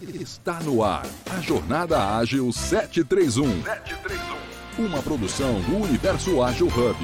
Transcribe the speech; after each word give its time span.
Está 0.00 0.58
no 0.60 0.82
ar 0.82 1.04
a 1.30 1.38
Jornada 1.42 2.16
Ágil 2.16 2.50
731. 2.50 3.62
731. 3.62 4.86
Uma 4.86 5.02
produção 5.02 5.60
do 5.60 5.76
Universo 5.76 6.42
Ágil 6.42 6.66
Hub. 6.68 6.96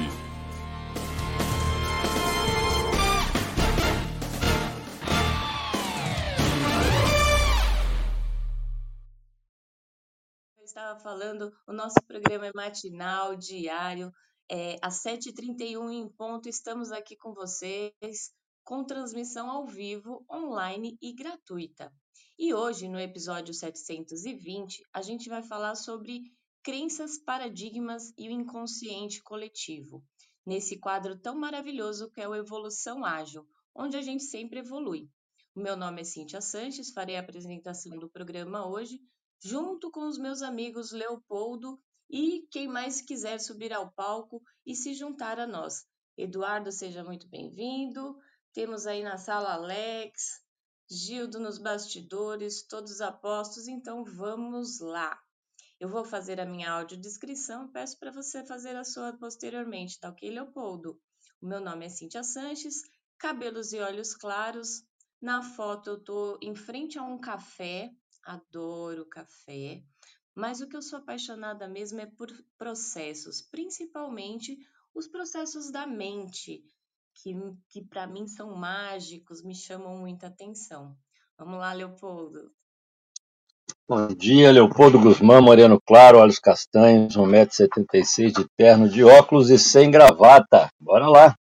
Eu 10.57 10.65
estava 10.65 10.99
falando, 10.99 11.53
o 11.67 11.73
nosso 11.73 12.01
programa 12.07 12.47
é 12.47 12.51
matinal, 12.55 13.35
diário, 13.35 14.11
é, 14.49 14.77
às 14.81 15.03
7h31 15.03 15.91
em 15.91 16.09
ponto, 16.09 16.49
estamos 16.49 16.91
aqui 16.91 17.15
com 17.15 17.35
vocês 17.35 18.31
com 18.69 18.83
transmissão 18.83 19.49
ao 19.49 19.65
vivo, 19.65 20.23
online 20.31 20.95
e 21.01 21.11
gratuita. 21.11 21.91
E 22.41 22.53
hoje, 22.53 22.87
no 22.87 22.97
episódio 22.97 23.53
720, 23.53 24.81
a 24.93 25.01
gente 25.01 25.27
vai 25.27 25.43
falar 25.43 25.75
sobre 25.75 26.21
crenças, 26.63 27.17
paradigmas 27.17 28.13
e 28.17 28.29
o 28.29 28.31
inconsciente 28.31 29.21
coletivo, 29.21 30.01
nesse 30.45 30.79
quadro 30.79 31.19
tão 31.19 31.37
maravilhoso 31.37 32.09
que 32.09 32.21
é 32.21 32.29
o 32.29 32.33
Evolução 32.33 33.03
Ágil, 33.03 33.45
onde 33.75 33.97
a 33.97 34.01
gente 34.01 34.23
sempre 34.23 34.59
evolui. 34.59 35.09
O 35.53 35.59
meu 35.59 35.75
nome 35.75 35.99
é 35.99 36.05
Cíntia 36.05 36.39
Sanches, 36.39 36.93
farei 36.93 37.17
a 37.17 37.19
apresentação 37.19 37.99
do 37.99 38.09
programa 38.09 38.65
hoje, 38.65 39.01
junto 39.43 39.91
com 39.91 40.07
os 40.07 40.17
meus 40.17 40.41
amigos 40.41 40.93
Leopoldo 40.93 41.77
e 42.09 42.47
quem 42.49 42.69
mais 42.69 43.01
quiser 43.01 43.41
subir 43.41 43.73
ao 43.73 43.91
palco 43.91 44.41
e 44.65 44.77
se 44.77 44.93
juntar 44.93 45.41
a 45.41 45.45
nós. 45.45 45.85
Eduardo, 46.17 46.71
seja 46.71 47.03
muito 47.03 47.27
bem-vindo. 47.27 48.15
Temos 48.53 48.87
aí 48.87 49.03
na 49.03 49.17
sala 49.17 49.55
Alex, 49.55 50.39
Gildo 50.91 51.39
nos 51.39 51.59
bastidores, 51.59 52.63
todos 52.63 52.99
apostos, 52.99 53.67
então 53.67 54.03
vamos 54.03 54.79
lá. 54.79 55.21
Eu 55.79 55.87
vou 55.87 56.03
fazer 56.03 56.41
a 56.41 56.45
minha 56.47 56.71
audiodescrição, 56.71 57.71
peço 57.71 57.99
para 57.99 58.11
você 58.11 58.43
fazer 58.43 58.75
a 58.75 58.83
sua 58.83 59.13
posteriormente, 59.13 59.99
tá 59.99 60.09
ok, 60.09 60.27
Leopoldo? 60.31 60.99
O 61.39 61.45
meu 61.45 61.61
nome 61.61 61.85
é 61.85 61.89
Cíntia 61.89 62.23
Sanches, 62.23 62.81
cabelos 63.19 63.71
e 63.71 63.79
olhos 63.79 64.15
claros. 64.15 64.83
Na 65.21 65.43
foto 65.43 65.91
eu 65.91 66.03
tô 66.03 66.39
em 66.41 66.55
frente 66.55 66.97
a 66.97 67.03
um 67.03 67.19
café, 67.19 67.93
adoro 68.23 69.05
café, 69.05 69.83
mas 70.33 70.59
o 70.59 70.67
que 70.67 70.75
eu 70.75 70.81
sou 70.81 70.97
apaixonada 70.97 71.67
mesmo 71.67 72.01
é 72.01 72.07
por 72.07 72.31
processos, 72.57 73.43
principalmente 73.43 74.57
os 74.95 75.07
processos 75.07 75.69
da 75.69 75.85
mente, 75.85 76.65
que, 77.21 77.33
que 77.69 77.81
para 77.83 78.07
mim 78.07 78.27
são 78.27 78.55
mágicos, 78.55 79.43
me 79.43 79.53
chamam 79.53 79.97
muita 79.97 80.27
atenção. 80.27 80.95
Vamos 81.37 81.59
lá, 81.59 81.73
Leopoldo. 81.73 82.51
Bom 83.87 84.07
dia, 84.07 84.51
Leopoldo 84.51 84.99
Guzmán, 84.99 85.41
moreno 85.41 85.79
claro, 85.81 86.19
olhos 86.19 86.39
castanhos, 86.39 87.15
1,76m 87.15 88.31
de 88.31 88.47
terno, 88.55 88.87
de 88.87 89.03
óculos 89.03 89.49
e 89.49 89.57
sem 89.57 89.89
gravata. 89.89 90.69
Bora 90.79 91.07
lá. 91.07 91.35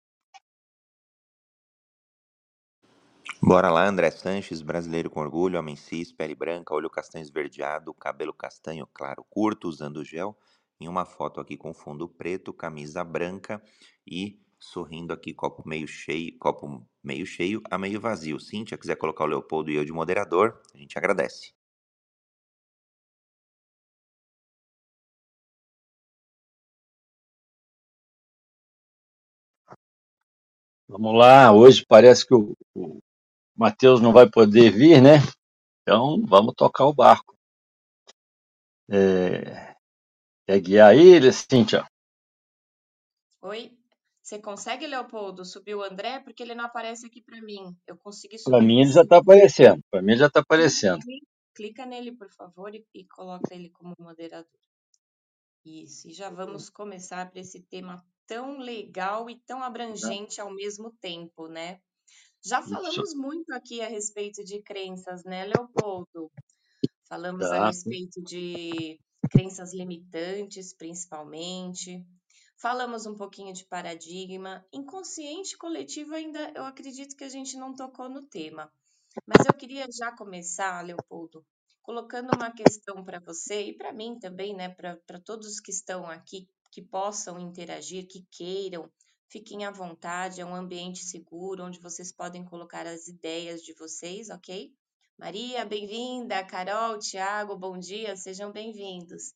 Bora 3.41 3.69
lá, 3.69 3.87
André 3.87 4.09
Sanches, 4.11 4.61
brasileiro 4.61 5.09
com 5.09 5.19
orgulho, 5.19 5.59
homem 5.59 5.75
cis, 5.75 6.11
pele 6.11 6.33
branca, 6.33 6.73
olho 6.73 6.89
castanho 6.89 7.23
esverdeado, 7.23 7.93
cabelo 7.93 8.33
castanho 8.33 8.87
claro 8.93 9.23
curto, 9.29 9.67
usando 9.67 10.03
gel, 10.03 10.35
em 10.79 10.87
uma 10.87 11.05
foto 11.05 11.39
aqui 11.39 11.55
com 11.55 11.73
fundo 11.73 12.07
preto, 12.07 12.53
camisa 12.53 13.03
branca 13.03 13.61
e 14.05 14.39
sorrindo 14.65 15.13
aqui, 15.13 15.33
copo 15.33 15.67
meio 15.67 15.87
cheio, 15.87 16.37
copo 16.39 16.85
meio 17.03 17.25
cheio 17.25 17.61
a 17.71 17.77
meio 17.77 17.99
vazio. 18.01 18.39
Cíntia, 18.39 18.77
quiser 18.77 18.95
colocar 18.97 19.23
o 19.25 19.27
Leopoldo 19.27 19.71
e 19.71 19.75
eu 19.75 19.85
de 19.85 19.91
moderador, 19.93 20.61
a 20.73 20.77
gente 20.77 20.97
agradece. 20.97 21.53
Vamos 30.87 31.15
lá, 31.15 31.51
hoje 31.51 31.85
parece 31.87 32.25
que 32.27 32.33
o, 32.33 32.55
o 32.75 32.99
Matheus 33.55 34.01
não 34.01 34.13
vai 34.13 34.29
poder 34.29 34.71
vir, 34.71 35.01
né? 35.01 35.17
Então 35.83 36.23
vamos 36.25 36.55
tocar 36.55 36.85
o 36.85 36.93
barco. 36.93 37.35
É... 38.89 39.75
Quer 40.47 40.61
guiar 40.61 40.95
ele, 40.95 41.31
Cíntia? 41.31 41.85
Oi? 43.41 43.74
Você 44.25 44.39
consegue, 44.39 44.87
Leopoldo, 44.87 45.45
subir 45.45 45.75
o 45.75 45.83
André? 45.83 46.19
Porque 46.19 46.41
ele 46.41 46.55
não 46.55 46.65
aparece 46.65 47.05
aqui 47.05 47.21
para 47.21 47.39
mim. 47.43 47.77
Eu 47.85 47.95
consegui 47.95 48.39
subir. 48.39 48.57
Para 48.57 48.65
mim 48.65 48.81
ele 48.81 48.91
já 48.91 49.03
está 49.03 49.17
aparecendo. 49.17 49.83
Para 49.91 50.01
mim 50.01 50.17
já 50.17 50.25
está 50.25 50.39
aparecendo. 50.39 50.99
Clica 51.53 51.85
nele, 51.85 52.11
por 52.11 52.31
favor, 52.31 52.73
e, 52.73 52.83
e 52.91 53.05
coloca 53.05 53.53
ele 53.53 53.69
como 53.69 53.93
moderador. 53.99 54.49
Isso, 55.63 56.07
e 56.07 56.11
já 56.11 56.31
vamos 56.31 56.71
começar 56.71 57.29
para 57.29 57.39
esse 57.39 57.61
tema 57.61 58.03
tão 58.25 58.57
legal 58.57 59.29
e 59.29 59.39
tão 59.45 59.61
abrangente 59.61 60.41
ao 60.41 60.51
mesmo 60.51 60.91
tempo, 60.99 61.47
né? 61.47 61.79
Já 62.43 62.63
falamos 62.63 63.09
Isso. 63.09 63.17
muito 63.17 63.51
aqui 63.53 63.79
a 63.79 63.87
respeito 63.87 64.43
de 64.43 64.59
crenças, 64.63 65.23
né, 65.23 65.45
Leopoldo? 65.45 66.31
Falamos 67.07 67.47
tá. 67.47 67.61
a 67.61 67.67
respeito 67.67 68.19
de 68.23 68.99
crenças 69.29 69.71
limitantes, 69.71 70.73
principalmente. 70.73 72.03
Falamos 72.57 73.05
um 73.05 73.15
pouquinho 73.15 73.53
de 73.53 73.65
paradigma. 73.65 74.65
Inconsciente 74.71 75.57
coletivo, 75.57 76.15
ainda 76.15 76.51
eu 76.55 76.63
acredito 76.63 77.15
que 77.15 77.23
a 77.23 77.29
gente 77.29 77.57
não 77.57 77.75
tocou 77.75 78.07
no 78.09 78.23
tema. 78.23 78.71
Mas 79.25 79.45
eu 79.45 79.53
queria 79.53 79.85
já 79.91 80.11
começar, 80.11 80.83
Leopoldo, 80.83 81.45
colocando 81.81 82.33
uma 82.35 82.51
questão 82.51 83.03
para 83.03 83.19
você 83.19 83.67
e 83.67 83.77
para 83.77 83.93
mim 83.93 84.17
também, 84.19 84.55
né? 84.55 84.69
Para 84.69 85.19
todos 85.19 85.59
que 85.59 85.71
estão 85.71 86.05
aqui, 86.05 86.47
que 86.71 86.81
possam 86.81 87.39
interagir, 87.39 88.07
que 88.07 88.25
queiram, 88.31 88.89
fiquem 89.27 89.65
à 89.65 89.71
vontade. 89.71 90.41
É 90.41 90.45
um 90.45 90.55
ambiente 90.55 91.03
seguro 91.03 91.65
onde 91.65 91.79
vocês 91.79 92.11
podem 92.11 92.43
colocar 92.43 92.87
as 92.87 93.07
ideias 93.07 93.61
de 93.61 93.73
vocês, 93.73 94.29
ok? 94.29 94.73
Maria, 95.17 95.65
bem-vinda. 95.65 96.43
Carol, 96.43 96.99
Tiago, 96.99 97.57
bom 97.57 97.77
dia, 97.77 98.15
sejam 98.15 98.51
bem-vindos. 98.51 99.33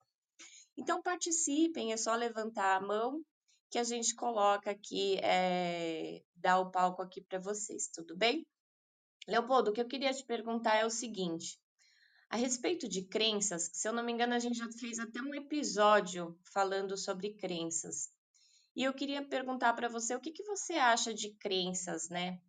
Então, 0.79 1.01
participem, 1.01 1.91
é 1.91 1.97
só 1.97 2.15
levantar 2.15 2.77
a 2.77 2.81
mão 2.81 3.21
que 3.69 3.77
a 3.77 3.83
gente 3.83 4.15
coloca 4.15 4.71
aqui, 4.71 5.17
é, 5.17 6.23
dá 6.33 6.57
o 6.57 6.71
palco 6.71 7.01
aqui 7.01 7.19
para 7.21 7.37
vocês, 7.37 7.89
tudo 7.93 8.15
bem? 8.15 8.47
Leopoldo, 9.27 9.71
o 9.71 9.73
que 9.73 9.81
eu 9.81 9.87
queria 9.89 10.13
te 10.13 10.25
perguntar 10.25 10.77
é 10.77 10.85
o 10.85 10.89
seguinte: 10.89 11.59
a 12.29 12.37
respeito 12.37 12.87
de 12.87 13.03
crenças, 13.03 13.69
se 13.73 13.89
eu 13.89 13.91
não 13.91 14.01
me 14.05 14.13
engano, 14.13 14.33
a 14.33 14.39
gente 14.39 14.57
já 14.57 14.71
fez 14.71 14.99
até 14.99 15.21
um 15.21 15.35
episódio 15.35 16.39
falando 16.53 16.95
sobre 16.95 17.33
crenças. 17.33 18.09
E 18.73 18.85
eu 18.85 18.93
queria 18.93 19.21
perguntar 19.27 19.73
para 19.73 19.89
você 19.89 20.15
o 20.15 20.21
que, 20.21 20.31
que 20.31 20.45
você 20.45 20.75
acha 20.75 21.13
de 21.13 21.35
crenças, 21.35 22.07
né? 22.07 22.39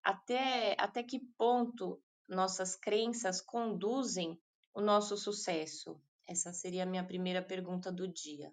Até, 0.00 0.76
até 0.78 1.02
que 1.02 1.18
ponto 1.36 2.00
nossas 2.28 2.76
crenças 2.76 3.40
conduzem 3.40 4.40
o 4.72 4.80
nosso 4.80 5.16
sucesso? 5.16 6.00
Essa 6.30 6.52
seria 6.52 6.84
a 6.84 6.86
minha 6.86 7.02
primeira 7.02 7.42
pergunta 7.42 7.90
do 7.90 8.06
dia. 8.06 8.52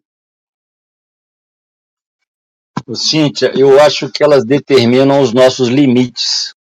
Cíntia, 2.95 3.51
eu 3.55 3.79
acho 3.79 4.11
que 4.11 4.23
elas 4.23 4.43
determinam 4.43 5.21
os 5.21 5.31
nossos 5.31 5.67
limites, 5.67 6.55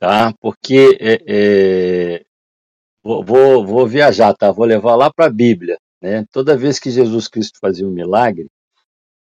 tá? 0.00 0.34
Porque 0.40 0.98
é, 1.00 1.22
é, 1.28 2.24
vou, 3.04 3.64
vou, 3.64 3.86
viajar, 3.86 4.34
tá? 4.34 4.50
Vou 4.50 4.66
levar 4.66 4.96
lá 4.96 5.12
para 5.12 5.26
a 5.26 5.30
Bíblia, 5.30 5.78
né? 6.02 6.24
Toda 6.32 6.58
vez 6.58 6.80
que 6.80 6.90
Jesus 6.90 7.28
Cristo 7.28 7.60
fazia 7.60 7.86
um 7.86 7.92
milagre, 7.92 8.48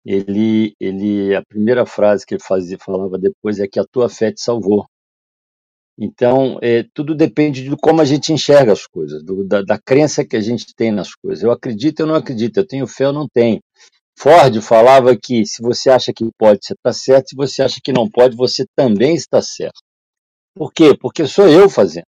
ele, 0.04 0.76
ele, 0.81 1.34
a 1.34 1.42
primeira 1.46 1.86
frase 1.86 2.26
que 2.26 2.34
ele 2.34 2.44
fazia, 2.44 2.78
falava 2.78 3.18
depois 3.18 3.58
é 3.58 3.69
que 3.69 3.80
a 3.80 3.86
tua 3.86 4.10
fé 4.10 4.34
te 4.34 4.42
salvou. 4.42 4.86
Então, 6.01 6.57
é, 6.62 6.86
tudo 6.94 7.13
depende 7.13 7.62
de 7.62 7.75
como 7.75 8.00
a 8.00 8.06
gente 8.06 8.31
enxerga 8.31 8.72
as 8.72 8.88
coisas, 8.88 9.22
do, 9.22 9.44
da, 9.44 9.62
da, 9.62 9.78
crença 9.78 10.24
que 10.24 10.38
a 10.38 10.40
gente 10.40 10.74
tem 10.74 10.94
nas 10.94 11.13
coisas. 11.13 11.44
Eu 11.44 11.51
acredito, 11.51 12.00
eu 12.00 12.07
não 12.07 12.16
acredito, 12.16 12.56
eu 12.56 12.66
tenho 12.66 12.88
fé, 12.88 13.04
eu 13.04 13.12
não 13.12 13.28
tenho. 13.28 13.60
Ford 14.18 14.62
falava 14.62 15.13
que 15.18 15.46
se 15.46 15.62
você 15.62 15.90
acha 15.90 16.13
que 16.13 16.25
pode, 16.38 16.60
você 16.63 16.74
está 16.74 16.94
certo, 16.94 17.30
se 17.30 17.36
você 17.36 17.62
acha 17.62 17.81
que 17.84 17.92
não 17.92 18.10
pode, 18.10 18.38
você 18.38 18.66
também 18.78 19.13
está 19.13 19.42
certo. 19.42 19.81
Por 20.56 20.72
quê? 20.72 20.96
Porque 20.98 21.28
sou 21.28 21.50
eu 21.50 21.69
fazendo. 21.69 22.06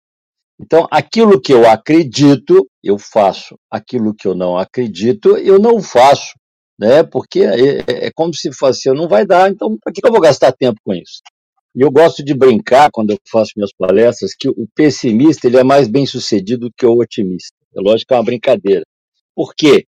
Então, 0.57 0.87
aquilo 0.89 1.41
que 1.41 1.53
eu 1.53 1.69
acredito, 1.69 2.65
eu 2.81 2.97
faço. 2.97 3.55
Aquilo 3.69 4.13
que 4.15 4.27
eu 4.27 4.35
não 4.35 4.57
acredito, 4.57 5.37
eu 5.37 5.59
não 5.59 5.81
faço. 5.81 6.33
Né? 6.79 7.03
Porque 7.03 7.41
é, 7.41 7.79
é, 7.79 8.07
é 8.07 8.11
como 8.15 8.33
se 8.33 8.53
fosse, 8.53 8.89
não 8.93 9.07
vai 9.07 9.25
dar, 9.25 9.51
então 9.51 9.77
para 9.83 9.91
que 9.91 10.01
eu 10.05 10.11
vou 10.11 10.21
gastar 10.21 10.51
tempo 10.53 10.79
com 10.83 10.93
isso? 10.93 11.21
E 11.75 11.81
eu 11.81 11.91
gosto 11.91 12.23
de 12.23 12.33
brincar, 12.33 12.89
quando 12.91 13.11
eu 13.11 13.17
faço 13.31 13.53
minhas 13.55 13.71
palestras, 13.77 14.31
que 14.37 14.49
o 14.49 14.67
pessimista 14.75 15.47
ele 15.47 15.57
é 15.57 15.63
mais 15.63 15.87
bem 15.87 16.05
sucedido 16.05 16.69
que 16.77 16.85
o 16.85 16.99
otimista. 16.99 17.55
É 17.75 17.79
lógico 17.81 18.09
que 18.09 18.13
é 18.13 18.17
uma 18.17 18.23
brincadeira. 18.25 18.83
Por 19.35 19.53
quê? 19.55 19.85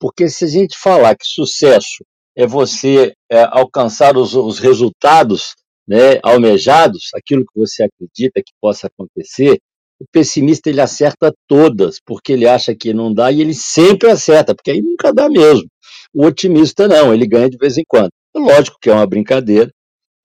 Porque 0.00 0.28
se 0.28 0.44
a 0.44 0.48
gente 0.48 0.78
falar 0.78 1.14
que 1.16 1.26
sucesso 1.26 2.04
é 2.36 2.46
você 2.46 3.12
é, 3.30 3.42
alcançar 3.50 4.16
os, 4.16 4.34
os 4.34 4.58
resultados 4.58 5.54
né, 5.86 6.18
almejados, 6.22 7.08
aquilo 7.14 7.42
que 7.44 7.58
você 7.58 7.84
acredita 7.84 8.42
que 8.44 8.52
possa 8.60 8.86
acontecer, 8.86 9.58
O 10.00 10.04
pessimista 10.12 10.70
ele 10.70 10.80
acerta 10.80 11.32
todas, 11.48 11.96
porque 12.06 12.32
ele 12.32 12.46
acha 12.46 12.74
que 12.74 12.94
não 12.94 13.12
dá 13.12 13.32
e 13.32 13.40
ele 13.40 13.52
sempre 13.54 14.08
acerta, 14.08 14.54
porque 14.54 14.70
aí 14.70 14.80
nunca 14.80 15.12
dá 15.12 15.28
mesmo. 15.28 15.66
O 16.14 16.24
otimista 16.24 16.86
não, 16.86 17.12
ele 17.12 17.26
ganha 17.26 17.50
de 17.50 17.56
vez 17.58 17.76
em 17.76 17.84
quando. 17.86 18.10
Lógico 18.34 18.78
que 18.80 18.88
é 18.90 18.92
uma 18.94 19.06
brincadeira. 19.06 19.70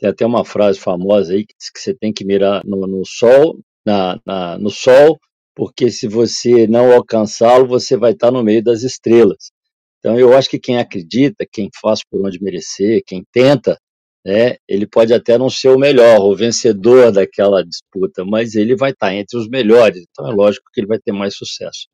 Tem 0.04 0.10
até 0.10 0.26
uma 0.26 0.44
frase 0.44 0.78
famosa 0.78 1.32
aí 1.32 1.46
que 1.46 1.56
diz 1.58 1.70
que 1.70 1.80
você 1.80 1.94
tem 1.94 2.12
que 2.12 2.26
mirar 2.26 2.62
no, 2.66 2.86
no 2.86 3.06
sol, 3.06 3.58
na, 3.86 4.20
na, 4.26 4.58
no 4.60 4.70
sol, 4.70 5.18
porque 5.56 5.90
se 5.90 6.10
você 6.10 6.68
não 6.68 6.92
alcançá-lo, 6.92 7.66
você 7.66 7.96
vai 7.96 8.12
estar 8.12 8.30
no 8.30 8.44
meio 8.44 8.62
das 8.62 8.84
estrelas. 8.84 9.54
Então, 10.00 10.20
eu 10.20 10.34
acho 10.34 10.50
que 10.50 10.60
quem 10.60 10.78
acredita, 10.78 11.48
quem 11.50 11.70
faz 11.82 12.02
por 12.04 12.20
onde 12.28 12.44
merecer, 12.44 13.02
quem 13.08 13.24
tenta, 13.32 13.78
né, 14.26 14.58
ele 14.68 14.86
pode 14.86 15.14
até 15.14 15.38
não 15.38 15.50
ser 15.50 15.70
o 15.70 15.80
melhor, 15.80 16.20
o 16.20 16.36
vencedor 16.36 17.10
daquela 17.10 17.64
disputa, 17.64 18.26
mas 18.26 18.56
ele 18.56 18.76
vai 18.76 18.92
estar 18.92 19.16
entre 19.16 19.38
os 19.40 19.48
melhores. 19.48 20.04
Então, 20.12 20.30
é 20.30 20.36
lógico 20.36 20.70
que 20.74 20.82
ele 20.82 20.88
vai 20.88 21.00
ter 21.00 21.14
mais 21.14 21.34
sucesso. 21.34 21.88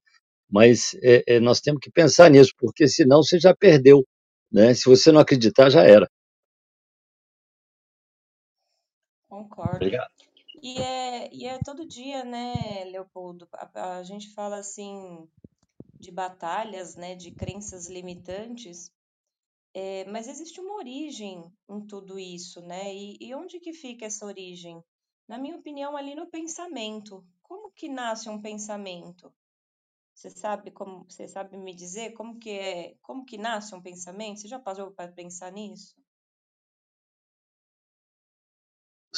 Mas 0.50 0.96
é, 1.04 1.36
é, 1.36 1.40
nós 1.40 1.62
temos 1.62 1.80
que 1.80 1.92
pensar 1.92 2.28
nisso, 2.32 2.54
porque 2.58 2.88
senão 2.88 3.22
você 3.22 3.40
já 3.40 3.56
perdeu. 3.56 4.04
Né? 4.52 4.74
Se 4.74 4.86
você 4.86 5.12
não 5.12 5.22
acreditar, 5.22 5.70
já 5.70 5.84
era. 5.84 6.10
Concordo. 9.30 9.76
Obrigado. 9.76 10.12
E 10.62 10.78
é, 10.82 11.34
e 11.34 11.46
é 11.46 11.60
todo 11.60 11.88
dia, 11.88 12.26
né, 12.26 12.84
Leopoldo? 12.86 13.48
A, 13.54 13.98
a 13.98 14.04
gente 14.04 14.34
fala 14.34 14.58
assim 14.58 15.30
de 16.00 16.12
batalhas, 16.12 16.96
né, 16.96 17.16
de 17.16 17.32
crenças 17.32 17.88
limitantes, 17.88 18.92
é, 19.74 20.04
mas 20.06 20.28
existe 20.28 20.60
uma 20.60 20.76
origem 20.76 21.54
em 21.70 21.86
tudo 21.86 22.18
isso, 22.18 22.62
né? 22.62 22.94
E, 22.94 23.18
e 23.22 23.36
onde 23.36 23.60
que 23.60 23.72
fica 23.72 24.06
essa 24.06 24.26
origem? 24.26 24.84
Na 25.28 25.38
minha 25.38 25.56
opinião, 25.56 25.96
ali 25.96 26.16
no 26.16 26.28
pensamento. 26.28 27.24
Como 27.44 27.72
que 27.72 27.88
nasce 27.88 28.30
um 28.30 28.42
pensamento? 28.42 29.34
Você 30.14 30.30
sabe 30.32 30.72
como, 30.72 31.06
você 31.08 31.28
sabe 31.28 31.56
me 31.56 31.74
dizer 31.74 32.14
como 32.14 32.40
que 32.40 32.50
é, 32.50 32.96
como 33.02 33.24
que 33.26 33.38
nasce 33.38 33.76
um 33.76 33.82
pensamento? 33.82 34.42
Você 34.42 34.48
já 34.48 34.60
passou 34.60 34.92
para 34.92 35.12
pensar 35.12 35.52
nisso? 35.52 35.96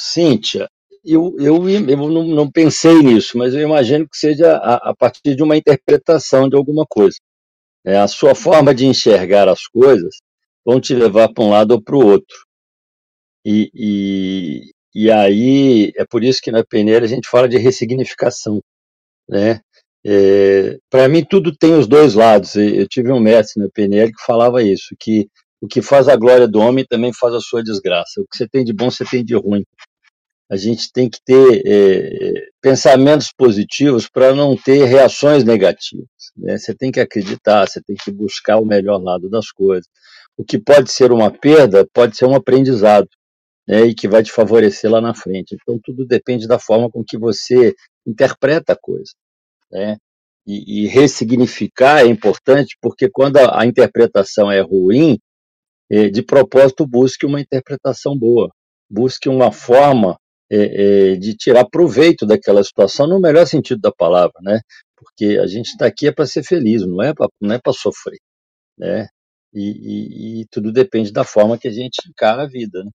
Cíntia, 0.02 0.68
eu, 1.04 1.34
eu, 1.38 1.68
eu 1.68 1.96
não, 1.96 2.24
não, 2.24 2.50
pensei 2.50 3.02
nisso, 3.02 3.36
mas 3.36 3.54
eu 3.54 3.60
imagino 3.60 4.08
que 4.08 4.16
seja 4.16 4.56
a, 4.56 4.90
a 4.90 4.96
partir 4.96 5.34
de 5.34 5.42
uma 5.42 5.56
interpretação 5.56 6.48
de 6.48 6.56
alguma 6.56 6.84
coisa. 6.88 7.16
É, 7.84 7.96
a 7.98 8.06
sua 8.06 8.34
forma 8.34 8.74
de 8.74 8.86
enxergar 8.86 9.48
as 9.48 9.66
coisas 9.66 10.16
vão 10.64 10.80
te 10.80 10.94
levar 10.94 11.32
para 11.32 11.44
um 11.44 11.50
lado 11.50 11.72
ou 11.72 11.82
para 11.82 11.96
o 11.96 12.04
outro. 12.04 12.36
E, 13.44 13.70
e, 13.74 14.60
e 14.94 15.10
aí 15.10 15.92
é 15.96 16.04
por 16.04 16.22
isso 16.22 16.40
que 16.40 16.52
na 16.52 16.64
peneira 16.64 17.04
a 17.04 17.08
gente 17.08 17.28
fala 17.28 17.48
de 17.48 17.58
ressignificação. 17.58 18.60
Né? 19.28 19.60
É, 20.04 20.78
para 20.90 21.08
mim 21.08 21.24
tudo 21.28 21.56
tem 21.56 21.74
os 21.74 21.88
dois 21.88 22.14
lados. 22.14 22.54
Eu 22.54 22.86
tive 22.88 23.10
um 23.10 23.20
mestre 23.20 23.62
na 23.62 23.68
PNL 23.72 24.12
que 24.12 24.24
falava 24.24 24.62
isso, 24.62 24.94
que 25.00 25.28
o 25.60 25.66
que 25.66 25.82
faz 25.82 26.08
a 26.08 26.16
glória 26.16 26.46
do 26.46 26.60
homem 26.60 26.84
também 26.88 27.12
faz 27.12 27.34
a 27.34 27.40
sua 27.40 27.62
desgraça. 27.62 28.20
O 28.20 28.26
que 28.28 28.36
você 28.36 28.48
tem 28.48 28.64
de 28.64 28.72
bom, 28.72 28.90
você 28.90 29.04
tem 29.04 29.24
de 29.24 29.34
ruim 29.34 29.64
a 30.52 30.56
gente 30.56 30.92
tem 30.92 31.08
que 31.08 31.18
ter 31.24 31.62
é, 31.64 32.48
pensamentos 32.60 33.32
positivos 33.34 34.06
para 34.06 34.34
não 34.34 34.54
ter 34.54 34.84
reações 34.84 35.44
negativas. 35.44 36.06
Né? 36.36 36.58
Você 36.58 36.74
tem 36.74 36.92
que 36.92 37.00
acreditar, 37.00 37.66
você 37.66 37.80
tem 37.80 37.96
que 37.96 38.12
buscar 38.12 38.58
o 38.58 38.66
melhor 38.66 39.02
lado 39.02 39.30
das 39.30 39.50
coisas. 39.50 39.86
O 40.36 40.44
que 40.44 40.58
pode 40.58 40.92
ser 40.92 41.10
uma 41.10 41.30
perda 41.30 41.88
pode 41.94 42.18
ser 42.18 42.26
um 42.26 42.34
aprendizado, 42.34 43.08
né? 43.66 43.86
e 43.86 43.94
que 43.94 44.06
vai 44.06 44.22
te 44.22 44.30
favorecer 44.30 44.90
lá 44.90 45.00
na 45.00 45.14
frente. 45.14 45.56
Então, 45.58 45.80
tudo 45.82 46.04
depende 46.04 46.46
da 46.46 46.58
forma 46.58 46.90
com 46.90 47.02
que 47.02 47.16
você 47.16 47.74
interpreta 48.06 48.74
a 48.74 48.78
coisa. 48.78 49.12
Né? 49.70 49.96
E, 50.46 50.84
e 50.84 50.86
ressignificar 50.86 52.02
é 52.02 52.06
importante, 52.06 52.76
porque 52.78 53.08
quando 53.08 53.38
a, 53.38 53.62
a 53.62 53.64
interpretação 53.64 54.52
é 54.52 54.60
ruim, 54.60 55.18
é, 55.90 56.10
de 56.10 56.22
propósito 56.22 56.86
busque 56.86 57.24
uma 57.24 57.40
interpretação 57.40 58.14
boa, 58.14 58.52
busque 58.90 59.30
uma 59.30 59.50
forma 59.50 60.18
é, 60.52 61.12
é, 61.12 61.16
de 61.16 61.34
tirar 61.34 61.64
proveito 61.64 62.26
daquela 62.26 62.62
situação 62.62 63.06
no 63.06 63.18
melhor 63.18 63.46
sentido 63.46 63.80
da 63.80 63.90
palavra, 63.90 64.38
né? 64.42 64.60
Porque 64.94 65.38
a 65.42 65.46
gente 65.46 65.68
está 65.68 65.86
aqui 65.86 66.08
é 66.08 66.12
para 66.12 66.26
ser 66.26 66.44
feliz, 66.44 66.86
não 66.86 67.02
é 67.02 67.14
para 67.14 67.26
não 67.40 67.54
é 67.54 67.58
para 67.58 67.72
sofrer, 67.72 68.20
né? 68.76 69.08
E, 69.54 69.60
e, 69.60 70.40
e, 70.42 70.46
tudo 70.50 70.70
depende 70.70 71.10
da 71.10 71.24
forma 71.24 71.58
que 71.58 71.68
a 71.68 71.72
gente 71.72 72.06
encara 72.06 72.42
a 72.42 72.46
vida, 72.46 72.84
né? 72.84 72.90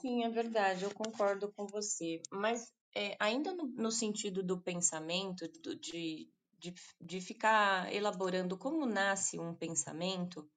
Sim, 0.00 0.24
é 0.24 0.28
verdade, 0.30 0.84
eu 0.84 0.90
concordo 0.90 1.52
com 1.52 1.66
você. 1.66 2.20
Mas 2.32 2.72
é, 2.94 3.16
ainda 3.20 3.54
no, 3.54 3.66
no, 3.66 3.90
sentido 3.92 4.42
do 4.42 4.60
pensamento, 4.60 5.46
do, 5.62 5.76
de, 5.76 6.28
de, 6.58 6.74
de 7.00 7.20
ficar 7.20 7.92
elaborando 7.92 8.56
como 8.56 8.86
nasce 8.86 9.38
um 9.38 9.54
pensamento, 9.54 10.48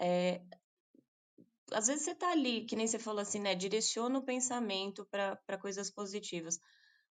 é, 0.00 0.42
às 1.74 1.86
vezes 1.86 2.04
você 2.04 2.14
tá 2.14 2.30
ali, 2.30 2.64
que 2.64 2.76
nem 2.76 2.86
você 2.86 2.98
falou 2.98 3.20
assim, 3.20 3.40
né? 3.40 3.54
Direciona 3.54 4.18
o 4.18 4.24
pensamento 4.24 5.06
para 5.06 5.58
coisas 5.60 5.90
positivas. 5.90 6.58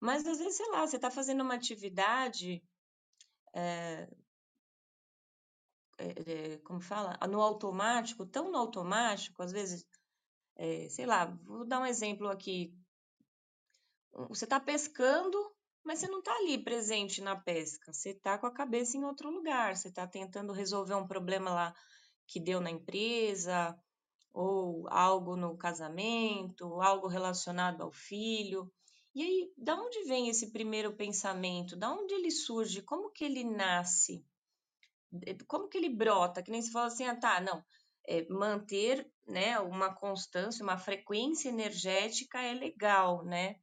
Mas 0.01 0.27
às 0.27 0.39
vezes, 0.39 0.57
sei 0.57 0.71
lá, 0.71 0.87
você 0.87 0.99
tá 0.99 1.11
fazendo 1.11 1.43
uma 1.43 1.55
atividade. 1.55 2.63
É, 3.55 4.09
é, 5.99 6.59
como 6.59 6.81
fala? 6.81 7.19
No 7.29 7.41
automático, 7.41 8.27
tão 8.27 8.51
no 8.51 8.59
automático, 8.59 9.43
às 9.43 9.53
vezes, 9.53 9.87
é, 10.57 10.89
sei 10.89 11.07
lá, 11.07 11.27
vou 11.45 11.67
dar 11.67 11.81
um 11.81 11.87
exemplo 11.87 12.29
aqui. 12.29 12.75
Você 14.29 14.47
tá 14.47 14.59
pescando, 14.59 15.39
mas 15.85 15.99
você 15.99 16.09
não 16.09 16.23
tá 16.23 16.35
ali 16.37 16.63
presente 16.63 17.21
na 17.21 17.37
pesca. 17.37 17.93
Você 17.93 18.15
tá 18.15 18.39
com 18.39 18.47
a 18.47 18.53
cabeça 18.53 18.97
em 18.97 19.05
outro 19.05 19.31
lugar. 19.31 19.77
Você 19.77 19.91
tá 19.91 20.07
tentando 20.07 20.53
resolver 20.53 20.95
um 20.95 21.07
problema 21.07 21.51
lá 21.51 21.75
que 22.27 22.41
deu 22.41 22.61
na 22.61 22.71
empresa, 22.71 23.79
ou 24.37 24.87
algo 24.91 25.35
no 25.35 25.57
casamento, 25.57 26.83
algo 26.83 27.09
relacionado 27.09 27.81
ao 27.83 27.91
filho. 27.91 28.71
E 29.15 29.23
aí, 29.23 29.53
da 29.57 29.75
onde 29.75 30.05
vem 30.05 30.29
esse 30.29 30.53
primeiro 30.53 30.95
pensamento? 30.95 31.75
Da 31.75 31.91
onde 31.91 32.13
ele 32.13 32.31
surge? 32.31 32.83
Como 32.83 33.11
que 33.11 33.25
ele 33.25 33.43
nasce? 33.43 34.23
Como 35.49 35.69
que 35.69 35.79
ele 35.79 35.89
brota? 35.89 36.43
Que 36.43 36.51
nem 36.51 36.61
se 36.61 36.71
fala 36.71 36.89
assim, 36.89 37.07
ah, 37.07 37.17
tá, 37.17 37.41
não, 37.41 37.65
é, 38.07 38.29
manter 38.29 39.11
né, 39.27 39.59
uma 39.59 39.95
constância, 39.95 40.63
uma 40.63 40.77
frequência 40.77 41.49
energética 41.49 42.39
é 42.39 42.53
legal, 42.53 43.25
né? 43.25 43.57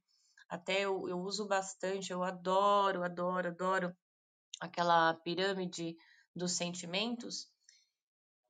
Até 0.48 0.80
eu, 0.80 1.08
eu 1.08 1.20
uso 1.20 1.46
bastante, 1.46 2.10
eu 2.10 2.24
adoro, 2.24 3.04
adoro, 3.04 3.46
adoro 3.46 3.96
aquela 4.60 5.14
pirâmide 5.14 5.96
dos 6.34 6.56
sentimentos, 6.56 7.48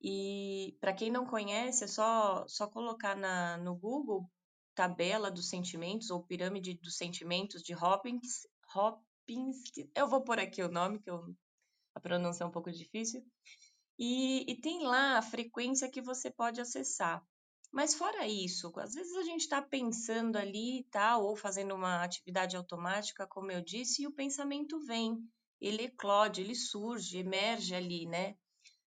e 0.06 0.76
para 0.82 0.92
quem 0.92 1.10
não 1.10 1.24
conhece, 1.24 1.84
é 1.84 1.86
só, 1.86 2.46
só 2.46 2.66
colocar 2.66 3.16
na, 3.16 3.56
no 3.56 3.74
Google 3.74 4.30
tabela 4.74 5.30
dos 5.30 5.48
sentimentos 5.48 6.10
ou 6.10 6.22
pirâmide 6.22 6.74
dos 6.74 6.98
sentimentos 6.98 7.62
de 7.62 7.74
Hopkins. 7.74 8.46
Hopkins 8.76 9.56
eu 9.96 10.06
vou 10.06 10.22
pôr 10.22 10.38
aqui 10.38 10.62
o 10.62 10.70
nome, 10.70 11.00
que 11.00 11.08
eu, 11.08 11.34
a 11.94 12.00
pronúncia 12.00 12.44
é 12.44 12.46
um 12.46 12.50
pouco 12.50 12.70
difícil. 12.70 13.24
E, 13.98 14.44
e 14.46 14.60
tem 14.60 14.82
lá 14.82 15.16
a 15.16 15.22
frequência 15.22 15.90
que 15.90 16.02
você 16.02 16.30
pode 16.30 16.60
acessar. 16.60 17.24
Mas 17.72 17.94
fora 17.94 18.28
isso, 18.28 18.70
às 18.76 18.92
vezes 18.92 19.16
a 19.16 19.22
gente 19.22 19.40
está 19.40 19.62
pensando 19.62 20.36
ali 20.36 20.80
e 20.80 20.84
tal, 20.90 21.24
ou 21.24 21.34
fazendo 21.34 21.74
uma 21.74 22.04
atividade 22.04 22.58
automática, 22.58 23.26
como 23.26 23.50
eu 23.50 23.62
disse, 23.62 24.02
e 24.02 24.06
o 24.06 24.12
pensamento 24.12 24.78
vem, 24.80 25.16
ele 25.58 25.84
eclode, 25.84 26.42
ele 26.42 26.54
surge, 26.54 27.16
emerge 27.16 27.74
ali, 27.74 28.04
né? 28.04 28.36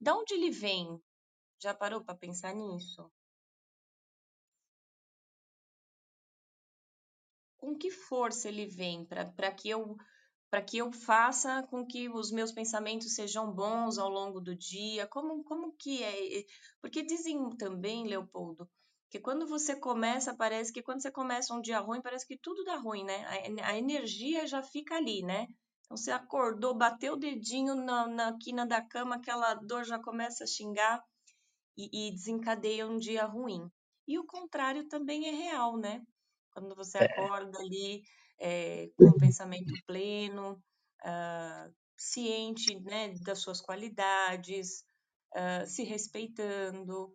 Da 0.05 0.15
onde 0.15 0.35
ele 0.35 0.51
vem? 0.51 1.03
Já 1.63 1.73
parou 1.73 2.05
para 2.05 2.15
pensar 2.15 2.55
nisso? 2.55 3.11
Com 7.57 7.75
que 7.75 7.91
força 7.91 8.49
ele 8.49 8.67
vem 8.67 9.07
para 9.07 9.51
que 9.51 9.71
eu 9.71 9.97
para 10.51 10.61
que 10.63 10.77
eu 10.77 10.93
faça 10.93 11.63
com 11.71 11.87
que 11.87 12.07
os 12.11 12.31
meus 12.31 12.53
pensamentos 12.53 13.15
sejam 13.15 13.51
bons 13.51 13.97
ao 13.97 14.11
longo 14.11 14.43
do 14.43 14.55
dia? 14.55 15.07
Como 15.07 15.43
como 15.43 15.73
que 15.73 16.03
é? 16.03 16.45
Porque 16.83 17.03
dizem 17.03 17.49
também, 17.57 18.07
Leopoldo, 18.07 18.71
que 19.11 19.19
quando 19.19 19.47
você 19.47 19.75
começa, 19.75 20.37
parece 20.37 20.71
que 20.71 20.83
quando 20.83 21.01
você 21.01 21.11
começa 21.11 21.55
um 21.55 21.63
dia 21.63 21.81
ruim, 21.81 22.03
parece 22.03 22.27
que 22.27 22.37
tudo 22.37 22.63
dá 22.65 22.77
ruim, 22.77 23.05
né? 23.05 23.25
A, 23.63 23.71
a 23.71 23.79
energia 23.79 24.47
já 24.47 24.63
fica 24.63 24.97
ali, 24.97 25.23
né? 25.23 25.47
Então, 25.85 25.97
você 25.97 26.11
acordou, 26.11 26.75
bateu 26.75 27.15
o 27.15 27.19
dedinho 27.19 27.75
na, 27.75 28.07
na 28.07 28.39
quina 28.39 28.67
da 28.67 28.83
cama, 28.83 29.17
aquela 29.17 29.55
dor 29.55 29.85
já 29.85 29.99
começa 29.99 30.45
a 30.45 30.47
xingar 30.47 31.03
e, 31.77 32.09
e 32.09 32.11
desencadeia 32.13 32.87
um 32.87 32.99
dia 32.99 33.25
ruim. 33.25 33.71
E 34.07 34.19
o 34.19 34.27
contrário 34.27 34.87
também 34.89 35.29
é 35.29 35.31
real, 35.31 35.77
né? 35.77 36.03
Quando 36.53 36.75
você 36.75 36.99
é. 36.99 37.05
acorda 37.05 37.59
ali 37.59 38.03
é, 38.39 38.89
com 38.97 39.07
um 39.07 39.19
pensamento 39.19 39.73
pleno, 39.87 40.63
uh, 41.03 41.75
ciente 41.97 42.79
né, 42.81 43.15
das 43.23 43.41
suas 43.41 43.61
qualidades, 43.61 44.85
uh, 45.35 45.67
se 45.67 45.85
respeitando, 45.85 47.07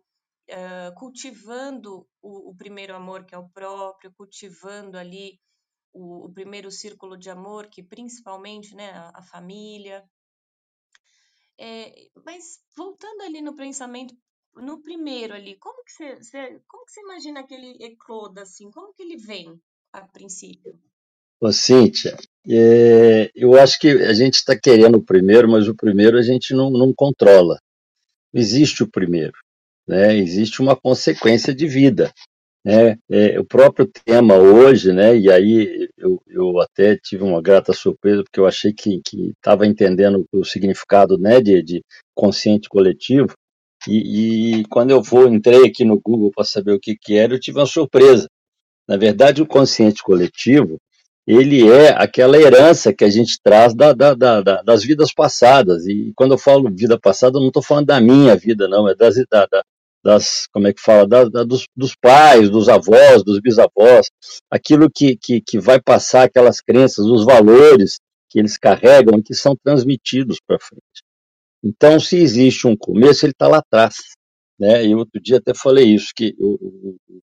uh, 0.50 0.94
cultivando 0.96 2.06
o, 2.22 2.50
o, 2.50 2.56
primeiro 2.56 2.94
amor, 2.94 3.24
que 3.24 3.34
é 3.34 3.38
o 3.38 3.48
próprio, 3.48 4.12
cultivando 4.16 4.96
ali 4.96 5.38
o, 5.92 6.26
o 6.26 6.32
primeiro 6.32 6.70
círculo 6.70 7.16
de 7.16 7.30
amor, 7.30 7.68
que 7.68 7.82
principalmente 7.82 8.74
né, 8.74 8.90
a, 8.90 9.12
a 9.16 9.22
família. 9.22 10.04
É, 11.58 12.08
mas 12.24 12.60
voltando 12.76 13.22
ali 13.22 13.40
no 13.42 13.54
pensamento, 13.54 14.14
no 14.54 14.80
primeiro 14.80 15.34
ali, 15.34 15.56
como 15.56 15.84
que 15.84 15.92
você, 15.92 16.16
você 16.16 16.60
como 16.66 16.84
que 16.84 16.92
você 16.92 17.00
imagina 17.00 17.40
aquele 17.40 17.76
ecloda 17.84 18.42
assim? 18.42 18.70
Como 18.70 18.92
que 18.94 19.02
ele 19.02 19.16
vem 19.16 19.60
a 19.92 20.02
princípio? 20.02 20.78
Ô, 21.40 21.52
Cíntia, 21.52 22.16
é, 22.48 23.30
eu 23.34 23.58
acho 23.58 23.78
que 23.78 23.88
a 23.88 24.12
gente 24.12 24.34
está 24.34 24.58
querendo 24.58 24.98
o 24.98 25.04
primeiro, 25.04 25.48
mas 25.48 25.68
o 25.68 25.74
primeiro 25.74 26.18
a 26.18 26.22
gente 26.22 26.54
não, 26.54 26.70
não 26.70 26.92
controla. 26.94 27.58
Existe 28.32 28.82
o 28.82 28.90
primeiro, 28.90 29.36
né? 29.86 30.16
Existe 30.16 30.60
uma 30.60 30.76
consequência 30.76 31.54
de 31.54 31.66
vida, 31.66 32.12
né? 32.64 32.96
É, 33.10 33.38
o 33.40 33.44
próprio 33.44 33.90
tema 34.04 34.36
hoje, 34.36 34.92
né? 34.92 35.16
E 35.16 35.30
aí 35.30 35.88
eu, 35.96 36.22
eu 36.28 36.60
até 36.60 36.96
tive 36.96 37.24
uma 37.24 37.40
grata 37.40 37.72
surpresa 37.72 38.22
porque 38.22 38.40
eu 38.40 38.46
achei 38.46 38.72
que 38.72 39.00
estava 39.36 39.66
entendendo 39.66 40.24
o 40.32 40.44
significado, 40.44 41.18
né? 41.18 41.40
De, 41.40 41.62
de 41.62 41.82
consciente 42.14 42.68
coletivo. 42.68 43.32
E, 43.88 44.60
e, 44.60 44.64
quando 44.66 44.90
eu 44.90 45.02
vou 45.02 45.26
entrei 45.28 45.66
aqui 45.66 45.84
no 45.84 45.98
Google 45.98 46.30
para 46.34 46.44
saber 46.44 46.72
o 46.72 46.80
que 46.80 46.94
que 46.94 47.16
era, 47.16 47.34
eu 47.34 47.40
tive 47.40 47.58
uma 47.58 47.66
surpresa. 47.66 48.28
Na 48.86 48.96
verdade, 48.96 49.40
o 49.42 49.46
consciente 49.46 50.02
coletivo 50.02 50.78
ele 51.26 51.68
é 51.68 51.90
aquela 51.90 52.36
herança 52.36 52.92
que 52.92 53.04
a 53.04 53.08
gente 53.08 53.38
traz 53.42 53.74
da, 53.74 53.92
da, 53.92 54.14
da, 54.14 54.62
das 54.62 54.82
vidas 54.82 55.12
passadas. 55.12 55.86
E 55.86 56.12
quando 56.16 56.32
eu 56.32 56.38
falo 56.38 56.70
vida 56.74 56.98
passada, 56.98 57.36
eu 57.36 57.40
não 57.40 57.48
estou 57.48 57.62
falando 57.62 57.86
da 57.86 58.00
minha 58.00 58.34
vida, 58.34 58.66
não, 58.68 58.88
é 58.88 58.94
das, 58.94 59.14
das 60.02 60.46
como 60.52 60.66
é 60.66 60.72
que 60.72 60.80
fala, 60.80 61.06
dos, 61.06 61.66
dos, 61.76 61.94
pais, 61.94 62.48
dos 62.50 62.68
avós, 62.68 63.22
dos 63.22 63.40
bisavós, 63.40 64.08
aquilo 64.50 64.90
que, 64.90 65.16
que, 65.16 65.40
que 65.40 65.58
vai 65.58 65.80
passar, 65.80 66.24
aquelas 66.24 66.60
crenças, 66.60 67.04
os 67.06 67.24
valores 67.24 67.98
que 68.30 68.38
eles 68.38 68.56
carregam, 68.56 69.22
que 69.22 69.34
são 69.34 69.54
transmitidos 69.62 70.38
para 70.46 70.58
frente. 70.58 71.02
Então, 71.62 72.00
se 72.00 72.16
existe 72.16 72.66
um 72.66 72.76
começo, 72.76 73.26
ele 73.26 73.32
está 73.32 73.46
lá 73.46 73.58
atrás. 73.58 73.96
Né? 74.58 74.86
E 74.86 74.94
outro 74.94 75.20
dia 75.20 75.38
até 75.38 75.52
falei 75.54 75.86
isso, 75.86 76.08
que 76.14 76.34
eu, 76.38 76.58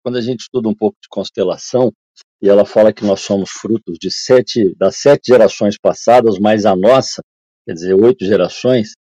quando 0.02 0.18
a 0.18 0.20
gente 0.20 0.40
estuda 0.40 0.68
um 0.68 0.74
pouco 0.74 0.96
de 1.00 1.08
constelação, 1.08 1.92
e 2.42 2.48
ela 2.48 2.64
fala 2.64 2.92
que 2.92 3.04
nós 3.04 3.20
somos 3.20 3.50
frutos 3.50 3.98
de 3.98 4.10
sete, 4.10 4.74
das 4.76 4.96
sete 4.96 5.28
gerações 5.28 5.76
passadas, 5.80 6.38
mais 6.38 6.64
a 6.64 6.74
nossa, 6.74 7.22
quer 7.66 7.74
dizer, 7.74 7.94
oito 7.94 8.24
gerações, 8.24 8.92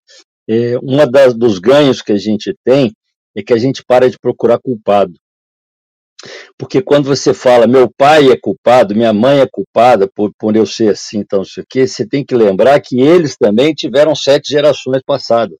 é, 0.48 0.78
uma 0.80 1.06
das, 1.06 1.34
dos 1.34 1.60
ganhos 1.60 2.02
que 2.02 2.12
a 2.12 2.18
gente 2.18 2.54
tem 2.66 2.92
é 3.40 3.44
que 3.44 3.54
a 3.54 3.58
gente 3.58 3.84
para 3.86 4.10
de 4.10 4.18
procurar 4.20 4.60
culpado. 4.60 5.14
Porque 6.58 6.82
quando 6.82 7.06
você 7.06 7.34
fala, 7.34 7.66
meu 7.66 7.90
pai 7.98 8.30
é 8.30 8.38
culpado, 8.38 8.94
minha 8.94 9.14
mãe 9.14 9.40
é 9.40 9.48
culpada 9.50 10.10
por, 10.14 10.32
por 10.38 10.56
eu 10.56 10.66
ser 10.66 10.90
assim, 10.90 11.20
então 11.20 11.40
não 11.40 11.46
sei 11.46 11.64
o 11.64 11.66
quê, 11.70 11.88
você 11.88 12.06
tem 12.06 12.26
que 12.26 12.36
lembrar 12.36 12.80
que 12.82 13.00
eles 13.00 13.38
também 13.38 13.74
tiveram 13.74 14.14
sete 14.14 14.52
gerações 14.52 15.02
passadas. 15.06 15.58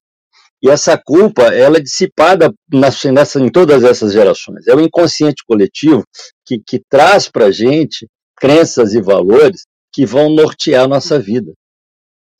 E 0.62 0.68
essa 0.68 1.00
culpa, 1.02 1.44
ela 1.44 1.78
é 1.78 1.80
dissipada 1.80 2.52
nessa, 2.70 3.10
nessa, 3.10 3.40
em 3.40 3.50
todas 3.50 3.82
essas 3.82 4.12
gerações. 4.12 4.66
É 4.66 4.74
o 4.74 4.80
inconsciente 4.80 5.42
coletivo 5.46 6.04
que, 6.46 6.60
que 6.64 6.82
traz 6.90 7.30
para 7.30 7.46
a 7.46 7.50
gente 7.50 8.06
crenças 8.38 8.92
e 8.92 9.00
valores 9.00 9.62
que 9.92 10.04
vão 10.04 10.28
nortear 10.28 10.84
a 10.84 10.88
nossa 10.88 11.18
vida. 11.18 11.52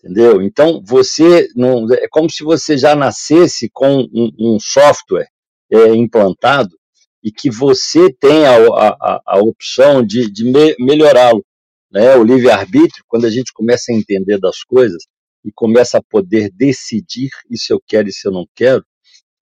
Entendeu? 0.02 0.40
Então, 0.40 0.82
você 0.84 1.48
não. 1.54 1.86
É 1.92 2.08
como 2.08 2.30
se 2.30 2.42
você 2.42 2.76
já 2.78 2.96
nascesse 2.96 3.68
com 3.70 4.00
um, 4.12 4.30
um 4.38 4.58
software 4.58 5.28
é, 5.70 5.94
implantado 5.94 6.74
e 7.22 7.30
que 7.30 7.50
você 7.50 8.10
tem 8.12 8.46
a, 8.46 8.56
a, 8.56 9.20
a 9.26 9.38
opção 9.38 10.02
de, 10.02 10.30
de 10.30 10.44
me, 10.44 10.74
melhorá-lo. 10.78 11.44
Né? 11.92 12.16
O 12.16 12.24
livre-arbítrio, 12.24 13.04
quando 13.06 13.26
a 13.26 13.30
gente 13.30 13.52
começa 13.52 13.92
a 13.92 13.94
entender 13.94 14.38
das 14.38 14.62
coisas, 14.64 15.02
e 15.44 15.50
começa 15.52 15.98
a 15.98 16.02
poder 16.02 16.50
decidir 16.50 17.30
se 17.54 17.72
eu 17.72 17.80
quero 17.86 18.08
e 18.08 18.12
se 18.12 18.26
eu 18.26 18.32
não 18.32 18.46
quero, 18.54 18.84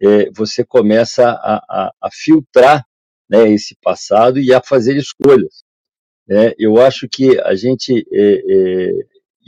é, 0.01 0.31
você 0.31 0.65
começa 0.65 1.29
a, 1.29 1.57
a, 1.69 1.93
a 2.01 2.11
filtrar 2.13 2.85
né, 3.29 3.51
esse 3.51 3.77
passado 3.83 4.39
e 4.39 4.53
a 4.53 4.63
fazer 4.63 4.97
escolhas. 4.97 5.63
Né? 6.27 6.53
Eu 6.59 6.81
acho 6.81 7.09
que 7.09 7.39
a 7.41 7.55
gente, 7.55 8.07
é, 8.13 8.35
é, 8.49 8.91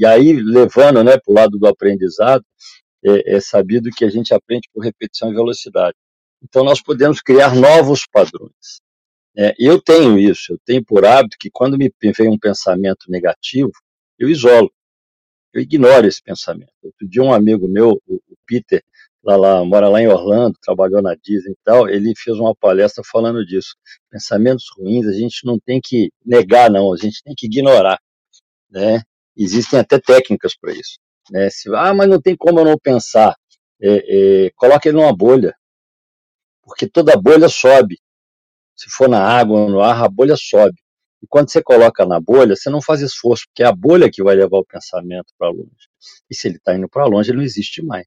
e 0.00 0.06
aí 0.06 0.32
levando 0.32 1.04
né, 1.04 1.18
para 1.18 1.30
o 1.30 1.34
lado 1.34 1.58
do 1.58 1.66
aprendizado, 1.66 2.44
é, 3.04 3.36
é 3.36 3.40
sabido 3.40 3.90
que 3.90 4.04
a 4.04 4.10
gente 4.10 4.34
aprende 4.34 4.68
por 4.72 4.82
repetição 4.82 5.30
e 5.30 5.34
velocidade. 5.34 5.96
Então 6.42 6.64
nós 6.64 6.82
podemos 6.82 7.20
criar 7.20 7.54
novos 7.54 8.06
padrões. 8.10 8.80
É, 9.36 9.54
eu 9.58 9.80
tenho 9.80 10.18
isso, 10.18 10.54
eu 10.54 10.58
tenho 10.64 10.84
por 10.84 11.04
hábito 11.04 11.36
que 11.38 11.50
quando 11.52 11.78
me 11.78 11.92
vem 12.16 12.28
um 12.28 12.38
pensamento 12.38 13.10
negativo, 13.10 13.70
eu 14.18 14.28
isolo 14.28 14.72
eu 15.52 15.60
ignoro 15.60 16.06
esse 16.06 16.22
pensamento. 16.22 16.72
Outro 16.82 17.08
dia 17.08 17.22
um 17.22 17.32
amigo 17.32 17.68
meu, 17.68 18.00
o 18.06 18.20
Peter, 18.46 18.82
lá, 19.22 19.36
lá, 19.36 19.64
mora 19.64 19.88
lá 19.88 20.00
em 20.00 20.08
Orlando, 20.08 20.56
trabalhou 20.62 21.02
na 21.02 21.14
Disney 21.14 21.52
e 21.52 21.58
tal, 21.64 21.88
ele 21.88 22.12
fez 22.16 22.38
uma 22.38 22.54
palestra 22.54 23.02
falando 23.04 23.44
disso. 23.44 23.74
Pensamentos 24.10 24.66
ruins 24.76 25.06
a 25.06 25.12
gente 25.12 25.44
não 25.44 25.58
tem 25.58 25.80
que 25.82 26.10
negar, 26.24 26.70
não, 26.70 26.92
a 26.92 26.96
gente 26.96 27.22
tem 27.22 27.34
que 27.36 27.46
ignorar, 27.46 27.98
né? 28.70 29.02
Existem 29.42 29.80
até 29.80 29.98
técnicas 29.98 30.54
para 30.54 30.72
isso. 30.72 30.98
Né? 31.30 31.48
Se, 31.48 31.74
ah, 31.74 31.94
mas 31.94 32.08
não 32.08 32.20
tem 32.20 32.36
como 32.36 32.60
eu 32.60 32.64
não 32.64 32.78
pensar. 32.78 33.34
É, 33.82 34.46
é, 34.46 34.50
coloque 34.54 34.88
ele 34.88 34.98
numa 34.98 35.16
bolha, 35.16 35.54
porque 36.62 36.86
toda 36.86 37.16
bolha 37.16 37.48
sobe. 37.48 37.98
Se 38.76 38.90
for 38.90 39.08
na 39.08 39.22
água 39.22 39.60
ou 39.60 39.70
no 39.70 39.80
ar, 39.80 40.04
a 40.04 40.08
bolha 40.08 40.36
sobe. 40.36 40.76
E 41.22 41.26
quando 41.26 41.50
você 41.50 41.62
coloca 41.62 42.04
na 42.04 42.20
bolha, 42.20 42.54
você 42.54 42.70
não 42.70 42.80
faz 42.82 43.00
esforço, 43.00 43.44
porque 43.48 43.62
é 43.62 43.66
a 43.66 43.74
bolha 43.74 44.10
que 44.10 44.22
vai 44.22 44.34
levar 44.34 44.58
o 44.58 44.64
pensamento 44.64 45.32
para 45.38 45.50
longe. 45.50 45.88
E 46.30 46.34
se 46.34 46.48
ele 46.48 46.56
está 46.56 46.74
indo 46.74 46.88
para 46.88 47.06
longe, 47.06 47.30
ele 47.30 47.38
não 47.38 47.44
existe 47.44 47.82
mais. 47.82 48.06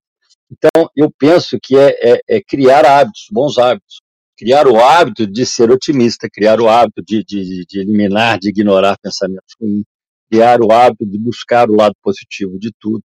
Então, 0.52 0.90
eu 0.96 1.12
penso 1.12 1.58
que 1.62 1.75
é, 1.78 2.13
é, 2.13 2.22
é, 2.28 2.42
criar 2.42 2.86
hábitos, 2.86 3.28
bons 3.32 3.58
hábitos. 3.58 4.02
Criar 4.38 4.68
o 4.68 4.80
hábito 4.80 5.28
de 5.28 5.46
ser 5.46 5.70
otimista, 5.72 6.28
criar 6.32 6.60
o 6.60 6.68
hábito 6.68 7.04
de, 7.04 7.24
de, 7.24 7.66
de 7.68 7.80
eliminar, 7.80 8.40
de 8.40 8.50
ignorar 8.50 8.98
pensamentos 9.00 9.54
ruins, 9.60 9.86
criar 10.34 10.62
o 10.62 10.72
hábito 10.72 11.06
de 11.06 11.18
buscar 11.18 11.70
o 11.70 11.75
lado 11.75 11.96
positivo 12.02 12.58
de 12.58 12.72
tudo, 12.80 13.04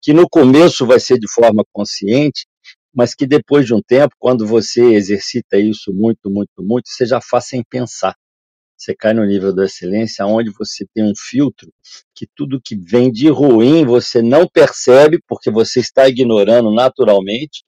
que 0.00 0.12
no 0.12 0.28
começo 0.28 0.86
vai 0.86 1.00
ser 1.00 1.18
de 1.18 1.30
forma 1.30 1.62
consciente, 1.72 2.46
mas 2.94 3.14
que 3.14 3.26
depois 3.26 3.66
de 3.66 3.74
um 3.74 3.82
tempo, 3.82 4.14
quando 4.18 4.46
você 4.46 4.94
exercita 4.94 5.58
isso 5.58 5.92
muito, 5.92 6.30
muito, 6.30 6.62
muito, 6.62 6.88
você 6.88 7.06
já 7.06 7.20
faz 7.20 7.46
sem 7.48 7.62
pensar 7.62 8.14
você 8.80 8.94
cai 8.94 9.12
no 9.12 9.26
nível 9.26 9.54
da 9.54 9.66
excelência, 9.66 10.24
onde 10.24 10.50
você 10.50 10.86
tem 10.94 11.04
um 11.04 11.12
filtro 11.14 11.70
que 12.14 12.26
tudo 12.34 12.60
que 12.62 12.74
vem 12.74 13.12
de 13.12 13.28
ruim 13.28 13.84
você 13.84 14.22
não 14.22 14.48
percebe, 14.48 15.20
porque 15.28 15.50
você 15.50 15.80
está 15.80 16.08
ignorando 16.08 16.72
naturalmente, 16.72 17.62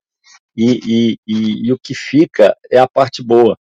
e, 0.57 0.81
e, 0.87 1.19
e, 1.27 1.67
e 1.69 1.73
o 1.73 1.79
que 1.79 1.95
fica 1.95 2.57
é 2.71 2.79
a 2.79 2.89
parte 2.89 3.23
boa. 3.23 3.59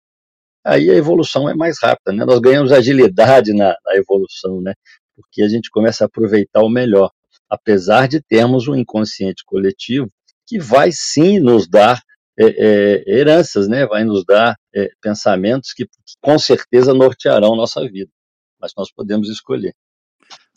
Aí 0.63 0.89
a 0.89 0.95
evolução 0.95 1.49
é 1.49 1.55
mais 1.55 1.77
rápida, 1.81 2.13
né? 2.13 2.23
Nós 2.25 2.39
ganhamos 2.39 2.71
agilidade 2.71 3.53
na, 3.53 3.75
na 3.85 3.95
evolução, 3.95 4.61
né? 4.61 4.73
Porque 5.21 5.41
a 5.43 5.47
gente 5.47 5.69
começa 5.69 6.03
a 6.03 6.07
aproveitar 6.07 6.61
o 6.61 6.69
melhor, 6.69 7.11
apesar 7.49 8.07
de 8.07 8.21
termos 8.21 8.67
um 8.67 8.75
inconsciente 8.75 9.43
coletivo 9.45 10.11
que 10.45 10.59
vai 10.59 10.91
sim 10.91 11.39
nos 11.39 11.67
dar 11.67 12.01
é, 12.37 12.45
é, 12.45 13.19
heranças, 13.19 13.67
né? 13.67 13.85
vai 13.85 14.03
nos 14.03 14.25
dar 14.25 14.55
é, 14.73 14.89
pensamentos 15.01 15.73
que, 15.73 15.85
que, 15.85 16.13
com 16.19 16.37
certeza 16.39 16.93
nortearão 16.93 17.55
nossa 17.55 17.81
vida, 17.81 18.11
mas 18.59 18.71
nós 18.75 18.91
podemos 18.91 19.29
escolher. 19.29 19.73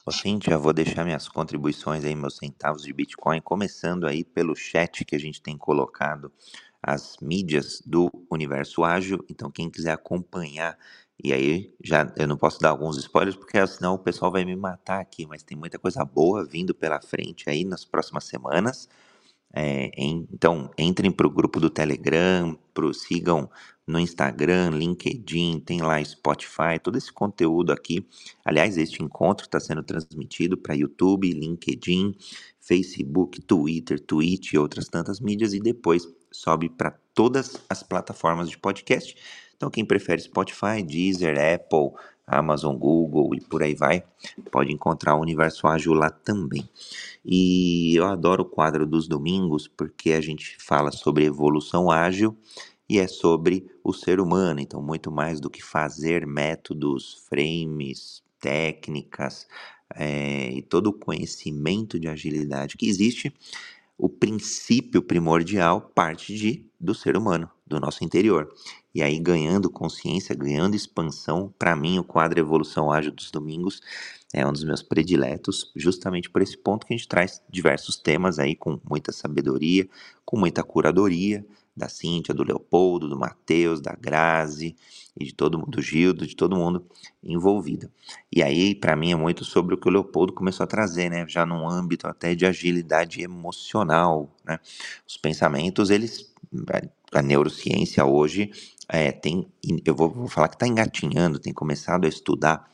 Ô, 0.06 0.10
Cíntia, 0.10 0.58
vou 0.58 0.72
deixar 0.72 1.04
minhas 1.04 1.28
contribuições 1.28 2.04
aí, 2.04 2.14
meus 2.14 2.36
centavos 2.36 2.82
de 2.82 2.92
Bitcoin, 2.92 3.40
começando 3.40 4.06
aí 4.06 4.22
pelo 4.22 4.54
chat 4.54 5.04
que 5.04 5.16
a 5.16 5.18
gente 5.18 5.40
tem 5.40 5.56
colocado 5.56 6.30
as 6.82 7.16
mídias 7.22 7.80
do 7.86 8.10
Universo 8.30 8.84
Ágil. 8.84 9.24
Então, 9.30 9.50
quem 9.50 9.70
quiser 9.70 9.92
acompanhar, 9.92 10.76
e 11.22 11.32
aí 11.32 11.74
já 11.82 12.12
eu 12.16 12.26
não 12.26 12.36
posso 12.36 12.58
dar 12.60 12.70
alguns 12.70 12.96
spoilers, 12.98 13.36
porque 13.36 13.64
senão 13.66 13.94
o 13.94 13.98
pessoal 13.98 14.30
vai 14.30 14.44
me 14.44 14.56
matar 14.56 15.00
aqui, 15.00 15.26
mas 15.26 15.42
tem 15.42 15.56
muita 15.56 15.78
coisa 15.78 16.04
boa 16.04 16.44
vindo 16.44 16.74
pela 16.74 17.00
frente 17.00 17.48
aí 17.48 17.64
nas 17.64 17.84
próximas 17.84 18.24
semanas. 18.24 18.88
É, 19.56 19.90
em, 19.96 20.26
então, 20.32 20.68
entrem 20.76 21.12
para 21.12 21.28
o 21.28 21.30
grupo 21.30 21.60
do 21.60 21.70
Telegram, 21.70 22.58
pro, 22.74 22.92
sigam 22.92 23.48
no 23.86 24.00
Instagram, 24.00 24.70
LinkedIn, 24.70 25.60
tem 25.60 25.80
lá 25.80 26.02
Spotify, 26.02 26.78
todo 26.82 26.96
esse 26.98 27.12
conteúdo 27.12 27.72
aqui. 27.72 28.04
Aliás, 28.44 28.76
este 28.76 29.02
encontro 29.02 29.46
está 29.46 29.60
sendo 29.60 29.82
transmitido 29.82 30.56
para 30.56 30.74
YouTube, 30.74 31.32
LinkedIn, 31.32 32.16
Facebook, 32.60 33.42
Twitter, 33.42 34.00
Twitch 34.00 34.54
e 34.54 34.58
outras 34.58 34.88
tantas 34.88 35.20
mídias 35.20 35.52
e 35.52 35.60
depois 35.60 36.08
sobe 36.32 36.68
para 36.68 36.90
todas 37.14 37.56
as 37.68 37.82
plataformas 37.82 38.50
de 38.50 38.58
podcast. 38.58 39.14
Então, 39.64 39.70
quem 39.70 39.84
prefere 39.84 40.20
Spotify, 40.20 40.82
Deezer, 40.86 41.38
Apple, 41.38 41.98
Amazon, 42.26 42.76
Google 42.76 43.34
e 43.34 43.40
por 43.40 43.62
aí 43.62 43.74
vai, 43.74 44.04
pode 44.52 44.70
encontrar 44.70 45.14
o 45.14 45.22
Universo 45.22 45.66
Ágil 45.66 45.94
lá 45.94 46.10
também. 46.10 46.68
E 47.24 47.96
eu 47.96 48.04
adoro 48.04 48.42
o 48.42 48.46
quadro 48.46 48.84
dos 48.84 49.08
domingos 49.08 49.66
porque 49.66 50.12
a 50.12 50.20
gente 50.20 50.58
fala 50.60 50.92
sobre 50.92 51.24
evolução 51.24 51.90
ágil 51.90 52.36
e 52.86 52.98
é 52.98 53.06
sobre 53.06 53.66
o 53.82 53.94
ser 53.94 54.20
humano, 54.20 54.60
então 54.60 54.82
muito 54.82 55.10
mais 55.10 55.40
do 55.40 55.48
que 55.48 55.64
fazer 55.64 56.26
métodos, 56.26 57.24
frames, 57.26 58.22
técnicas 58.38 59.46
é, 59.94 60.50
e 60.50 60.60
todo 60.60 60.88
o 60.88 60.92
conhecimento 60.92 61.98
de 61.98 62.06
agilidade 62.06 62.76
que 62.76 62.86
existe, 62.86 63.32
o 63.96 64.08
princípio 64.08 65.02
primordial 65.02 65.80
parte 65.94 66.34
de 66.34 66.66
do 66.80 66.94
ser 66.94 67.16
humano, 67.16 67.50
do 67.66 67.80
nosso 67.80 68.04
interior. 68.04 68.48
E 68.94 69.02
aí 69.02 69.18
ganhando 69.18 69.70
consciência, 69.70 70.34
ganhando 70.34 70.76
expansão, 70.76 71.52
para 71.58 71.74
mim 71.74 71.98
o 71.98 72.04
quadro 72.04 72.38
Evolução 72.38 72.92
Ágil 72.92 73.12
dos 73.12 73.30
Domingos 73.30 73.80
é 74.32 74.44
um 74.46 74.52
dos 74.52 74.64
meus 74.64 74.82
prediletos, 74.82 75.72
justamente 75.76 76.28
por 76.28 76.42
esse 76.42 76.58
ponto 76.58 76.86
que 76.86 76.92
a 76.92 76.96
gente 76.96 77.08
traz 77.08 77.40
diversos 77.48 77.96
temas 77.96 78.38
aí 78.38 78.56
com 78.56 78.80
muita 78.88 79.12
sabedoria, 79.12 79.88
com 80.24 80.36
muita 80.36 80.62
curadoria, 80.64 81.46
da 81.76 81.88
Cíntia, 81.88 82.34
do 82.34 82.44
Leopoldo, 82.44 83.08
do 83.08 83.18
Matheus, 83.18 83.80
da 83.80 83.96
Grazi 84.00 84.76
e 85.18 85.24
de 85.24 85.34
todo 85.34 85.58
do 85.58 85.82
Gildo, 85.82 86.26
de 86.26 86.36
todo 86.36 86.56
mundo 86.56 86.84
envolvido. 87.22 87.90
E 88.30 88.42
aí, 88.42 88.74
para 88.74 88.96
mim, 88.96 89.12
é 89.12 89.16
muito 89.16 89.44
sobre 89.44 89.74
o 89.74 89.78
que 89.78 89.88
o 89.88 89.90
Leopoldo 89.90 90.32
começou 90.32 90.64
a 90.64 90.68
trazer, 90.68 91.10
né? 91.10 91.26
Já 91.28 91.44
num 91.44 91.68
âmbito 91.68 92.06
até 92.06 92.34
de 92.34 92.46
agilidade 92.46 93.22
emocional, 93.22 94.30
né? 94.44 94.58
Os 95.06 95.16
pensamentos, 95.16 95.90
eles, 95.90 96.32
a 97.12 97.22
neurociência 97.22 98.04
hoje 98.04 98.50
é, 98.88 99.12
tem, 99.12 99.46
eu 99.84 99.94
vou, 99.94 100.10
vou 100.10 100.28
falar 100.28 100.48
que 100.48 100.56
está 100.56 100.66
engatinhando, 100.66 101.38
tem 101.38 101.52
começado 101.52 102.04
a 102.04 102.08
estudar 102.08 102.68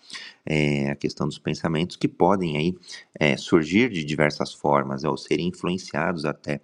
é, 0.45 0.91
a 0.91 0.97
questão 0.97 1.27
dos 1.27 1.39
pensamentos 1.39 1.97
que 1.97 2.09
podem 2.09 2.57
aí 2.57 2.77
é, 3.15 3.37
surgir 3.37 3.91
de 3.91 4.05
diversas 4.05 4.53
formas, 4.53 5.05
ou 5.05 5.17
serem 5.17 5.49
influenciados 5.49 6.25
até 6.25 6.61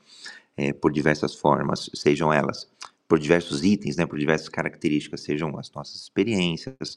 é, 0.56 0.72
por 0.72 0.92
diversas 0.92 1.34
formas, 1.34 1.90
sejam 1.94 2.32
elas 2.32 2.68
por 3.08 3.18
diversos 3.18 3.62
itens, 3.62 3.96
né, 3.96 4.04
por 4.04 4.18
diversas 4.18 4.48
características, 4.48 5.20
sejam 5.20 5.56
as 5.58 5.70
nossas 5.70 6.02
experiências, 6.02 6.96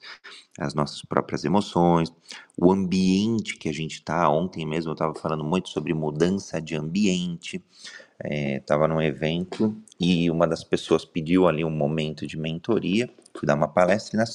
as 0.58 0.74
nossas 0.74 1.04
próprias 1.04 1.46
emoções, 1.46 2.12
o 2.58 2.72
ambiente 2.72 3.58
que 3.58 3.70
a 3.70 3.74
gente 3.74 3.96
está. 3.96 4.28
Ontem 4.30 4.66
mesmo 4.66 4.89
eu 4.89 4.94
estava 4.94 5.13
falando 5.13 5.44
muito 5.44 5.70
sobre 5.70 5.94
mudança 5.94 6.60
de 6.60 6.75
ambiente. 6.75 7.63
Estava 8.22 8.86
é, 8.86 8.88
num 8.88 9.01
evento 9.01 9.75
e 10.00 10.30
uma 10.30 10.48
das 10.48 10.63
pessoas 10.63 11.06
pediu 11.06 11.48
ali 11.48 11.63
um 11.63 11.70
momento 11.70 12.25
de 12.25 12.38
mentoria. 12.38 13.10
Fui 13.38 13.48
dar 13.48 13.56
uma 13.56 13.68
palestra 13.68 14.16
e 14.16 14.18
na, 14.18 14.25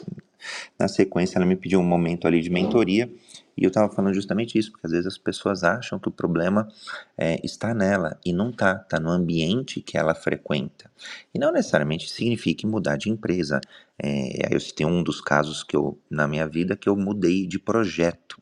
na 0.79 0.89
sequência 0.89 1.39
ela 1.39 1.45
me 1.45 1.57
pediu 1.57 1.81
um 1.81 1.85
momento 1.85 2.27
ali 2.27 2.41
de 2.41 2.51
mentoria 2.51 3.11
e 3.57 3.65
eu 3.65 3.69
estava 3.69 3.93
falando 3.93 4.15
justamente 4.15 4.59
isso, 4.59 4.73
porque 4.73 4.87
às 4.87 4.93
vezes 4.93 5.07
as 5.07 5.19
pessoas 5.19 5.63
acham 5.63 5.99
que 5.99 6.09
o 6.09 6.13
problema 6.13 6.69
é, 7.17 7.39
está 7.45 7.73
nela 7.73 8.19
e 8.25 8.33
não 8.33 8.51
está, 8.51 8.75
está 8.75 8.99
no 8.99 9.11
ambiente 9.11 9.81
que 9.81 9.97
ela 9.97 10.15
frequenta. 10.15 10.91
E 11.33 11.39
não 11.39 11.53
necessariamente 11.53 12.11
significa 12.11 12.67
mudar 12.67 12.97
de 12.97 13.11
empresa. 13.11 13.61
É, 13.99 14.55
eu 14.55 14.61
citei 14.61 14.85
um 14.85 15.03
dos 15.03 15.21
casos 15.21 15.63
que 15.63 15.77
eu, 15.77 15.99
na 16.11 16.27
minha 16.27 16.47
vida, 16.47 16.77
que 16.77 16.89
eu 16.89 16.97
mudei 16.97 17.47
de 17.47 17.59
projeto. 17.59 18.41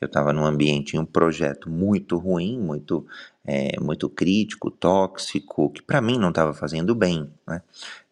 Eu 0.00 0.06
estava 0.06 0.32
num 0.32 0.44
ambiente, 0.44 0.96
em 0.96 1.00
um 1.00 1.04
projeto 1.04 1.68
muito 1.68 2.16
ruim, 2.16 2.58
muito, 2.58 3.04
é, 3.50 3.80
muito 3.80 4.10
crítico, 4.10 4.70
tóxico, 4.70 5.70
que 5.70 5.80
para 5.80 6.02
mim 6.02 6.18
não 6.18 6.28
estava 6.28 6.52
fazendo 6.52 6.94
bem. 6.94 7.32
Né? 7.46 7.62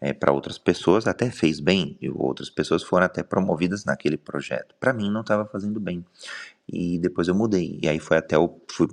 É, 0.01 0.15
para 0.15 0.33
outras 0.33 0.57
pessoas 0.57 1.07
até 1.07 1.31
fez 1.31 1.61
bem, 1.61 1.95
e 2.01 2.09
outras 2.09 2.49
pessoas 2.49 2.83
foram 2.83 3.05
até 3.05 3.23
promovidas 3.23 3.85
naquele 3.85 4.17
projeto. 4.17 4.75
Para 4.81 4.95
mim 4.95 5.11
não 5.11 5.21
estava 5.21 5.45
fazendo 5.45 5.79
bem. 5.79 6.03
E 6.67 6.99
depois 6.99 7.29
eu 7.29 7.35
mudei. 7.35 7.79
E 7.83 7.87
aí 7.87 7.99
foi 7.99 8.17
até 8.17 8.39
o. 8.39 8.59
Fui, 8.71 8.89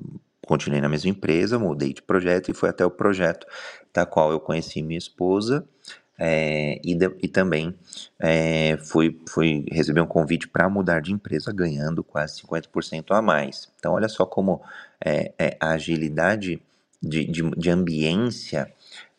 continuei 0.46 0.82
na 0.82 0.90
mesma 0.90 1.10
empresa, 1.10 1.58
mudei 1.58 1.94
de 1.94 2.02
projeto 2.02 2.52
e 2.52 2.54
foi 2.54 2.68
até 2.70 2.86
o 2.86 2.92
projeto 2.92 3.48
da 3.94 4.06
qual 4.06 4.30
eu 4.30 4.40
conheci 4.42 4.84
minha 4.84 4.98
esposa 4.98 5.66
é, 6.18 6.80
e, 6.84 6.94
de, 6.94 7.12
e, 7.22 7.28
também 7.28 7.76
é, 8.20 8.78
fui, 8.78 9.20
fui 9.28 9.66
receber 9.72 10.02
um 10.02 10.06
convite 10.06 10.48
para 10.48 10.70
mudar 10.70 11.02
de 11.02 11.12
empresa, 11.12 11.52
ganhando 11.52 12.04
quase 12.04 12.42
50% 12.42 13.06
a 13.10 13.22
mais. 13.22 13.72
Então, 13.80 13.94
olha 13.94 14.08
só 14.08 14.26
como 14.26 14.62
é, 15.04 15.34
é 15.38 15.58
a 15.60 15.72
agilidade 15.72 16.62
de, 17.02 17.26
de, 17.26 17.50
de 17.52 17.70
ambiência 17.70 18.72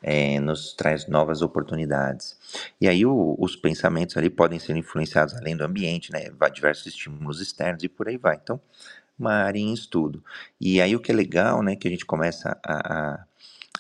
é, 0.03 0.39
nos 0.41 0.75
traz 0.75 1.07
novas 1.07 1.43
oportunidades. 1.43 2.37
E 2.81 2.89
aí 2.89 3.07
o, 3.07 3.37
os 3.39 3.57
pensamentos 3.57 4.17
ali 4.17 4.31
podem 4.31 4.59
ser 4.59 4.77
influenciados 4.77 5.35
além 5.35 5.57
do 5.57 5.65
ambiente, 5.65 6.13
né? 6.13 6.31
Diversos 6.53 6.87
estímulos 6.87 7.41
externos 7.41 7.83
e 7.83 7.89
por 7.89 8.09
aí 8.09 8.17
vai. 8.17 8.39
Então, 8.43 8.61
uma 9.19 9.33
área 9.33 9.59
em 9.59 9.73
estudo. 9.73 10.23
E 10.61 10.81
aí 10.81 10.95
o 10.95 11.01
que 11.01 11.13
é 11.13 11.15
legal, 11.15 11.63
né, 11.63 11.77
que 11.77 11.89
a 11.89 11.91
gente 11.91 12.05
começa 12.05 12.59
a, 12.65 13.15
a 13.15 13.25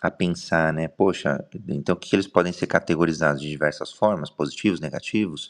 a 0.04 0.10
pensar, 0.10 0.70
né? 0.70 0.86
Poxa, 0.86 1.42
então 1.66 1.96
que 1.96 2.14
eles 2.14 2.26
podem 2.26 2.52
ser 2.52 2.66
categorizados 2.66 3.40
de 3.40 3.48
diversas 3.48 3.90
formas, 3.90 4.28
positivos, 4.28 4.78
negativos. 4.78 5.48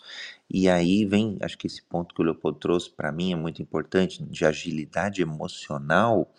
E 0.50 0.68
aí 0.68 1.04
vem, 1.04 1.38
acho 1.40 1.56
que 1.58 1.66
esse 1.66 1.82
ponto 1.82 2.14
que 2.14 2.20
o 2.20 2.24
Leopoldo 2.24 2.58
trouxe 2.58 2.90
para 2.90 3.10
mim 3.10 3.32
é 3.32 3.36
muito 3.36 3.62
importante, 3.62 4.22
de 4.22 4.44
agilidade 4.44 5.22
emocional, 5.22 6.32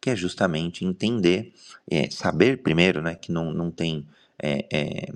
que 0.00 0.10
é 0.10 0.16
justamente 0.16 0.84
entender, 0.84 1.52
é, 1.90 2.10
saber 2.10 2.62
primeiro, 2.62 3.02
né, 3.02 3.14
que 3.14 3.32
não, 3.32 3.52
não 3.52 3.70
tem. 3.70 4.06
É, 4.42 4.66
é, 4.70 5.12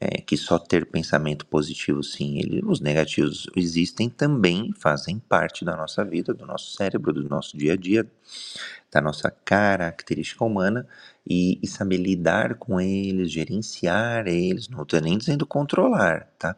é, 0.00 0.20
que 0.20 0.36
só 0.36 0.58
ter 0.58 0.86
pensamento 0.86 1.46
positivo, 1.46 2.02
sim, 2.02 2.38
ele, 2.38 2.60
os 2.64 2.80
negativos 2.80 3.46
existem 3.56 4.08
também, 4.10 4.72
fazem 4.76 5.18
parte 5.18 5.64
da 5.64 5.76
nossa 5.76 6.04
vida, 6.04 6.34
do 6.34 6.44
nosso 6.44 6.74
cérebro, 6.74 7.12
do 7.12 7.28
nosso 7.28 7.56
dia 7.56 7.74
a 7.74 7.76
dia, 7.76 8.06
da 8.90 9.00
nossa 9.00 9.30
característica 9.30 10.44
humana, 10.44 10.86
e, 11.26 11.58
e 11.62 11.66
saber 11.66 11.96
lidar 11.96 12.56
com 12.56 12.80
eles, 12.80 13.30
gerenciar 13.30 14.26
eles, 14.26 14.68
não 14.68 14.82
estou 14.82 15.00
nem 15.00 15.16
dizendo 15.16 15.46
controlar, 15.46 16.28
tá? 16.38 16.56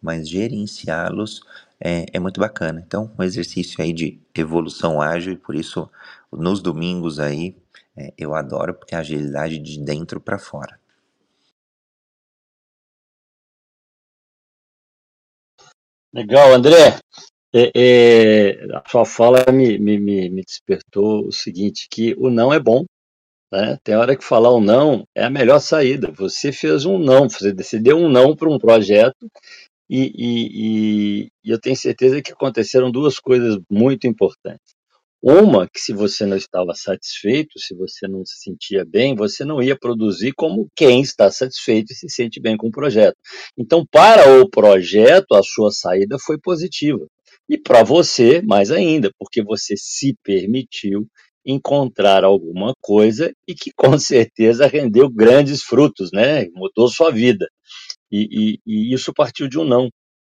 Mas 0.00 0.28
gerenciá-los 0.28 1.42
é, 1.80 2.06
é, 2.12 2.18
muito 2.18 2.40
bacana. 2.40 2.82
Então, 2.86 3.10
um 3.18 3.22
exercício 3.22 3.82
aí 3.82 3.92
de 3.92 4.20
evolução 4.34 5.00
ágil, 5.00 5.32
e 5.34 5.36
por 5.36 5.54
isso, 5.54 5.88
nos 6.32 6.60
domingos 6.60 7.18
aí, 7.18 7.56
é, 7.96 8.12
eu 8.18 8.34
adoro, 8.34 8.74
porque 8.74 8.94
é 8.94 8.98
agilidade 8.98 9.58
de 9.58 9.78
dentro 9.80 10.20
para 10.20 10.38
fora. 10.38 10.78
Legal, 16.12 16.52
André. 16.52 16.98
É, 17.54 17.72
é, 17.74 18.64
a 18.76 18.82
sua 18.88 19.04
fala 19.04 19.44
me, 19.52 19.78
me, 19.78 19.98
me 19.98 20.42
despertou 20.42 21.26
o 21.26 21.32
seguinte, 21.32 21.88
que 21.90 22.14
o 22.18 22.30
não 22.30 22.52
é 22.52 22.60
bom, 22.60 22.84
né? 23.52 23.78
Tem 23.84 23.96
hora 23.96 24.16
que 24.16 24.24
falar 24.24 24.54
um 24.54 24.60
não 24.60 25.04
é 25.14 25.24
a 25.24 25.30
melhor 25.30 25.60
saída. 25.60 26.12
Você 26.12 26.52
fez 26.52 26.84
um 26.84 26.98
não, 26.98 27.28
você 27.28 27.52
decidiu 27.52 27.96
um 27.98 28.08
não 28.08 28.36
para 28.36 28.48
um 28.50 28.58
projeto 28.58 29.30
e, 29.90 30.12
e, 30.16 31.30
e, 31.44 31.52
eu 31.52 31.60
tenho 31.60 31.76
certeza 31.76 32.22
que 32.22 32.32
aconteceram 32.32 32.92
duas 32.92 33.18
coisas 33.18 33.58
muito 33.68 34.06
importantes. 34.06 34.74
Uma, 35.20 35.68
que 35.68 35.80
se 35.80 35.92
você 35.92 36.24
não 36.24 36.36
estava 36.36 36.72
satisfeito, 36.74 37.58
se 37.58 37.74
você 37.74 38.06
não 38.08 38.24
se 38.24 38.38
sentia 38.38 38.84
bem, 38.86 39.16
você 39.16 39.44
não 39.44 39.60
ia 39.60 39.76
produzir 39.76 40.32
como 40.32 40.68
quem 40.76 41.00
está 41.02 41.30
satisfeito 41.30 41.92
e 41.92 41.96
se 41.96 42.08
sente 42.08 42.40
bem 42.40 42.56
com 42.56 42.68
o 42.68 42.72
projeto. 42.72 43.16
Então, 43.58 43.84
para 43.90 44.40
o 44.40 44.48
projeto, 44.48 45.34
a 45.34 45.42
sua 45.42 45.72
saída 45.72 46.16
foi 46.18 46.38
positiva. 46.38 47.04
E 47.48 47.58
para 47.58 47.82
você, 47.82 48.40
mais 48.40 48.70
ainda, 48.70 49.10
porque 49.18 49.42
você 49.42 49.74
se 49.76 50.14
permitiu 50.22 51.06
encontrar 51.44 52.22
alguma 52.22 52.74
coisa 52.80 53.32
e 53.46 53.54
que 53.54 53.72
com 53.74 53.98
certeza 53.98 54.66
rendeu 54.66 55.10
grandes 55.10 55.62
frutos, 55.62 56.10
né? 56.12 56.46
Mudou 56.54 56.88
sua 56.88 57.10
vida. 57.10 57.46
E, 58.10 58.58
e, 58.66 58.90
e 58.90 58.94
isso 58.94 59.12
partiu 59.14 59.48
de 59.48 59.58
um 59.58 59.64
não. 59.64 59.88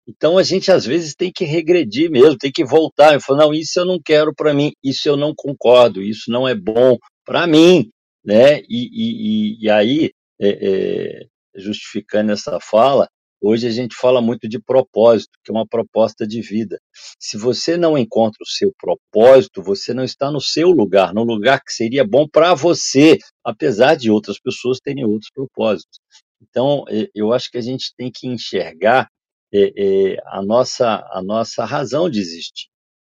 Então 0.08 0.38
a 0.38 0.44
gente 0.44 0.72
às 0.72 0.86
vezes 0.86 1.16
tem 1.16 1.32
que 1.32 1.46
regredir 1.46 2.12
mesmo, 2.12 2.38
tem 2.38 2.52
que 2.52 2.64
voltar 2.64 3.16
e 3.16 3.22
falar, 3.22 3.46
não, 3.46 3.54
isso 3.54 3.80
eu 3.80 3.86
não 3.86 4.00
quero 4.04 4.34
para 4.36 4.54
mim, 4.54 4.72
isso 4.84 5.08
eu 5.10 5.18
não 5.18 5.34
concordo, 5.36 6.02
isso 6.02 6.30
não 6.30 6.48
é 6.48 6.54
bom 6.54 6.98
para 7.26 7.48
mim, 7.48 7.90
né? 8.24 8.60
E, 8.70 9.58
e, 9.64 9.70
aí, 9.70 10.12
é, 10.40 10.50
é, 10.50 11.26
justificando 11.56 12.32
essa 12.32 12.60
fala, 12.60 13.10
hoje 13.42 13.68
a 13.68 13.72
gente 13.72 13.96
fala 13.96 14.22
muito 14.22 14.48
de 14.48 14.60
propósito, 14.60 15.32
que 15.44 15.52
é 15.52 15.54
uma 15.56 15.68
proposta 15.68 16.28
de 16.28 16.40
vida. 16.42 16.80
Se 17.20 17.36
você 17.38 17.76
não 17.76 17.98
encontra 17.98 18.38
o 18.44 18.48
seu 18.48 18.72
propósito, 18.80 19.64
você 19.64 19.92
não 19.94 20.04
está 20.04 20.32
no 20.32 20.42
seu 20.42 20.70
lugar, 20.70 21.14
no 21.16 21.24
lugar 21.24 21.62
que 21.64 21.74
seria 21.74 22.06
bom 22.06 22.28
para 22.28 22.54
você, 22.54 23.18
apesar 23.44 23.96
de 23.96 24.12
outras 24.12 24.40
pessoas 24.40 24.80
terem 24.80 25.04
outros 25.04 25.32
propósitos. 25.34 26.00
Então, 26.42 26.86
é, 26.90 27.08
eu 27.14 27.34
acho 27.34 27.50
que 27.52 27.58
a 27.58 27.62
gente 27.62 27.94
tem 27.96 28.12
que 28.12 28.28
enxergar 28.28 29.10
é, 29.54 30.14
é, 30.14 30.18
a, 30.26 30.42
nossa, 30.42 31.06
a 31.12 31.22
nossa 31.24 31.66
razão 31.66 32.10
de 32.10 32.20
existir. 32.20 32.68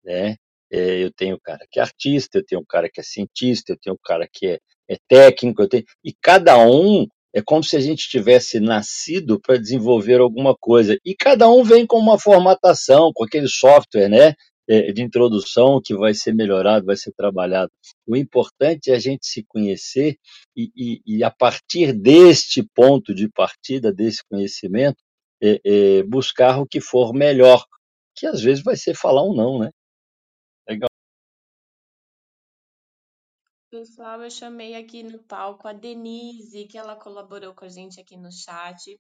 Né? 0.05 0.37
É, 0.71 1.03
eu 1.05 1.13
tenho 1.13 1.37
um 1.37 1.41
cara 1.43 1.67
que 1.71 1.79
é 1.79 1.83
artista, 1.83 2.39
eu 2.39 2.45
tenho 2.45 2.61
um 2.61 2.67
cara 2.69 2.89
que 2.91 3.01
é 3.01 3.03
cientista, 3.03 3.73
eu 3.73 3.79
tenho 3.79 3.95
um 3.95 4.01
cara 4.05 4.29
que 4.31 4.47
é, 4.47 4.59
é 4.89 4.97
técnico, 5.09 5.63
eu 5.63 5.69
tenho, 5.69 5.85
e 6.05 6.13
cada 6.21 6.59
um 6.59 7.07
é 7.35 7.43
como 7.43 7.63
se 7.63 7.77
a 7.77 7.81
gente 7.81 8.09
tivesse 8.09 8.59
nascido 8.61 9.39
para 9.41 9.59
desenvolver 9.59 10.21
alguma 10.21 10.57
coisa. 10.59 10.97
E 11.05 11.15
cada 11.15 11.49
um 11.51 11.63
vem 11.63 11.87
com 11.87 11.99
uma 11.99 12.19
formatação, 12.19 13.13
com 13.15 13.25
aquele 13.25 13.49
software, 13.49 14.09
né? 14.09 14.35
É, 14.69 14.93
de 14.93 15.03
introdução 15.03 15.81
que 15.83 15.95
vai 15.95 16.15
ser 16.15 16.35
melhorado, 16.35 16.87
vai 16.87 16.97
ser 16.97 17.13
trabalhado. 17.13 17.71
O 18.07 18.17
importante 18.17 18.91
é 18.91 18.95
a 18.95 18.99
gente 18.99 19.27
se 19.27 19.45
conhecer 19.45 20.19
e, 20.57 20.71
e, 20.77 21.03
e 21.07 21.25
a 21.25 21.31
partir 21.31 21.93
deste 21.93 22.63
ponto 22.63 23.15
de 23.15 23.29
partida, 23.29 23.93
desse 23.93 24.23
conhecimento, 24.25 25.03
é, 25.43 25.61
é, 25.65 26.03
buscar 26.03 26.61
o 26.61 26.67
que 26.67 26.81
for 26.81 27.13
melhor, 27.13 27.65
que 28.15 28.27
às 28.27 28.41
vezes 28.41 28.65
vai 28.65 28.77
ser 28.77 28.95
falar 28.95 29.23
um 29.23 29.35
não, 29.35 29.59
né? 29.59 29.71
Legal. 30.69 30.89
Pessoal, 33.71 34.23
eu 34.23 34.31
chamei 34.31 34.75
aqui 34.75 35.03
no 35.03 35.19
palco 35.25 35.69
a 35.69 35.73
Denise, 35.73 36.65
que 36.65 36.79
ela 36.79 36.97
colaborou 36.97 37.55
com 37.55 37.65
a 37.65 37.69
gente 37.69 38.01
aqui 38.01 38.17
no 38.17 38.33
chat. 38.33 38.99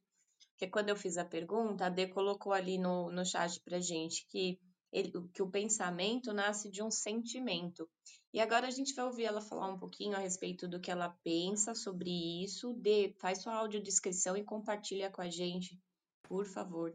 Porque 0.51 0.69
quando 0.69 0.89
eu 0.91 0.97
fiz 0.97 1.17
a 1.17 1.25
pergunta, 1.25 1.87
a 1.87 1.89
Dê 1.89 2.07
colocou 2.07 2.53
ali 2.53 2.79
no, 2.79 3.11
no 3.11 3.25
chat 3.25 3.61
pra 3.61 3.79
gente 3.81 4.27
que, 4.29 4.59
ele, 4.97 5.13
que 5.35 5.43
o 5.43 5.51
pensamento 5.51 6.33
nasce 6.33 6.71
de 6.71 6.83
um 6.83 6.91
sentimento. 6.91 7.89
E 8.33 8.41
agora 8.41 8.67
a 8.67 8.71
gente 8.71 8.95
vai 8.95 9.05
ouvir 9.05 9.25
ela 9.25 9.41
falar 9.43 9.69
um 9.69 9.79
pouquinho 9.79 10.17
a 10.17 10.21
respeito 10.21 10.67
do 10.67 10.81
que 10.81 10.91
ela 10.91 11.15
pensa 11.23 11.75
sobre 11.75 12.11
isso. 12.43 12.73
Dê, 12.75 13.15
faz 13.19 13.43
sua 13.43 13.55
audiodescrição 13.55 14.37
e 14.37 14.43
compartilha 14.43 15.11
com 15.11 15.21
a 15.21 15.29
gente, 15.29 15.79
por 16.23 16.47
favor. 16.47 16.95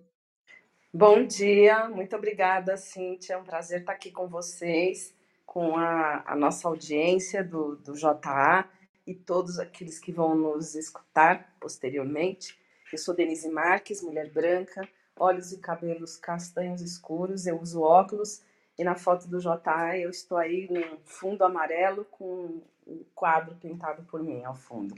Bom 0.91 1.25
dia, 1.25 1.87
muito 1.89 2.15
obrigada, 2.15 2.75
Cíntia. 2.75 3.35
É 3.35 3.37
um 3.37 3.43
prazer 3.43 3.81
estar 3.81 3.93
aqui 3.93 4.11
com 4.11 4.27
vocês, 4.27 5.15
com 5.45 5.77
a, 5.77 6.23
a 6.25 6.35
nossa 6.35 6.67
audiência 6.67 7.43
do, 7.43 7.75
do 7.75 7.93
JA 7.93 8.67
e 9.05 9.13
todos 9.13 9.59
aqueles 9.59 9.99
que 9.99 10.11
vão 10.11 10.35
nos 10.35 10.75
escutar 10.75 11.55
posteriormente. 11.59 12.59
Eu 12.91 12.97
sou 12.97 13.15
Denise 13.15 13.49
Marques, 13.49 14.01
mulher 14.01 14.29
branca, 14.31 14.87
olhos 15.21 15.51
e 15.51 15.60
cabelos 15.60 16.17
castanhos 16.17 16.81
escuros, 16.81 17.45
eu 17.45 17.62
uso 17.62 17.81
óculos 17.81 18.41
e 18.77 18.84
na 18.84 18.95
foto 18.95 19.27
do 19.27 19.39
JA 19.39 19.97
eu 19.97 20.10
estou 20.10 20.38
aí 20.38 20.67
num 20.69 20.97
fundo 21.05 21.43
amarelo 21.43 22.05
com 22.05 22.62
um 22.88 23.03
quadro 23.13 23.55
pintado 23.55 24.03
por 24.03 24.23
mim 24.23 24.43
ao 24.43 24.55
fundo. 24.55 24.95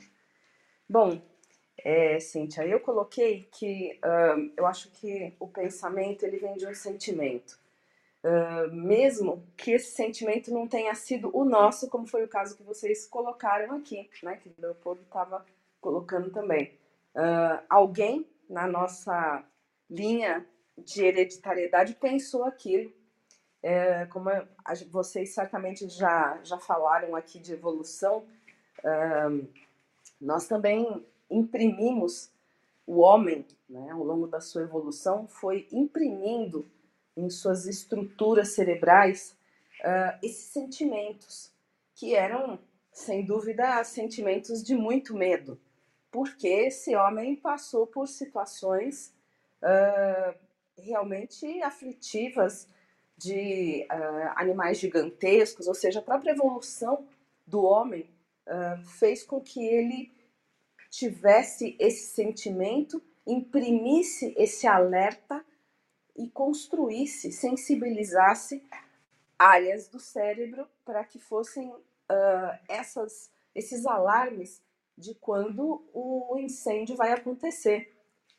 Bom, 0.88 1.22
é, 1.78 2.20
Cíntia, 2.20 2.66
eu 2.66 2.80
coloquei 2.80 3.48
que 3.52 4.00
uh, 4.06 4.52
eu 4.56 4.66
acho 4.66 4.90
que 4.92 5.34
o 5.40 5.48
pensamento 5.48 6.24
ele 6.24 6.38
vem 6.38 6.56
de 6.56 6.66
um 6.66 6.74
sentimento. 6.74 7.62
Uh, 8.24 8.74
mesmo 8.74 9.44
que 9.58 9.72
esse 9.72 9.92
sentimento 9.92 10.50
não 10.54 10.66
tenha 10.66 10.96
sido 10.96 11.30
o 11.36 11.44
nosso, 11.44 11.90
como 11.90 12.08
foi 12.08 12.24
o 12.24 12.28
caso 12.30 12.56
que 12.56 12.64
vocês 12.64 13.06
colocaram 13.06 13.76
aqui, 13.76 14.10
né, 14.24 14.38
que 14.38 14.48
o 14.48 14.54
Leopoldo 14.58 15.02
estava 15.02 15.46
colocando 15.82 16.30
também. 16.30 16.72
Uh, 17.14 17.62
alguém 17.70 18.26
na 18.50 18.66
nossa 18.66 19.44
linha 19.94 20.46
de 20.78 21.04
hereditariedade 21.04 21.96
pensou 21.96 22.44
aquilo. 22.44 22.92
É, 23.62 24.06
como 24.08 24.30
vocês 24.92 25.34
certamente 25.34 25.88
já, 25.88 26.38
já 26.44 26.58
falaram 26.58 27.16
aqui 27.16 27.40
de 27.40 27.54
evolução, 27.54 28.26
nós 30.20 30.48
também 30.48 31.06
imprimimos 31.30 32.30
o 32.86 33.00
homem, 33.00 33.46
né, 33.70 33.92
ao 33.92 34.04
longo 34.04 34.28
da 34.28 34.42
sua 34.42 34.64
evolução, 34.64 35.28
foi 35.28 35.68
imprimindo 35.72 36.70
em 37.16 37.30
suas 37.30 37.66
estruturas 37.66 38.50
cerebrais 38.50 39.36
uh, 39.80 40.18
esses 40.22 40.46
sentimentos, 40.46 41.52
que 41.96 42.16
eram, 42.16 42.60
sem 42.92 43.24
dúvida, 43.26 43.84
sentimentos 43.84 44.64
de 44.64 44.76
muito 44.76 45.16
medo, 45.16 45.60
porque 46.12 46.48
esse 46.48 46.96
homem 46.96 47.36
passou 47.36 47.88
por 47.88 48.08
situações 48.08 49.14
uh, 49.64 50.36
realmente 50.78 51.62
aflitivas 51.62 52.68
de 53.18 53.88
uh, 53.92 54.34
animais 54.36 54.78
gigantescos, 54.78 55.68
ou 55.68 55.74
seja, 55.74 56.00
a 56.00 56.04
própria 56.04 56.32
evolução 56.32 57.08
do 57.46 57.64
homem 57.64 58.10
fez 59.00 59.24
com 59.24 59.40
que 59.40 59.66
ele 59.66 60.12
tivesse 60.90 61.78
esse 61.80 62.14
sentimento, 62.14 63.02
imprimisse 63.26 64.34
esse 64.38 64.68
alerta 64.68 65.44
e 66.16 66.30
construísse, 66.30 67.32
sensibilizasse 67.32 68.62
áreas 69.38 69.88
do 69.88 70.00
cérebro 70.00 70.68
para 70.86 71.04
que 71.04 71.20
fossem 71.20 71.70
uh, 71.70 72.60
essas, 72.68 73.32
esses 73.56 73.86
alarmes 73.86 74.62
de 74.98 75.16
quando 75.16 75.84
o 75.94 76.38
incêndio 76.38 76.96
vai 76.96 77.12
acontecer, 77.12 77.93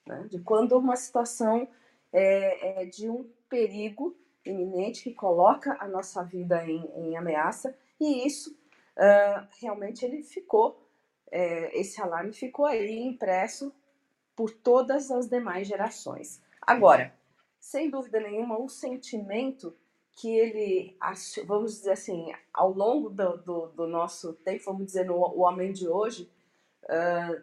né? 0.06 0.26
de 0.30 0.38
quando 0.40 0.76
uma 0.78 0.96
situação 0.96 1.68
é, 2.12 2.82
é, 2.82 2.86
de 2.86 3.08
um 3.08 3.28
perigo 3.48 4.16
iminente 4.44 5.02
que 5.02 5.14
coloca 5.14 5.76
a 5.80 5.88
nossa 5.88 6.22
vida 6.22 6.64
em, 6.66 6.84
em 6.96 7.16
ameaça, 7.16 7.76
e 7.98 8.26
isso 8.26 8.50
uh, 8.96 9.46
realmente 9.60 10.04
ele 10.04 10.22
ficou 10.22 10.84
é, 11.34 11.76
esse 11.78 12.00
alarme 12.00 12.32
ficou 12.32 12.64
aí 12.64 13.00
impresso 13.00 13.74
por 14.36 14.52
todas 14.52 15.10
as 15.10 15.28
demais 15.28 15.66
gerações. 15.66 16.40
Agora, 16.62 17.12
sem 17.58 17.90
dúvida 17.90 18.20
nenhuma, 18.20 18.56
o 18.56 18.68
sentimento 18.68 19.76
que 20.12 20.28
ele, 20.28 20.96
vamos 21.44 21.72
dizer 21.72 21.92
assim, 21.92 22.32
ao 22.52 22.70
longo 22.70 23.10
do, 23.10 23.36
do, 23.38 23.66
do 23.68 23.86
nosso 23.88 24.32
tempo, 24.32 24.62
vamos 24.64 24.86
dizer, 24.86 25.06
no, 25.06 25.16
o 25.16 25.40
homem 25.40 25.72
de 25.72 25.88
hoje, 25.88 26.30
uh, 26.84 27.42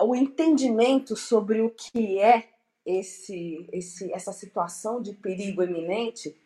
o 0.00 0.14
entendimento 0.14 1.16
sobre 1.16 1.60
o 1.60 1.70
que 1.70 2.18
é 2.18 2.48
esse, 2.84 3.68
esse, 3.72 4.12
essa 4.12 4.32
situação 4.32 5.00
de 5.00 5.12
perigo 5.12 5.62
iminente, 5.62 6.36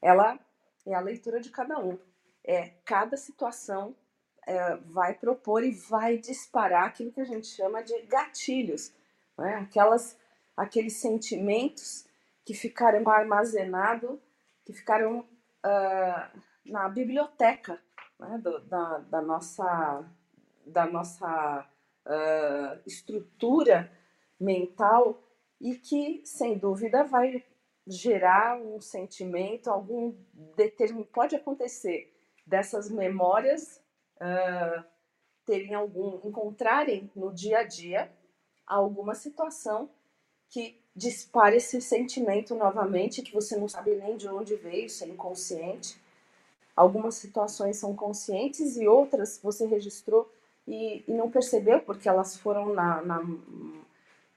ela 0.00 0.38
é 0.86 0.94
a 0.94 1.00
leitura 1.00 1.40
de 1.40 1.50
cada 1.50 1.78
um. 1.78 1.98
É 2.44 2.68
cada 2.84 3.16
situação 3.16 3.94
é, 4.46 4.76
vai 4.76 5.14
propor 5.14 5.64
e 5.64 5.72
vai 5.72 6.16
disparar 6.16 6.86
aquilo 6.86 7.12
que 7.12 7.20
a 7.20 7.24
gente 7.24 7.46
chama 7.46 7.82
de 7.82 8.00
gatilhos, 8.02 8.92
né? 9.36 9.56
Aquelas, 9.56 10.16
aqueles 10.56 10.96
sentimentos 10.96 12.06
que 12.44 12.54
ficaram 12.54 13.08
armazenados, 13.08 14.18
que 14.64 14.72
ficaram 14.72 15.20
uh, 15.20 16.40
na 16.64 16.88
biblioteca 16.88 17.78
né? 18.20 18.38
Do, 18.38 18.60
da, 18.60 18.98
da, 18.98 19.22
nossa, 19.22 20.04
da 20.66 20.86
nossa 20.86 21.66
uh, 22.06 22.80
estrutura 22.86 23.90
mental 24.38 25.22
e 25.60 25.74
que, 25.74 26.22
sem 26.24 26.56
dúvida, 26.58 27.04
vai 27.04 27.44
gerar 27.86 28.60
um 28.60 28.80
sentimento, 28.80 29.68
algum 29.68 30.14
determinado. 30.56 31.08
Pode 31.12 31.36
acontecer 31.36 32.12
dessas 32.46 32.90
memórias 32.90 33.82
uh, 34.16 34.84
terem 35.44 35.74
algum, 35.74 36.20
encontrarem 36.24 37.10
no 37.14 37.32
dia 37.32 37.58
a 37.58 37.64
dia 37.64 38.10
alguma 38.66 39.14
situação 39.14 39.90
que 40.48 40.80
dispare 40.94 41.56
esse 41.56 41.80
sentimento 41.80 42.54
novamente, 42.54 43.22
que 43.22 43.32
você 43.32 43.56
não 43.56 43.68
sabe 43.68 43.94
nem 43.96 44.16
de 44.16 44.28
onde 44.28 44.56
veio, 44.56 44.86
isso 44.86 45.04
é 45.04 45.08
inconsciente. 45.08 46.00
Algumas 46.74 47.16
situações 47.16 47.76
são 47.76 47.94
conscientes 47.94 48.76
e 48.76 48.86
outras 48.86 49.38
você 49.42 49.66
registrou 49.66 50.30
e, 50.66 51.04
e 51.06 51.12
não 51.12 51.30
percebeu 51.30 51.80
porque 51.80 52.08
elas 52.08 52.36
foram 52.36 52.74
na, 52.74 53.02
na, 53.02 53.22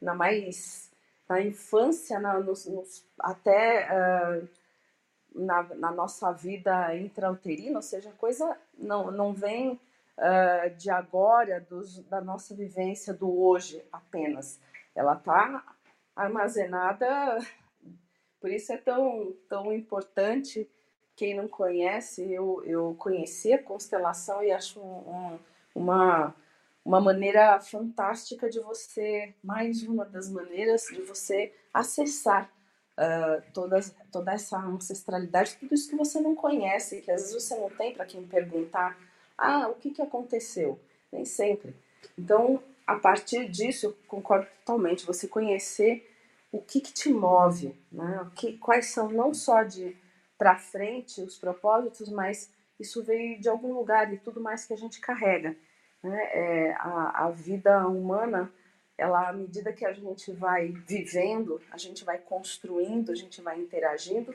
na 0.01 0.15
mais 0.15 0.91
na 1.27 1.41
infância, 1.41 2.19
na, 2.19 2.39
nos, 2.39 2.65
nos, 2.65 3.05
até 3.19 3.88
uh, 3.89 4.49
na, 5.33 5.63
na 5.75 5.91
nossa 5.91 6.31
vida 6.31 6.95
intrauterina, 6.95 7.77
ou 7.77 7.81
seja, 7.81 8.09
a 8.09 8.13
coisa 8.13 8.57
não, 8.77 9.09
não 9.09 9.33
vem 9.33 9.79
uh, 10.17 10.75
de 10.77 10.89
agora, 10.89 11.59
dos, 11.62 11.99
da 12.03 12.21
nossa 12.21 12.53
vivência 12.53 13.13
do 13.13 13.41
hoje 13.41 13.83
apenas. 13.91 14.59
Ela 14.93 15.13
está 15.15 15.63
armazenada, 16.15 17.39
por 18.39 18.51
isso 18.51 18.71
é 18.73 18.77
tão, 18.77 19.33
tão 19.49 19.73
importante. 19.73 20.69
Quem 21.15 21.36
não 21.36 21.47
conhece, 21.47 22.31
eu, 22.31 22.63
eu 22.65 22.95
conheci 22.97 23.53
a 23.53 23.63
constelação 23.63 24.43
e 24.43 24.51
acho 24.51 24.79
um, 24.79 25.39
uma, 25.73 26.36
uma 26.83 26.99
maneira 26.99 27.59
fantástica 27.59 28.49
de 28.49 28.59
você, 28.59 29.33
mais 29.43 29.83
uma 29.83 30.05
das 30.05 30.29
maneiras 30.29 30.83
de 30.83 31.01
você 31.01 31.53
acessar 31.73 32.49
uh, 32.97 33.43
todas, 33.53 33.95
toda 34.12 34.33
essa 34.33 34.57
ancestralidade, 34.57 35.57
tudo 35.59 35.73
isso 35.73 35.89
que 35.89 35.95
você 35.95 36.19
não 36.19 36.36
conhece, 36.36 37.01
que 37.01 37.12
às 37.12 37.21
vezes 37.21 37.43
você 37.43 37.55
não 37.55 37.69
tem 37.69 37.93
para 37.93 38.05
quem 38.05 38.25
perguntar, 38.25 38.97
ah, 39.38 39.67
o 39.69 39.75
que, 39.75 39.91
que 39.91 40.01
aconteceu? 40.01 40.79
Nem 41.12 41.25
sempre. 41.25 41.75
Então, 42.17 42.62
a 42.86 42.95
partir 42.95 43.49
disso, 43.49 43.88
eu 43.88 43.97
concordo 44.07 44.47
totalmente, 44.59 45.05
você 45.05 45.27
conhecer 45.27 46.09
o 46.51 46.62
que, 46.62 46.79
que 46.79 46.93
te 46.93 47.09
move, 47.09 47.75
né? 47.91 48.21
o 48.21 48.29
que, 48.31 48.57
quais 48.57 48.88
são 48.88 49.09
não 49.09 49.33
só 49.33 49.63
de 49.63 49.97
para 50.38 50.57
frente 50.57 51.21
os 51.21 51.38
propósitos, 51.38 52.09
mas 52.09 52.51
isso 52.84 53.04
veio 53.04 53.39
de 53.39 53.50
algum 53.50 53.74
lugar 53.74 54.13
e 54.13 54.17
tudo 54.17 54.39
mais 54.39 54.65
que 54.65 54.74
a 54.74 54.78
gente 54.78 55.00
carrega. 55.02 55.56
Né? 56.04 56.30
É, 56.34 56.74
a, 56.74 57.26
a 57.26 57.32
vida 57.32 57.88
humana 57.88 58.52
ela, 58.98 59.30
à 59.30 59.34
medida 59.34 59.74
que 59.74 59.86
a 59.86 59.91
gente 59.91 60.32
vai 60.32 60.67
vivendo, 60.88 61.60
a 61.72 61.78
gente 61.78 62.06
vai 62.06 62.17
construindo, 62.19 63.12
a 63.12 63.15
gente 63.15 63.41
vai 63.41 63.60
interagindo 63.60 64.34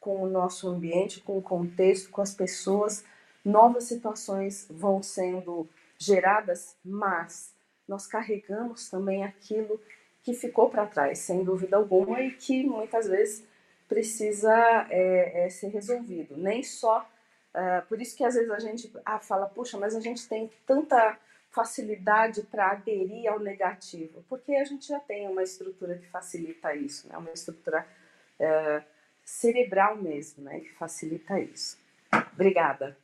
com 0.00 0.22
o 0.22 0.28
nosso 0.28 0.68
ambiente, 0.68 1.20
com 1.20 1.36
o 1.36 1.42
contexto, 1.42 2.10
com 2.10 2.22
as 2.22 2.34
pessoas, 2.34 3.04
novas 3.44 3.84
situações 3.84 4.66
vão 4.70 5.02
sendo 5.02 5.68
geradas, 5.98 6.76
mas 6.84 7.54
nós 7.86 8.06
carregamos 8.06 8.88
também 8.88 9.24
aquilo 9.24 9.80
que 10.22 10.32
ficou 10.32 10.70
para 10.70 10.86
trás, 10.86 11.18
sem 11.18 11.44
dúvida 11.44 11.76
alguma, 11.76 12.20
e 12.20 12.30
que 12.32 12.64
muitas 12.64 13.08
vezes 13.08 13.46
precisa 13.88 14.54
é, 14.90 15.46
é, 15.46 15.50
ser 15.50 15.68
resolvido. 15.68 16.36
Nem 16.36 16.62
só. 16.62 17.08
Uh, 17.58 17.84
por 17.88 18.00
isso 18.00 18.16
que 18.16 18.22
às 18.22 18.34
vezes 18.34 18.50
a 18.52 18.60
gente 18.60 18.92
ah, 19.04 19.18
fala, 19.18 19.48
puxa, 19.48 19.76
mas 19.76 19.96
a 19.96 20.00
gente 20.00 20.28
tem 20.28 20.48
tanta 20.64 21.18
facilidade 21.50 22.42
para 22.42 22.70
aderir 22.70 23.28
ao 23.28 23.40
negativo, 23.40 24.24
porque 24.28 24.54
a 24.54 24.64
gente 24.64 24.86
já 24.86 25.00
tem 25.00 25.26
uma 25.26 25.42
estrutura 25.42 25.98
que 25.98 26.06
facilita 26.06 26.72
isso, 26.76 27.08
né? 27.08 27.18
uma 27.18 27.32
estrutura 27.32 27.84
uh, 28.38 28.84
cerebral 29.24 29.96
mesmo, 29.96 30.44
né? 30.44 30.60
que 30.60 30.72
facilita 30.74 31.40
isso. 31.40 31.76
Obrigada. 32.32 32.96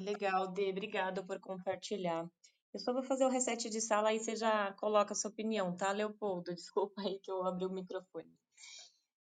Legal, 0.00 0.48
Dê, 0.48 0.70
obrigada 0.70 1.22
por 1.22 1.38
compartilhar. 1.38 2.28
Eu 2.74 2.80
só 2.80 2.92
vou 2.92 3.04
fazer 3.04 3.24
o 3.24 3.28
reset 3.28 3.70
de 3.70 3.80
sala 3.80 4.08
aí 4.08 4.18
você 4.18 4.34
já 4.34 4.72
coloca 4.72 5.12
a 5.12 5.16
sua 5.16 5.30
opinião, 5.30 5.76
tá, 5.76 5.92
Leopoldo? 5.92 6.50
Desculpa 6.54 7.02
aí 7.02 7.20
que 7.20 7.30
eu 7.30 7.44
abri 7.46 7.66
o 7.66 7.70
microfone. 7.70 8.32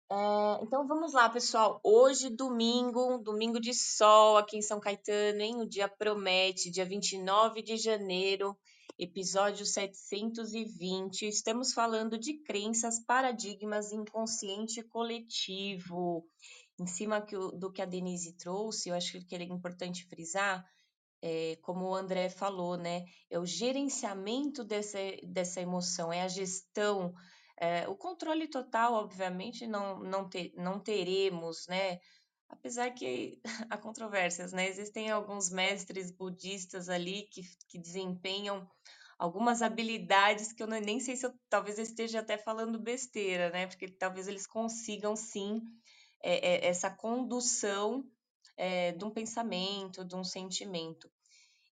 É, 0.10 0.64
então 0.64 0.88
vamos 0.88 1.14
lá, 1.14 1.30
pessoal. 1.30 1.82
Hoje, 1.84 2.30
domingo, 2.30 3.18
domingo 3.18 3.60
de 3.60 3.74
sol 3.74 4.38
aqui 4.38 4.58
em 4.58 4.62
São 4.62 4.80
Caetano, 4.80 5.42
hein? 5.42 5.58
O 5.58 5.68
dia 5.68 5.90
promete, 5.90 6.72
dia 6.72 6.86
29 6.86 7.62
de 7.62 7.76
janeiro, 7.76 8.58
episódio 8.98 9.66
720. 9.66 11.28
Estamos 11.28 11.74
falando 11.74 12.18
de 12.18 12.42
crenças, 12.44 13.04
paradigmas, 13.06 13.92
inconsciente 13.92 14.82
coletivo. 14.84 16.26
Em 16.80 16.88
cima 16.88 17.20
do 17.20 17.72
que 17.72 17.82
a 17.82 17.86
Denise 17.86 18.38
trouxe, 18.38 18.90
eu 18.90 18.96
acho 18.96 19.20
que 19.26 19.36
é 19.36 19.44
importante 19.44 20.06
frisar 20.06 20.64
é, 21.22 21.58
como 21.62 21.86
o 21.86 21.96
André 21.96 22.30
falou, 22.30 22.78
né? 22.78 23.04
É 23.30 23.40
o 23.40 23.46
gerenciamento 23.46 24.64
dessa, 24.64 25.00
dessa 25.24 25.60
emoção, 25.62 26.14
é 26.14 26.22
a 26.22 26.28
gestão. 26.28 27.14
É, 27.60 27.88
o 27.88 27.96
controle 27.96 28.48
total, 28.48 28.94
obviamente, 28.94 29.66
não, 29.66 30.00
não, 30.00 30.30
não 30.56 30.80
teremos, 30.80 31.66
né? 31.68 32.00
Apesar 32.48 32.92
que 32.92 33.42
há 33.70 33.78
controvérsias, 33.78 34.54
né? 34.54 34.68
Existem 34.68 35.10
alguns 35.10 35.50
mestres 35.50 36.12
budistas 36.12 36.88
ali 36.88 37.28
que, 37.32 37.42
que 37.68 37.80
desempenham 37.80 38.68
algumas 39.18 39.62
habilidades 39.64 40.54
que 40.54 40.62
eu 40.62 40.68
não, 40.68 40.80
nem 40.80 41.00
sei 41.00 41.16
se 41.16 41.26
eu 41.26 41.34
talvez 41.50 41.78
eu 41.78 41.84
esteja 41.84 42.20
até 42.20 42.38
falando 42.38 42.80
besteira, 42.80 43.50
né? 43.50 43.68
Porque 43.68 43.88
talvez 43.88 44.28
eles 44.28 44.46
consigam 44.46 45.16
sim 45.16 45.62
é, 46.22 46.68
é, 46.68 46.68
essa 46.68 46.90
condução 46.90 48.04
é, 48.56 48.92
de 48.92 49.04
um 49.04 49.12
pensamento, 49.12 50.06
de 50.06 50.16
um 50.16 50.24
sentimento. 50.24 51.10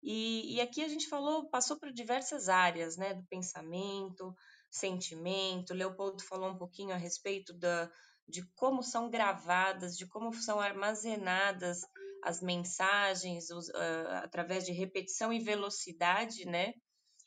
E, 0.02 0.54
e 0.54 0.60
aqui 0.60 0.84
a 0.84 0.88
gente 0.88 1.08
falou, 1.08 1.48
passou 1.48 1.78
por 1.78 1.92
diversas 1.92 2.48
áreas, 2.48 2.96
né, 2.96 3.14
do 3.14 3.24
pensamento, 3.24 4.34
sentimento. 4.70 5.74
Leopoldo 5.74 6.22
falou 6.22 6.50
um 6.50 6.58
pouquinho 6.58 6.92
a 6.92 6.96
respeito 6.96 7.52
da, 7.52 7.90
de 8.28 8.42
como 8.54 8.82
são 8.82 9.10
gravadas, 9.10 9.96
de 9.96 10.06
como 10.06 10.32
são 10.34 10.60
armazenadas 10.60 11.80
as 12.22 12.42
mensagens 12.42 13.50
os, 13.50 13.68
uh, 13.68 14.08
através 14.22 14.64
de 14.64 14.72
repetição 14.72 15.32
e 15.32 15.38
velocidade, 15.38 16.44
né? 16.44 16.74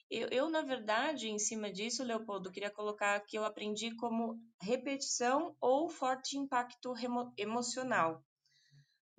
Eu, 0.10 0.28
eu, 0.30 0.50
na 0.50 0.62
verdade, 0.62 1.30
em 1.30 1.38
cima 1.38 1.72
disso, 1.72 2.04
Leopoldo, 2.04 2.52
queria 2.52 2.72
colocar 2.72 3.20
que 3.22 3.38
eu 3.38 3.46
aprendi 3.46 3.96
como 3.96 4.40
repetição 4.62 5.56
ou 5.62 5.88
forte 5.88 6.38
impacto 6.38 6.94
emocional 7.38 8.24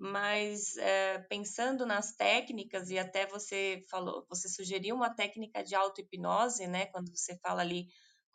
mas 0.00 0.78
é, 0.78 1.18
pensando 1.28 1.84
nas 1.84 2.16
técnicas 2.16 2.88
e 2.88 2.98
até 2.98 3.26
você 3.26 3.84
falou, 3.90 4.24
você 4.30 4.48
sugeriu 4.48 4.96
uma 4.96 5.14
técnica 5.14 5.62
de 5.62 5.74
auto-hipnose, 5.74 6.66
né? 6.66 6.86
Quando 6.86 7.14
você 7.14 7.36
fala 7.36 7.60
ali, 7.60 7.86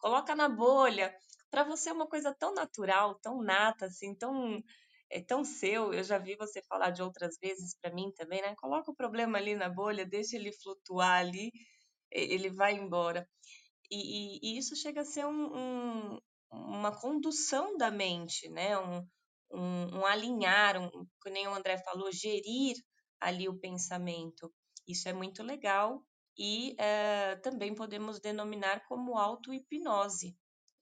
coloca 0.05 0.35
na 0.35 0.47
bolha, 0.47 1.11
para 1.49 1.63
você 1.63 1.89
é 1.89 1.93
uma 1.93 2.05
coisa 2.05 2.31
tão 2.31 2.53
natural, 2.53 3.15
tão 3.15 3.41
nata, 3.41 3.87
assim, 3.87 4.13
tão 4.13 4.61
é 5.09 5.19
tão 5.19 5.43
seu. 5.43 5.91
Eu 5.95 6.03
já 6.03 6.19
vi 6.19 6.35
você 6.35 6.61
falar 6.61 6.91
de 6.91 7.01
outras 7.01 7.37
vezes 7.41 7.75
para 7.81 7.91
mim 7.91 8.11
também, 8.15 8.39
né? 8.39 8.53
Coloca 8.55 8.91
o 8.91 8.95
problema 8.95 9.39
ali 9.39 9.55
na 9.55 9.67
bolha, 9.67 10.05
deixa 10.05 10.35
ele 10.35 10.51
flutuar 10.51 11.21
ali, 11.21 11.51
ele 12.11 12.51
vai 12.51 12.75
embora. 12.75 13.27
E, 13.89 13.97
e, 14.37 14.39
e 14.43 14.57
isso 14.59 14.75
chega 14.75 15.01
a 15.01 15.05
ser 15.05 15.25
um, 15.25 15.57
um, 15.57 16.19
uma 16.51 16.95
condução 16.95 17.75
da 17.75 17.89
mente, 17.89 18.47
né? 18.49 18.77
Um, 18.77 19.07
um, 19.53 19.99
um 19.99 20.05
alinhar, 20.05 20.79
um, 20.79 20.89
como 20.91 21.33
nem 21.33 21.47
o 21.47 21.55
André 21.55 21.79
falou, 21.79 22.11
gerir 22.11 22.75
ali 23.19 23.49
o 23.49 23.59
pensamento. 23.59 24.53
Isso 24.87 25.09
é 25.09 25.13
muito 25.13 25.41
legal 25.41 26.03
e 26.37 26.75
é, 26.77 27.35
também 27.37 27.73
podemos 27.73 28.19
denominar 28.19 28.85
como 28.87 29.17
auto-hipnose. 29.17 30.35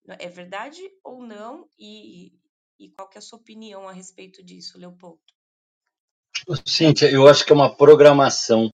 É 0.08 0.28
verdade 0.28 0.82
ou 1.04 1.26
não? 1.26 1.70
E, 1.78 2.34
e 2.80 2.90
qual 2.90 3.08
que 3.08 3.18
é 3.18 3.20
a 3.20 3.22
sua 3.22 3.40
opinião 3.40 3.88
a 3.88 3.92
respeito 3.92 4.44
disso, 4.44 4.78
Leopoldo? 4.78 5.22
Cíntia, 6.66 7.10
eu 7.10 7.28
acho 7.28 7.46
que 7.46 7.52
é 7.52 7.56
uma 7.56 7.74
programação, 7.76 8.70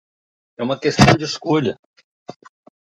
é 0.58 0.64
uma 0.64 0.80
questão 0.80 1.14
de 1.16 1.24
escolha 1.24 1.78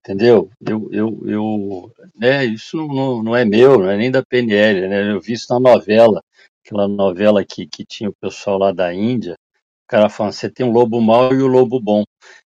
entendeu? 0.08 0.50
Eu, 0.66 0.88
eu, 0.90 1.22
eu, 1.26 1.92
né, 2.14 2.44
isso 2.46 2.78
não, 2.78 3.22
não 3.22 3.36
é 3.36 3.44
meu, 3.44 3.78
não 3.78 3.90
é 3.90 3.96
nem 3.96 4.10
da 4.10 4.24
PNL, 4.24 4.88
né? 4.88 5.12
Eu 5.12 5.20
vi 5.20 5.34
isso 5.34 5.52
na 5.52 5.60
novela, 5.60 6.22
aquela 6.64 6.88
novela 6.88 7.44
que, 7.44 7.66
que 7.66 7.84
tinha 7.84 8.08
o 8.08 8.16
pessoal 8.18 8.58
lá 8.58 8.72
da 8.72 8.92
Índia, 8.92 9.34
o 9.34 9.86
cara 9.86 10.08
falando, 10.08 10.32
você 10.32 10.50
tem 10.50 10.64
um 10.64 10.72
lobo 10.72 11.00
mau 11.00 11.34
e 11.34 11.42
o 11.42 11.46
um 11.46 11.48
lobo 11.48 11.78
bom. 11.78 12.04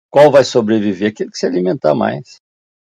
Qual 0.10 0.32
vai 0.32 0.44
sobreviver? 0.44 1.10
Aquele 1.10 1.32
que 1.32 1.38
se 1.38 1.46
alimentar 1.46 1.94
mais. 1.96 2.40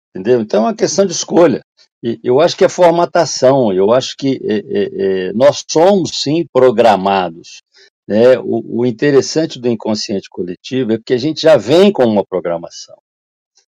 Entendeu? 0.10 0.42
Então 0.42 0.62
é 0.62 0.68
uma 0.68 0.76
questão 0.76 1.06
de 1.06 1.12
escolha. 1.12 1.62
E 2.04 2.20
eu 2.24 2.40
acho 2.40 2.56
que 2.56 2.66
é 2.66 2.70
formatação, 2.70 3.74
eu 3.74 3.92
acho 3.92 4.16
que 4.18 4.40
é, 4.44 4.56
é, 4.56 5.28
é, 5.30 5.34
nós 5.34 5.64
somos 5.70 6.22
sim 6.22 6.46
programados. 6.54 7.62
Né? 8.08 8.38
O, 8.40 8.82
o 8.82 8.86
interessante 8.86 9.60
do 9.60 9.68
inconsciente 9.68 10.30
coletivo 10.30 10.94
é 10.94 10.98
porque 10.98 11.14
a 11.14 11.18
gente 11.18 11.42
já 11.42 11.58
vem 11.58 11.92
com 11.92 12.06
uma 12.06 12.26
programação 12.26 12.96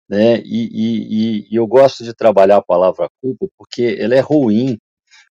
né? 0.10 0.40
E, 0.40 0.70
e, 0.72 1.48
e, 1.52 1.56
eu 1.56 1.68
gosto 1.68 2.04
de 2.04 2.14
trabalhar 2.14 2.58
a 2.58 2.64
palavra 2.64 3.10
culpa 3.22 3.48
porque 3.58 3.98
ela 4.00 4.16
é 4.16 4.20
ruim. 4.20 4.78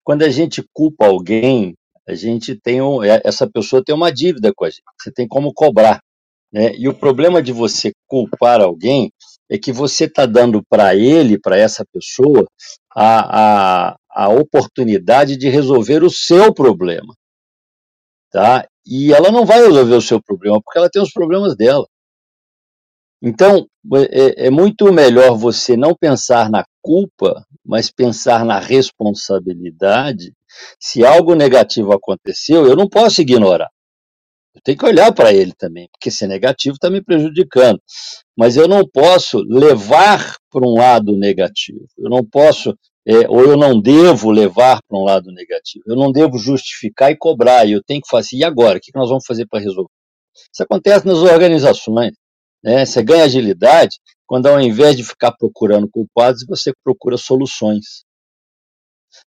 Quando 0.03 0.23
a 0.23 0.29
gente 0.29 0.63
culpa 0.73 1.07
alguém, 1.07 1.75
a 2.07 2.15
gente 2.15 2.55
tem 2.57 2.83
um, 2.83 3.03
é, 3.03 3.21
essa 3.25 3.49
pessoa 3.49 3.83
tem 3.85 3.95
uma 3.95 4.13
dívida 4.13 4.53
com 4.55 4.65
a 4.65 4.71
gente. 4.71 4.83
Você 5.01 5.13
tem 5.13 5.27
como 5.27 5.53
cobrar, 5.55 6.01
né? 6.55 6.73
E 6.77 6.89
o 6.89 6.95
problema 6.95 7.43
de 7.43 7.53
você 7.53 7.93
culpar 8.07 8.61
alguém 8.61 9.11
é 9.51 9.59
que 9.59 9.73
você 9.73 10.05
está 10.05 10.25
dando 10.25 10.63
para 10.71 10.95
ele, 10.95 11.37
para 11.37 11.59
essa 11.59 11.85
pessoa, 11.93 12.47
a, 12.95 13.89
a, 13.91 13.97
a 14.09 14.29
oportunidade 14.29 15.37
de 15.37 15.49
resolver 15.49 16.05
o 16.05 16.11
seu 16.11 16.55
problema, 16.55 17.13
tá? 18.31 18.65
E 18.87 19.13
ela 19.13 19.33
não 19.33 19.45
vai 19.45 19.59
resolver 19.67 19.95
o 19.97 20.01
seu 20.01 20.23
problema 20.23 20.61
porque 20.63 20.79
ela 20.79 20.89
tem 20.89 21.03
os 21.03 21.13
problemas 21.13 21.57
dela. 21.57 21.87
Então, 23.21 23.67
é, 24.11 24.47
é, 24.47 24.51
muito 24.51 24.93
melhor 24.93 25.37
você 25.37 25.77
não 25.77 25.95
pensar 25.99 26.49
na 26.49 26.65
culpa, 26.81 27.45
mas 27.65 27.91
pensar 27.91 28.45
na 28.45 28.61
responsabilidade. 28.61 30.33
Se 30.79 31.05
algo 31.05 31.35
negativo 31.35 31.93
aconteceu, 31.93 32.65
eu 32.67 32.77
não 32.77 32.89
posso 32.89 33.23
ignorar. 33.23 33.71
Eu 34.55 34.61
tenho 34.63 34.79
que 34.79 34.87
olhar 34.87 35.13
para 35.13 35.33
ele 35.33 35.53
também, 35.53 35.89
porque 35.93 36.11
se 36.11 36.25
é 36.25 36.29
negativo 36.29 36.77
está 36.77 36.89
me 36.89 37.03
prejudicando. 37.03 37.81
Mas 38.37 38.57
eu 38.57 38.69
não 38.69 38.87
posso 38.89 39.39
levar 39.39 40.37
para 40.51 40.67
um 40.67 40.75
lado 40.75 41.17
negativo. 41.17 41.87
Eu 41.99 42.09
não 42.09 42.25
posso, 42.25 42.77
é, 43.07 43.29
ou 43.29 43.41
eu 43.41 43.57
não 43.57 43.81
devo 43.81 44.31
levar 44.31 44.81
para 44.87 44.99
um 44.99 45.05
lado 45.05 45.33
negativo. 45.33 45.85
Eu 45.89 45.97
não 45.97 46.13
devo 46.13 46.39
justificar 46.39 47.11
e 47.11 47.17
cobrar. 47.17 47.69
Eu 47.69 47.83
tenho 47.83 48.01
que 48.01 48.09
fazer. 48.09 48.37
E 48.37 48.45
agora? 48.45 48.79
O 48.79 48.81
que 48.81 48.93
nós 48.95 49.09
vamos 49.09 49.27
fazer 49.27 49.47
para 49.47 49.59
resolver? 49.59 49.91
Isso 50.53 50.63
acontece 50.63 51.05
nas 51.05 51.19
organizações. 51.19 52.13
Né? 52.63 52.87
Você 52.87 53.03
ganha 53.03 53.25
agilidade 53.25 53.99
quando, 54.27 54.47
ao 54.47 54.61
invés 54.61 54.97
de 54.97 55.05
ficar 55.05 55.33
procurando 55.33 55.89
culpados, 55.91 56.45
você 56.47 56.73
procura 56.83 57.17
soluções. 57.17 58.05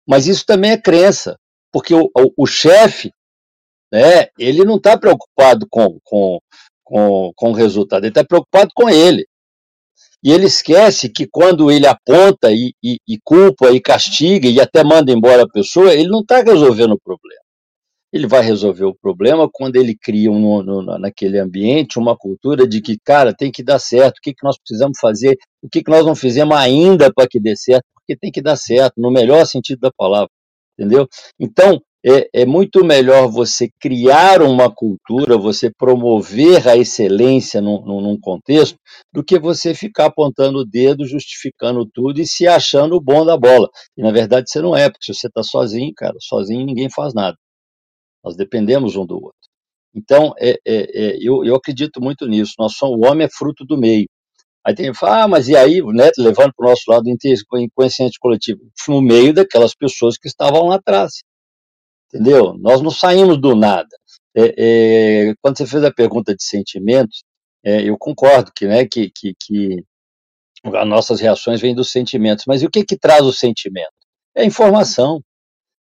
Mas 0.08 0.28
isso 0.28 0.46
também 0.46 0.72
é 0.72 0.78
crença, 0.78 1.38
porque 1.72 1.94
o, 1.94 2.06
o, 2.06 2.44
o 2.44 2.48
chefe, 2.48 3.12
né, 3.96 4.28
ele 4.38 4.66
não 4.66 4.76
está 4.76 4.98
preocupado 4.98 5.66
com, 5.70 5.98
com, 6.04 6.40
com, 6.84 7.32
com 7.36 7.50
o 7.52 7.54
resultado, 7.54 8.04
ele 8.04 8.10
está 8.10 8.26
preocupado 8.26 8.72
com 8.76 8.90
ele. 8.90 9.26
E 10.22 10.32
ele 10.32 10.48
esquece 10.48 11.08
que 11.08 11.28
quando 11.28 11.72
ele 11.72 11.88
aponta 11.88 12.52
e, 12.52 12.74
e, 12.84 12.98
e, 13.08 13.18
culpa 13.24 13.72
e 13.72 13.80
castiga 13.80 14.50
e 14.50 14.60
até 14.60 14.84
manda 14.84 15.12
embora 15.12 15.44
a 15.44 15.50
pessoa, 15.50 15.94
ele 15.94 16.10
não 16.10 16.22
está 16.22 16.42
resolvendo 16.42 16.94
o 16.94 17.00
problema. 17.00 17.42
ele 18.12 18.28
vai 18.28 18.42
resolver 18.42 18.86
o 18.86 18.96
problema 18.96 19.50
quando 19.52 19.76
ele 19.76 19.96
cria 19.96 20.32
um, 20.32 20.64
no, 20.64 20.82
naquele 21.00 21.38
ambiente 21.40 22.00
uma 22.00 22.18
cultura 22.18 22.68
de 22.68 22.82
que, 22.82 22.98
cara, 23.04 23.34
tem 23.36 23.52
que 23.52 23.64
dar 23.64 23.80
certo, 23.80 24.18
o 24.18 24.22
que, 24.22 24.34
que 24.34 24.44
nós 24.44 24.58
precisamos 24.58 24.98
fazer, 25.00 25.38
o 25.62 25.70
que, 25.70 25.84
que 25.84 25.92
nós 25.92 26.06
não 26.06 26.16
fizemos 26.16 26.58
ainda 26.58 27.14
para 27.14 27.28
que 27.28 27.40
dê 27.40 27.56
certo, 27.56 27.84
porque 27.94 28.18
tem 28.18 28.32
que 28.32 28.42
dar 28.42 28.56
certo, 28.58 28.94
no 28.98 29.12
melhor 29.12 29.46
sentido 29.46 29.80
da 29.82 29.92
palavra, 29.98 30.30
entendeu? 30.78 31.08
Então, 31.40 31.82
é, 32.08 32.42
é, 32.42 32.46
muito 32.46 32.86
melhor 32.86 33.28
você 33.28 33.68
criar 33.82 34.44
uma 34.44 34.72
cultura, 34.72 35.40
você 35.40 35.72
promover 35.72 36.68
a 36.68 36.78
excelência 36.78 37.60
num, 37.60 37.84
num, 37.84 38.20
contexto, 38.20 38.78
do 39.12 39.24
que 39.24 39.40
você 39.40 39.74
ficar 39.74 40.06
apontando 40.06 40.60
o 40.60 40.66
dedo, 40.66 41.08
justificando 41.08 41.84
tudo 41.92 42.22
e 42.22 42.28
se 42.28 42.48
achando 42.48 42.96
o 42.96 43.02
bom 43.02 43.26
da 43.26 43.36
bola. 43.36 43.68
E 43.98 44.04
na 44.04 44.12
verdade 44.12 44.52
você 44.52 44.62
não 44.62 44.78
é, 44.78 44.88
porque 44.88 45.04
se 45.04 45.20
você 45.20 45.26
está 45.26 45.42
sozinho, 45.42 45.92
cara, 45.98 46.16
sozinho 46.20 46.64
ninguém 46.64 46.92
faz 46.92 47.12
nada. 47.16 47.36
Nós 48.24 48.36
dependemos 48.36 48.96
um 48.96 49.06
do 49.06 49.16
outro. 49.16 49.40
Então, 49.96 50.34
é, 50.38 50.52
é, 50.52 50.58
é, 50.68 51.18
eu, 51.20 51.44
eu 51.44 51.56
acredito 51.56 52.00
muito 52.02 52.28
nisso. 52.28 52.54
Nós 52.60 52.74
somos, 52.74 53.00
o 53.00 53.10
homem 53.10 53.26
é 53.26 53.30
fruto 53.30 53.66
do 53.66 53.78
meio. 53.78 54.08
Aí 54.64 54.76
tem 54.76 54.92
que 54.92 54.98
falar, 54.98 55.24
ah, 55.24 55.28
mas 55.28 55.48
e 55.48 55.56
aí, 55.56 55.82
né, 55.82 56.12
levando 56.18 56.52
para 56.56 56.68
o 56.68 56.70
nosso 56.70 56.84
lado 56.88 57.04
do 57.04 57.60
inconsciente 57.60 58.20
coletivo? 58.20 58.62
No 58.88 59.02
meio 59.02 59.34
daquelas 59.34 59.74
pessoas 59.76 60.18
que 60.18 60.28
estavam 60.28 60.68
lá 60.68 60.76
atrás 60.76 61.14
entendeu? 62.16 62.58
Nós 62.58 62.82
não 62.82 62.90
saímos 62.92 63.40
do 63.40 63.56
nada. 63.56 63.90
É, 64.36 64.54
é, 65.30 65.36
quando 65.42 65.58
você 65.58 65.68
fez 65.68 65.84
a 65.84 65.92
pergunta 65.92 66.34
de 66.36 66.44
sentimentos, 66.44 67.24
é, 67.64 67.82
eu 67.84 67.98
concordo 67.98 68.52
que, 68.56 68.66
né, 68.66 68.86
que, 68.86 69.12
que, 69.12 69.34
que 69.40 69.84
as 70.64 70.88
nossas 70.88 71.20
reações 71.20 71.62
vêm 71.62 71.76
dos 71.76 71.92
sentimentos, 71.92 72.46
mas 72.48 72.62
e 72.62 72.66
o 72.66 72.70
que 72.70 72.84
que 72.86 72.98
traz 72.98 73.24
o 73.24 73.34
sentimento? 73.34 73.92
É 74.36 74.42
a 74.44 74.46
informação, 74.46 75.22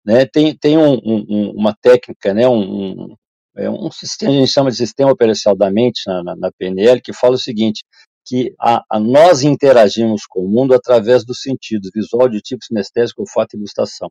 né? 0.06 0.26
Tem, 0.26 0.56
tem 0.58 0.78
um, 0.78 0.94
um, 1.04 1.52
uma 1.56 1.76
técnica, 1.82 2.34
né, 2.34 2.48
um, 2.48 3.16
é 3.56 3.70
um 3.70 3.92
sistema, 3.92 4.32
a 4.32 4.36
gente 4.36 4.52
chama 4.52 4.72
de 4.72 4.78
sistema 4.78 5.12
operacional 5.12 5.58
da 5.58 5.72
mente 5.72 6.02
na, 6.08 6.24
na, 6.24 6.36
na 6.36 6.52
PNL, 6.58 7.02
que 7.02 7.14
fala 7.14 7.36
o 7.36 7.40
seguinte, 7.40 7.84
que 8.26 8.54
a, 8.60 8.84
a, 8.90 9.00
nós 9.00 9.44
interagimos 9.44 10.26
com 10.28 10.42
o 10.42 10.50
mundo 10.50 10.74
através 10.74 11.26
dos 11.26 11.42
sentidos, 11.42 11.92
visual, 11.94 12.24
auditivo, 12.24 12.60
sinestésico, 12.64 13.22
olfato 13.22 13.58
e 13.58 13.60
gustação. 13.60 14.10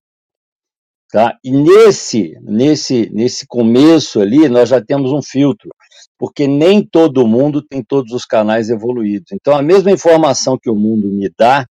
Tá? 1.10 1.38
E 1.42 1.50
nesse, 1.50 2.34
nesse, 2.42 3.08
nesse 3.10 3.46
começo 3.46 4.20
ali, 4.20 4.48
nós 4.48 4.68
já 4.68 4.80
temos 4.80 5.10
um 5.10 5.22
filtro, 5.22 5.70
porque 6.18 6.46
nem 6.46 6.84
todo 6.84 7.26
mundo 7.26 7.62
tem 7.62 7.82
todos 7.82 8.12
os 8.12 8.26
canais 8.26 8.68
evoluídos. 8.68 9.32
Então, 9.32 9.56
a 9.56 9.62
mesma 9.62 9.90
informação 9.90 10.58
que 10.60 10.68
o 10.68 10.74
mundo 10.74 11.08
me 11.10 11.30
dá, 11.38 11.66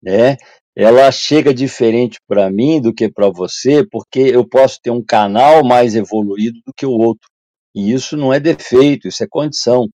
né, 0.00 0.36
ela 0.76 1.10
chega 1.10 1.52
diferente 1.52 2.18
para 2.28 2.48
mim 2.50 2.80
do 2.80 2.94
que 2.94 3.10
para 3.10 3.28
você, 3.28 3.84
porque 3.84 4.20
eu 4.20 4.48
posso 4.48 4.78
ter 4.80 4.90
um 4.90 5.04
canal 5.04 5.64
mais 5.64 5.96
evoluído 5.96 6.60
do 6.64 6.72
que 6.72 6.86
o 6.86 6.92
outro. 6.92 7.28
E 7.74 7.92
isso 7.92 8.16
não 8.16 8.32
é 8.32 8.38
defeito, 8.38 9.08
isso 9.08 9.22
é 9.22 9.26
condição. 9.28 9.88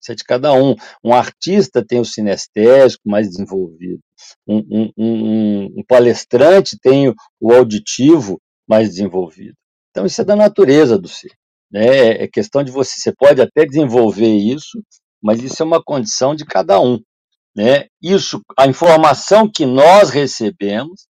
Isso 0.00 0.10
é 0.10 0.14
de 0.14 0.24
cada 0.24 0.52
um. 0.52 0.74
Um 1.04 1.12
artista 1.12 1.84
tem 1.86 2.00
o 2.00 2.04
sinestésico 2.04 3.08
mais 3.08 3.28
desenvolvido. 3.28 4.00
Um, 4.46 4.92
um, 4.96 5.64
um, 5.78 5.84
palestrante 5.86 6.78
tem 6.80 7.14
o 7.40 7.52
auditivo 7.52 8.40
mais 8.68 8.90
desenvolvido. 8.90 9.54
Então, 9.90 10.06
isso 10.06 10.20
é 10.20 10.24
da 10.24 10.36
natureza 10.36 10.98
do 10.98 11.08
ser. 11.08 11.32
Né? 11.70 12.22
É 12.22 12.28
questão 12.28 12.62
de 12.62 12.70
você. 12.70 13.00
Você 13.00 13.12
pode 13.12 13.40
até 13.40 13.64
desenvolver 13.64 14.34
isso, 14.34 14.82
mas 15.22 15.42
isso 15.42 15.62
é 15.62 15.66
uma 15.66 15.82
condição 15.82 16.34
de 16.34 16.44
cada 16.44 16.80
um. 16.80 16.98
Né? 17.54 17.86
Isso, 18.00 18.40
a 18.58 18.66
informação 18.66 19.50
que 19.50 19.66
nós 19.66 20.10
recebemos, 20.10 21.06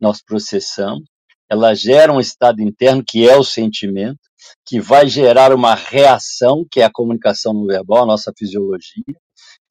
nós 0.00 0.22
processamos, 0.22 1.04
ela 1.50 1.74
gera 1.74 2.12
um 2.12 2.20
estado 2.20 2.62
interno 2.62 3.02
que 3.06 3.28
é 3.28 3.36
o 3.36 3.44
sentimento, 3.44 4.20
que 4.64 4.80
vai 4.80 5.08
gerar 5.08 5.52
uma 5.52 5.74
reação, 5.74 6.64
que 6.70 6.80
é 6.80 6.84
a 6.84 6.92
comunicação 6.92 7.52
não 7.52 7.66
verbal, 7.66 8.04
a 8.04 8.06
nossa 8.06 8.32
fisiologia, 8.36 9.04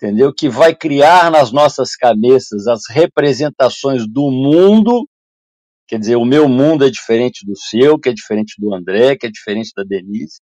entendeu? 0.02 0.34
Que 0.34 0.48
vai 0.48 0.74
criar 0.74 1.30
nas 1.30 1.52
nossas 1.52 1.96
cabeças 1.96 2.66
as 2.68 2.84
representações 2.90 4.08
do 4.08 4.32
mundo, 4.32 5.06
quer 5.88 6.00
dizer, 6.00 6.16
o 6.16 6.26
meu 6.26 6.48
mundo 6.48 6.86
é 6.86 6.90
diferente 6.90 7.46
do 7.46 7.56
seu, 7.58 8.00
que 8.00 8.08
é 8.08 8.14
diferente 8.14 8.56
do 8.58 8.74
André, 8.74 9.18
que 9.18 9.28
é 9.28 9.30
diferente 9.30 9.72
da 9.76 9.84
Denise, 9.84 10.40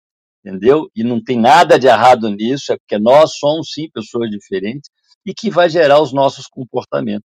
entendeu? 0.43 0.89
E 0.95 1.03
não 1.03 1.23
tem 1.23 1.39
nada 1.39 1.77
de 1.77 1.85
errado 1.85 2.29
nisso, 2.31 2.73
é 2.73 2.77
porque 2.77 2.97
nós 2.97 3.37
somos 3.37 3.71
sim 3.71 3.87
pessoas 3.93 4.29
diferentes 4.29 4.89
e 5.25 5.33
que 5.33 5.51
vai 5.51 5.69
gerar 5.69 6.01
os 6.01 6.11
nossos 6.11 6.47
comportamentos. 6.47 7.27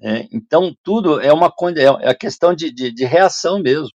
É, 0.00 0.28
então, 0.30 0.74
tudo 0.82 1.20
é 1.20 1.32
uma 1.32 1.52
é 2.02 2.08
a 2.08 2.14
questão 2.14 2.54
de, 2.54 2.70
de, 2.70 2.92
de 2.92 3.04
reação 3.04 3.58
mesmo. 3.60 3.90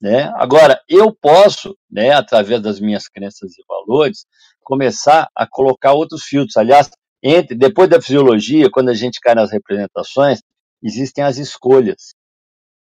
Né? 0.00 0.32
Agora, 0.36 0.80
eu 0.88 1.12
posso, 1.12 1.76
né, 1.90 2.12
através 2.12 2.62
das 2.62 2.78
minhas 2.78 3.08
crenças 3.08 3.52
e 3.58 3.64
valores, 3.66 4.26
começar 4.62 5.28
a 5.34 5.46
colocar 5.46 5.92
outros 5.92 6.22
filtros. 6.24 6.56
Aliás, 6.56 6.88
entre, 7.22 7.56
depois 7.56 7.88
da 7.88 8.00
fisiologia, 8.00 8.70
quando 8.70 8.90
a 8.90 8.94
gente 8.94 9.18
cai 9.20 9.34
nas 9.34 9.50
representações, 9.50 10.40
existem 10.82 11.24
as 11.24 11.36
escolhas. 11.36 12.14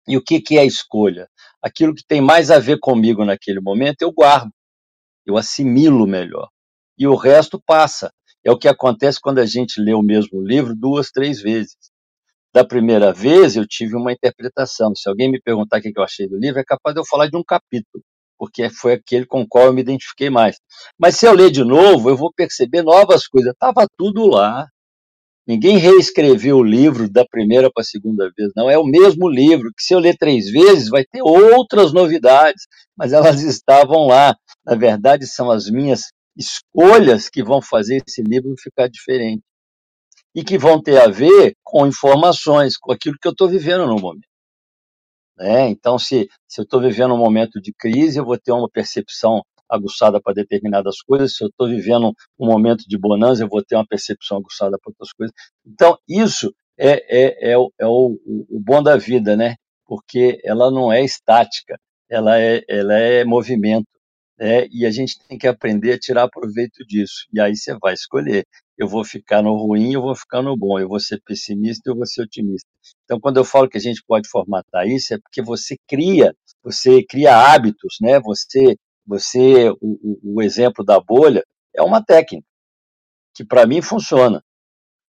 E 0.07 0.17
o 0.17 0.23
que, 0.23 0.41
que 0.41 0.57
é 0.57 0.61
a 0.61 0.65
escolha? 0.65 1.29
Aquilo 1.61 1.95
que 1.95 2.03
tem 2.05 2.19
mais 2.19 2.51
a 2.51 2.59
ver 2.59 2.79
comigo 2.79 3.23
naquele 3.23 3.61
momento, 3.61 4.01
eu 4.01 4.11
guardo, 4.11 4.51
eu 5.25 5.37
assimilo 5.37 6.05
melhor. 6.07 6.49
E 6.97 7.07
o 7.07 7.15
resto 7.15 7.61
passa. 7.65 8.11
É 8.43 8.51
o 8.51 8.57
que 8.57 8.67
acontece 8.67 9.19
quando 9.21 9.39
a 9.39 9.45
gente 9.45 9.81
lê 9.81 9.93
o 9.93 10.01
mesmo 10.01 10.41
livro 10.41 10.75
duas, 10.75 11.11
três 11.11 11.41
vezes 11.41 11.75
da 12.53 12.65
primeira 12.65 13.13
vez 13.13 13.55
eu 13.55 13.67
tive 13.67 13.95
uma 13.95 14.11
interpretação. 14.11 14.93
Se 14.95 15.07
alguém 15.07 15.29
me 15.31 15.41
perguntar 15.41 15.79
o 15.79 15.81
que 15.81 15.91
eu 15.95 16.03
achei 16.03 16.27
do 16.27 16.37
livro, 16.37 16.59
é 16.59 16.63
capaz 16.63 16.93
de 16.93 17.01
eu 17.01 17.05
falar 17.05 17.27
de 17.27 17.37
um 17.37 17.43
capítulo, 17.43 18.03
porque 18.37 18.69
foi 18.69 18.93
aquele 18.93 19.25
com 19.25 19.41
o 19.41 19.47
qual 19.47 19.65
eu 19.65 19.73
me 19.73 19.81
identifiquei 19.81 20.29
mais. 20.29 20.57
Mas 20.97 21.15
se 21.17 21.27
eu 21.27 21.33
ler 21.33 21.51
de 21.51 21.63
novo, 21.63 22.09
eu 22.09 22.17
vou 22.17 22.31
perceber 22.33 22.81
novas 22.81 23.27
coisas. 23.27 23.53
Estava 23.53 23.87
tudo 23.97 24.25
lá. 24.27 24.67
Ninguém 25.47 25.77
reescreveu 25.77 26.57
o 26.57 26.63
livro 26.63 27.09
da 27.09 27.25
primeira 27.25 27.71
para 27.73 27.81
a 27.81 27.85
segunda 27.85 28.31
vez, 28.37 28.51
não. 28.55 28.69
É 28.69 28.77
o 28.77 28.85
mesmo 28.85 29.27
livro, 29.27 29.71
que 29.75 29.83
se 29.83 29.95
eu 29.95 29.99
ler 29.99 30.15
três 30.15 30.49
vezes, 30.51 30.89
vai 30.89 31.03
ter 31.03 31.21
outras 31.23 31.91
novidades, 31.91 32.67
mas 32.95 33.13
elas 33.13 33.41
estavam 33.43 34.07
lá. 34.07 34.35
Na 34.65 34.75
verdade, 34.75 35.25
são 35.25 35.49
as 35.49 35.69
minhas 35.69 36.11
escolhas 36.37 37.29
que 37.29 37.43
vão 37.43 37.61
fazer 37.61 38.01
esse 38.07 38.21
livro 38.21 38.53
ficar 38.61 38.87
diferente 38.87 39.41
e 40.35 40.43
que 40.43 40.57
vão 40.57 40.81
ter 40.81 40.99
a 40.99 41.07
ver 41.07 41.55
com 41.63 41.87
informações, 41.87 42.77
com 42.77 42.91
aquilo 42.91 43.15
que 43.21 43.27
eu 43.27 43.31
estou 43.31 43.47
vivendo 43.47 43.87
no 43.87 43.95
momento. 43.99 44.27
Né? 45.37 45.69
Então, 45.69 45.97
se, 45.97 46.27
se 46.47 46.59
eu 46.61 46.63
estou 46.63 46.81
vivendo 46.81 47.13
um 47.13 47.17
momento 47.17 47.61
de 47.61 47.73
crise, 47.73 48.19
eu 48.19 48.25
vou 48.25 48.37
ter 48.37 48.51
uma 48.51 48.69
percepção 48.69 49.41
aguçada 49.69 50.19
para 50.21 50.33
determinadas 50.33 51.01
coisas. 51.01 51.35
Se 51.35 51.43
eu 51.43 51.47
estou 51.47 51.67
vivendo 51.67 52.11
um 52.37 52.45
momento 52.45 52.83
de 52.87 52.97
bonança, 52.97 53.43
eu 53.43 53.47
vou 53.47 53.63
ter 53.63 53.75
uma 53.75 53.87
percepção 53.87 54.37
aguçada 54.37 54.77
para 54.81 54.91
outras 54.91 55.13
coisas. 55.13 55.33
Então, 55.65 55.97
isso 56.07 56.53
é, 56.77 57.23
é, 57.23 57.51
é, 57.51 57.57
o, 57.57 57.71
é 57.79 57.85
o, 57.85 58.19
o 58.49 58.59
bom 58.59 58.81
da 58.81 58.97
vida, 58.97 59.37
né? 59.37 59.55
Porque 59.85 60.39
ela 60.43 60.69
não 60.71 60.91
é 60.91 61.03
estática, 61.03 61.79
ela 62.09 62.39
é, 62.39 62.61
ela 62.67 62.93
é 62.95 63.23
movimento. 63.23 63.87
Né? 64.39 64.67
E 64.71 64.85
a 64.85 64.91
gente 64.91 65.19
tem 65.27 65.37
que 65.37 65.47
aprender 65.47 65.93
a 65.93 65.99
tirar 65.99 66.29
proveito 66.29 66.85
disso. 66.85 67.27
E 67.33 67.41
aí 67.41 67.55
você 67.55 67.77
vai 67.77 67.93
escolher 67.93 68.45
eu 68.79 68.87
vou 68.87 69.03
ficar 69.03 69.43
no 69.43 69.53
ruim, 69.57 69.93
eu 69.93 70.01
vou 70.01 70.15
ficar 70.15 70.41
no 70.41 70.55
bom, 70.55 70.79
eu 70.79 70.87
vou 70.87 71.01
ser 71.01 71.21
pessimista, 71.25 71.89
eu 71.89 71.95
vou 71.95 72.05
ser 72.05 72.21
otimista. 72.21 72.67
Então, 73.03 73.19
quando 73.19 73.35
eu 73.35 73.43
falo 73.43 73.67
que 73.67 73.77
a 73.77 73.81
gente 73.81 74.01
pode 74.07 74.29
formatar 74.29 74.87
isso, 74.87 75.13
é 75.13 75.17
porque 75.19 75.41
você 75.41 75.75
cria, 75.85 76.33
você 76.63 77.03
cria 77.03 77.35
hábitos, 77.35 77.97
né? 78.01 78.21
Você, 78.21 78.77
você, 79.05 79.69
o, 79.69 79.75
o, 79.81 80.35
o 80.35 80.41
exemplo 80.41 80.85
da 80.85 80.97
bolha 80.97 81.43
é 81.75 81.81
uma 81.81 82.01
técnica 82.01 82.47
que 83.35 83.43
para 83.43 83.67
mim 83.67 83.81
funciona. 83.81 84.41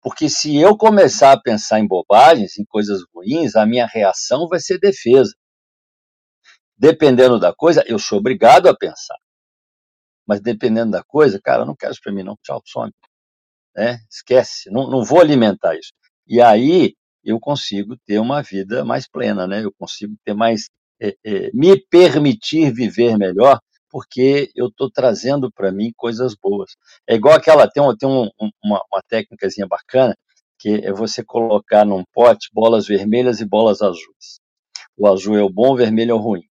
Porque 0.02 0.28
se 0.28 0.56
eu 0.56 0.76
começar 0.76 1.30
a 1.30 1.40
pensar 1.40 1.78
em 1.78 1.86
bobagens, 1.86 2.58
em 2.58 2.64
coisas 2.64 3.02
ruins, 3.14 3.54
a 3.54 3.64
minha 3.64 3.86
reação 3.86 4.48
vai 4.48 4.58
ser 4.58 4.80
defesa. 4.80 5.32
Dependendo 6.82 7.38
da 7.38 7.54
coisa, 7.54 7.84
eu 7.86 7.96
sou 7.96 8.18
obrigado 8.18 8.66
a 8.66 8.76
pensar. 8.76 9.14
Mas 10.26 10.40
dependendo 10.40 10.90
da 10.90 11.04
coisa, 11.04 11.40
cara, 11.40 11.62
eu 11.62 11.66
não 11.66 11.76
quero 11.76 11.92
isso 11.92 12.00
para 12.02 12.12
mim, 12.12 12.24
não. 12.24 12.36
Tchau, 12.42 12.60
some 12.66 12.92
né? 13.72 14.00
Esquece, 14.10 14.68
não, 14.68 14.90
não 14.90 15.04
vou 15.04 15.20
alimentar 15.20 15.76
isso. 15.76 15.92
E 16.26 16.42
aí 16.42 16.94
eu 17.24 17.38
consigo 17.38 17.96
ter 18.04 18.18
uma 18.18 18.42
vida 18.42 18.84
mais 18.84 19.08
plena, 19.08 19.46
né? 19.46 19.64
Eu 19.64 19.72
consigo 19.78 20.16
ter 20.24 20.34
mais, 20.34 20.70
é, 21.00 21.14
é, 21.24 21.50
me 21.54 21.80
permitir 21.88 22.74
viver 22.74 23.16
melhor, 23.16 23.60
porque 23.88 24.50
eu 24.56 24.66
estou 24.66 24.90
trazendo 24.90 25.52
para 25.52 25.70
mim 25.70 25.92
coisas 25.96 26.34
boas. 26.34 26.72
É 27.08 27.14
igual 27.14 27.36
aquela, 27.36 27.70
tem, 27.70 27.80
tem 27.96 28.08
um, 28.08 28.28
uma, 28.60 28.82
uma 28.92 29.02
técnicazinha 29.08 29.68
bacana, 29.68 30.16
que 30.58 30.80
é 30.84 30.92
você 30.92 31.22
colocar 31.24 31.84
num 31.84 32.02
pote 32.12 32.48
bolas 32.52 32.88
vermelhas 32.88 33.40
e 33.40 33.44
bolas 33.46 33.82
azuis. 33.82 34.40
O 34.96 35.06
azul 35.06 35.38
é 35.38 35.42
o 35.44 35.48
bom, 35.48 35.74
o 35.74 35.76
vermelho 35.76 36.10
é 36.10 36.14
o 36.14 36.18
ruim. 36.18 36.42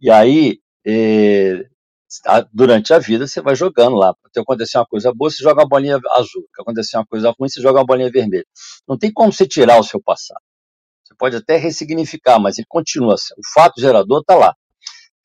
E 0.00 0.10
aí, 0.10 0.58
é, 0.86 1.64
durante 2.52 2.92
a 2.92 2.98
vida 2.98 3.26
você 3.26 3.40
vai 3.40 3.54
jogando 3.54 3.96
lá. 3.96 4.14
Se 4.32 4.40
acontecer 4.40 4.78
uma 4.78 4.86
coisa 4.86 5.12
boa, 5.14 5.30
você 5.30 5.42
joga 5.42 5.62
uma 5.62 5.68
bolinha 5.68 5.98
azul. 6.14 6.46
Se 6.54 6.62
acontecer 6.62 6.96
uma 6.96 7.06
coisa 7.06 7.34
ruim, 7.38 7.48
você 7.48 7.60
joga 7.60 7.80
uma 7.80 7.86
bolinha 7.86 8.10
vermelha. 8.10 8.46
Não 8.88 8.98
tem 8.98 9.12
como 9.12 9.32
você 9.32 9.46
tirar 9.46 9.78
o 9.78 9.84
seu 9.84 10.00
passado. 10.02 10.40
Você 11.04 11.14
pode 11.18 11.36
até 11.36 11.56
ressignificar, 11.56 12.38
mas 12.38 12.58
ele 12.58 12.66
continua. 12.68 13.14
O 13.14 13.52
fato 13.54 13.80
gerador 13.80 14.20
está 14.20 14.34
lá. 14.36 14.54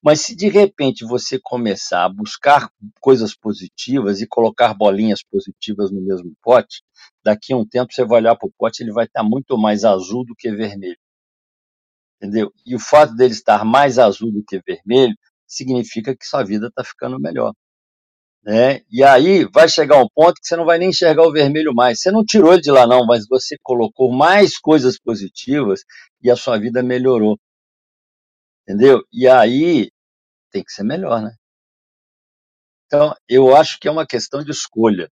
Mas 0.04 0.22
se 0.22 0.36
de 0.36 0.48
repente 0.50 1.04
você 1.04 1.40
começar 1.42 2.06
a 2.06 2.10
buscar 2.10 2.70
coisas 3.02 3.36
positivas 3.36 4.22
e 4.22 4.28
colocar 4.28 4.74
bolinhas 4.76 5.24
positivas 5.24 5.92
no 5.92 6.00
mesmo 6.00 6.32
pote, 6.44 6.84
daqui 7.24 7.54
a 7.54 7.58
um 7.58 7.66
tempo 7.66 7.92
você 7.92 8.06
vai 8.06 8.20
olhar 8.20 8.36
para 8.36 8.48
o 8.48 8.54
pote, 8.56 8.84
ele 8.84 8.92
vai 8.92 9.06
estar 9.06 9.24
muito 9.24 9.58
mais 9.58 9.84
azul 9.84 10.24
do 10.24 10.36
que 10.36 10.52
vermelho. 10.52 10.98
Entendeu? 12.26 12.52
E 12.66 12.76
o 12.76 12.80
fato 12.80 13.16
dele 13.16 13.34
estar 13.34 13.64
mais 13.64 14.00
azul 14.00 14.32
do 14.32 14.44
que 14.44 14.60
vermelho 14.66 15.14
significa 15.48 16.16
que 16.16 16.26
sua 16.26 16.44
vida 16.44 16.68
está 16.68 16.84
ficando 16.84 17.20
melhor. 17.20 17.54
Né? 18.44 18.82
E 18.90 19.04
aí 19.04 19.46
vai 19.46 19.70
chegar 19.70 20.02
um 20.02 20.08
ponto 20.10 20.34
que 20.42 20.48
você 20.48 20.56
não 20.56 20.66
vai 20.66 20.80
nem 20.80 20.90
enxergar 20.90 21.24
o 21.24 21.32
vermelho 21.32 21.74
mais. 21.74 22.00
Você 22.02 22.10
não 22.12 22.26
tirou 22.26 22.54
ele 22.54 22.64
de 22.64 22.72
lá, 22.72 22.88
não, 22.88 23.06
mas 23.06 23.28
você 23.28 23.56
colocou 23.62 24.12
mais 24.12 24.58
coisas 24.58 25.00
positivas 25.00 25.82
e 26.22 26.32
a 26.32 26.36
sua 26.36 26.58
vida 26.60 26.82
melhorou. 26.82 27.38
Entendeu? 28.64 29.04
E 29.14 29.28
aí 29.28 29.92
tem 30.52 30.64
que 30.64 30.72
ser 30.72 30.84
melhor, 30.84 31.22
né? 31.22 31.32
Então, 32.88 33.14
eu 33.30 33.56
acho 33.56 33.80
que 33.80 33.88
é 33.88 33.92
uma 33.92 34.06
questão 34.08 34.44
de 34.44 34.52
escolha. 34.52 35.12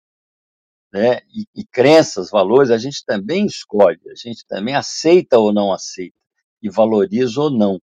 Né? 0.91 1.17
E, 1.29 1.45
e 1.55 1.65
crenças, 1.65 2.31
valores, 2.31 2.71
a 2.71 2.77
gente 2.77 3.03
também 3.05 3.45
escolhe, 3.45 3.99
a 4.09 4.15
gente 4.15 4.45
também 4.47 4.75
aceita 4.75 5.37
ou 5.39 5.53
não 5.53 5.71
aceita, 5.71 6.15
e 6.63 6.69
valoriza 6.69 7.41
ou 7.41 7.51
não, 7.51 7.79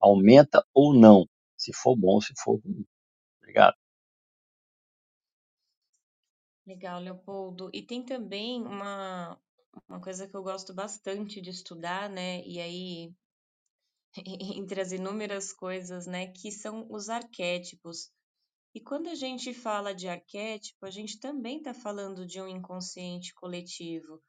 aumenta 0.00 0.66
ou 0.74 0.94
não, 0.94 1.28
se 1.56 1.72
for 1.74 1.94
bom, 1.94 2.20
se 2.20 2.32
for 2.42 2.58
ruim. 2.64 2.86
Obrigado. 3.38 3.76
Legal, 6.66 7.00
Leopoldo. 7.00 7.70
E 7.74 7.82
tem 7.82 8.02
também 8.02 8.62
uma, 8.62 9.38
uma 9.86 10.00
coisa 10.00 10.26
que 10.26 10.34
eu 10.34 10.42
gosto 10.42 10.72
bastante 10.72 11.40
de 11.40 11.50
estudar, 11.50 12.08
né? 12.08 12.42
E 12.46 12.58
aí, 12.58 13.14
entre 14.56 14.80
as 14.80 14.92
inúmeras 14.92 15.52
coisas, 15.52 16.06
né, 16.06 16.28
que 16.28 16.50
são 16.50 16.86
os 16.90 17.10
arquétipos. 17.10 18.10
E 18.74 18.80
quando 18.80 19.08
a 19.08 19.14
gente 19.14 19.52
fala 19.52 19.94
de 19.94 20.08
arquétipo, 20.08 20.86
a 20.86 20.90
gente 20.90 21.20
também 21.20 21.58
está 21.58 21.74
falando 21.74 22.26
de 22.26 22.40
um 22.40 22.48
inconsciente 22.48 23.34
coletivo, 23.34 24.20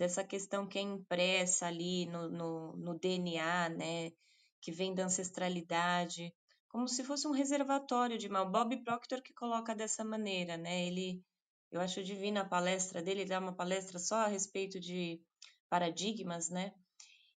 dessa 0.00 0.24
questão 0.24 0.66
que 0.66 0.78
é 0.78 0.82
impressa 0.82 1.66
ali 1.66 2.06
no, 2.06 2.30
no, 2.30 2.76
no 2.76 2.98
DNA, 2.98 3.68
né, 3.68 4.12
que 4.58 4.72
vem 4.72 4.94
da 4.94 5.04
ancestralidade, 5.04 6.34
como 6.68 6.88
se 6.88 7.04
fosse 7.04 7.28
um 7.28 7.32
reservatório 7.32 8.16
de 8.16 8.26
mal. 8.26 8.50
Bob 8.50 8.82
Proctor 8.82 9.20
que 9.20 9.34
coloca 9.34 9.74
dessa 9.74 10.02
maneira, 10.02 10.56
né? 10.56 10.86
Ele 10.86 11.22
eu 11.70 11.82
acho 11.82 12.02
divina 12.02 12.40
a 12.40 12.48
palestra 12.48 13.02
dele, 13.02 13.20
ele 13.20 13.28
dá 13.28 13.38
uma 13.38 13.54
palestra 13.54 13.98
só 13.98 14.16
a 14.16 14.26
respeito 14.26 14.80
de 14.80 15.20
paradigmas, 15.68 16.48
né? 16.48 16.72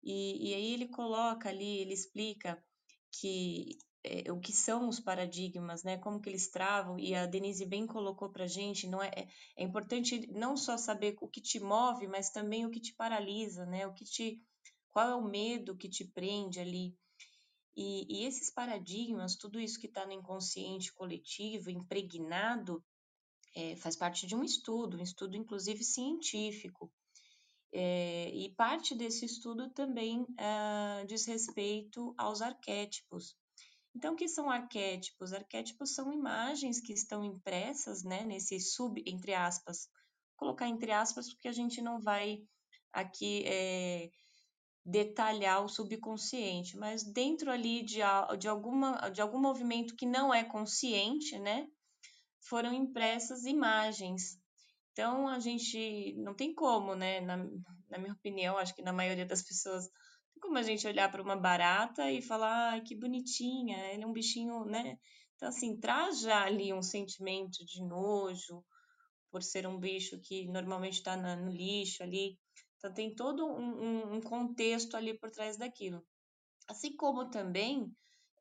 E, 0.01 0.49
e 0.49 0.53
aí 0.55 0.73
ele 0.73 0.87
coloca 0.87 1.49
ali, 1.49 1.79
ele 1.79 1.93
explica 1.93 2.63
que 3.11 3.77
é, 4.03 4.31
o 4.31 4.39
que 4.39 4.51
são 4.51 4.89
os 4.89 4.99
paradigmas, 4.99 5.83
né? 5.83 5.97
Como 5.97 6.19
que 6.19 6.29
eles 6.29 6.49
travam, 6.49 6.99
e 6.99 7.15
a 7.15 7.25
Denise 7.25 7.65
bem 7.65 7.87
colocou 7.87 8.29
para 8.29 8.47
gente, 8.47 8.87
não 8.87 9.01
é, 9.01 9.07
é, 9.15 9.27
é 9.57 9.63
importante 9.63 10.27
não 10.31 10.57
só 10.57 10.77
saber 10.77 11.15
o 11.21 11.27
que 11.27 11.41
te 11.41 11.59
move, 11.59 12.07
mas 12.07 12.29
também 12.29 12.65
o 12.65 12.69
que 12.69 12.79
te 12.79 12.93
paralisa, 12.93 13.65
né? 13.65 13.87
O 13.87 13.93
que 13.93 14.03
te, 14.03 14.41
qual 14.91 15.09
é 15.09 15.15
o 15.15 15.23
medo 15.23 15.77
que 15.77 15.89
te 15.89 16.03
prende 16.05 16.59
ali. 16.59 16.95
E, 17.75 18.05
e 18.21 18.25
esses 18.25 18.51
paradigmas, 18.51 19.35
tudo 19.35 19.59
isso 19.59 19.79
que 19.79 19.87
está 19.87 20.05
no 20.05 20.11
inconsciente 20.11 20.93
coletivo, 20.93 21.71
impregnado, 21.71 22.83
é, 23.55 23.75
faz 23.77 23.95
parte 23.95 24.27
de 24.27 24.35
um 24.35 24.43
estudo, 24.43 24.97
um 24.97 25.03
estudo 25.03 25.37
inclusive 25.37 25.83
científico. 25.83 26.91
É, 27.71 28.29
e 28.29 28.53
parte 28.53 28.93
desse 28.93 29.25
estudo 29.25 29.69
também 29.71 30.25
é, 30.37 31.05
diz 31.05 31.25
respeito 31.25 32.13
aos 32.17 32.41
arquétipos. 32.41 33.35
Então, 33.95 34.13
o 34.13 34.15
que 34.15 34.27
são 34.27 34.49
arquétipos? 34.49 35.33
Arquétipos 35.33 35.93
são 35.93 36.11
imagens 36.11 36.81
que 36.81 36.93
estão 36.93 37.23
impressas 37.23 38.03
né, 38.03 38.23
nesse 38.23 38.59
sub, 38.59 39.01
entre 39.05 39.33
aspas, 39.33 39.87
Vou 40.31 40.49
colocar 40.49 40.67
entre 40.67 40.91
aspas, 40.91 41.31
porque 41.31 41.47
a 41.47 41.53
gente 41.53 41.81
não 41.81 42.01
vai 42.01 42.43
aqui 42.91 43.43
é, 43.45 44.09
detalhar 44.83 45.63
o 45.63 45.69
subconsciente, 45.69 46.75
mas 46.75 47.03
dentro 47.03 47.49
ali 47.49 47.81
de, 47.83 47.99
de, 48.39 48.47
alguma, 48.47 49.09
de 49.09 49.21
algum 49.21 49.39
movimento 49.39 49.95
que 49.95 50.05
não 50.05 50.33
é 50.33 50.43
consciente, 50.43 51.39
né? 51.39 51.67
foram 52.43 52.73
impressas 52.73 53.45
imagens. 53.45 54.37
Então, 54.91 55.27
a 55.27 55.39
gente 55.39 56.13
não 56.17 56.35
tem 56.35 56.53
como, 56.53 56.95
né? 56.95 57.19
Na, 57.21 57.37
na 57.89 57.97
minha 57.97 58.13
opinião, 58.13 58.57
acho 58.57 58.75
que 58.75 58.83
na 58.83 58.93
maioria 58.93 59.25
das 59.25 59.41
pessoas, 59.41 59.89
tem 60.33 60.41
como 60.41 60.57
a 60.57 60.63
gente 60.63 60.87
olhar 60.87 61.11
para 61.11 61.21
uma 61.21 61.35
barata 61.35 62.11
e 62.11 62.21
falar, 62.21 62.71
ai, 62.71 62.81
que 62.81 62.95
bonitinha, 62.95 63.77
ele 63.93 64.03
é 64.03 64.07
um 64.07 64.13
bichinho, 64.13 64.65
né? 64.65 64.97
Então, 65.35 65.49
assim, 65.49 65.79
traz 65.79 66.21
já 66.21 66.43
ali 66.45 66.73
um 66.73 66.81
sentimento 66.81 67.63
de 67.65 67.83
nojo, 67.83 68.63
por 69.31 69.43
ser 69.43 69.67
um 69.67 69.79
bicho 69.79 70.19
que 70.21 70.47
normalmente 70.47 70.95
está 70.95 71.15
no 71.17 71.51
lixo 71.51 72.03
ali. 72.03 72.37
Então, 72.77 72.93
tem 72.93 73.13
todo 73.13 73.45
um, 73.45 74.15
um 74.15 74.21
contexto 74.21 74.95
ali 74.95 75.17
por 75.17 75.31
trás 75.31 75.57
daquilo. 75.57 76.03
Assim 76.67 76.95
como 76.95 77.29
também 77.29 77.91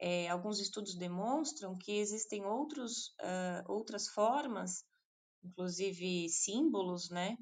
é, 0.01 0.29
alguns 0.29 0.61
estudos 0.61 0.97
demonstram 0.97 1.77
que 1.77 1.93
existem 1.93 2.45
outros, 2.45 3.15
uh, 3.21 3.73
outras 3.73 4.09
formas, 4.09 4.85
inclusive 5.45 6.29
símbolos, 6.29 7.09
né, 7.11 7.37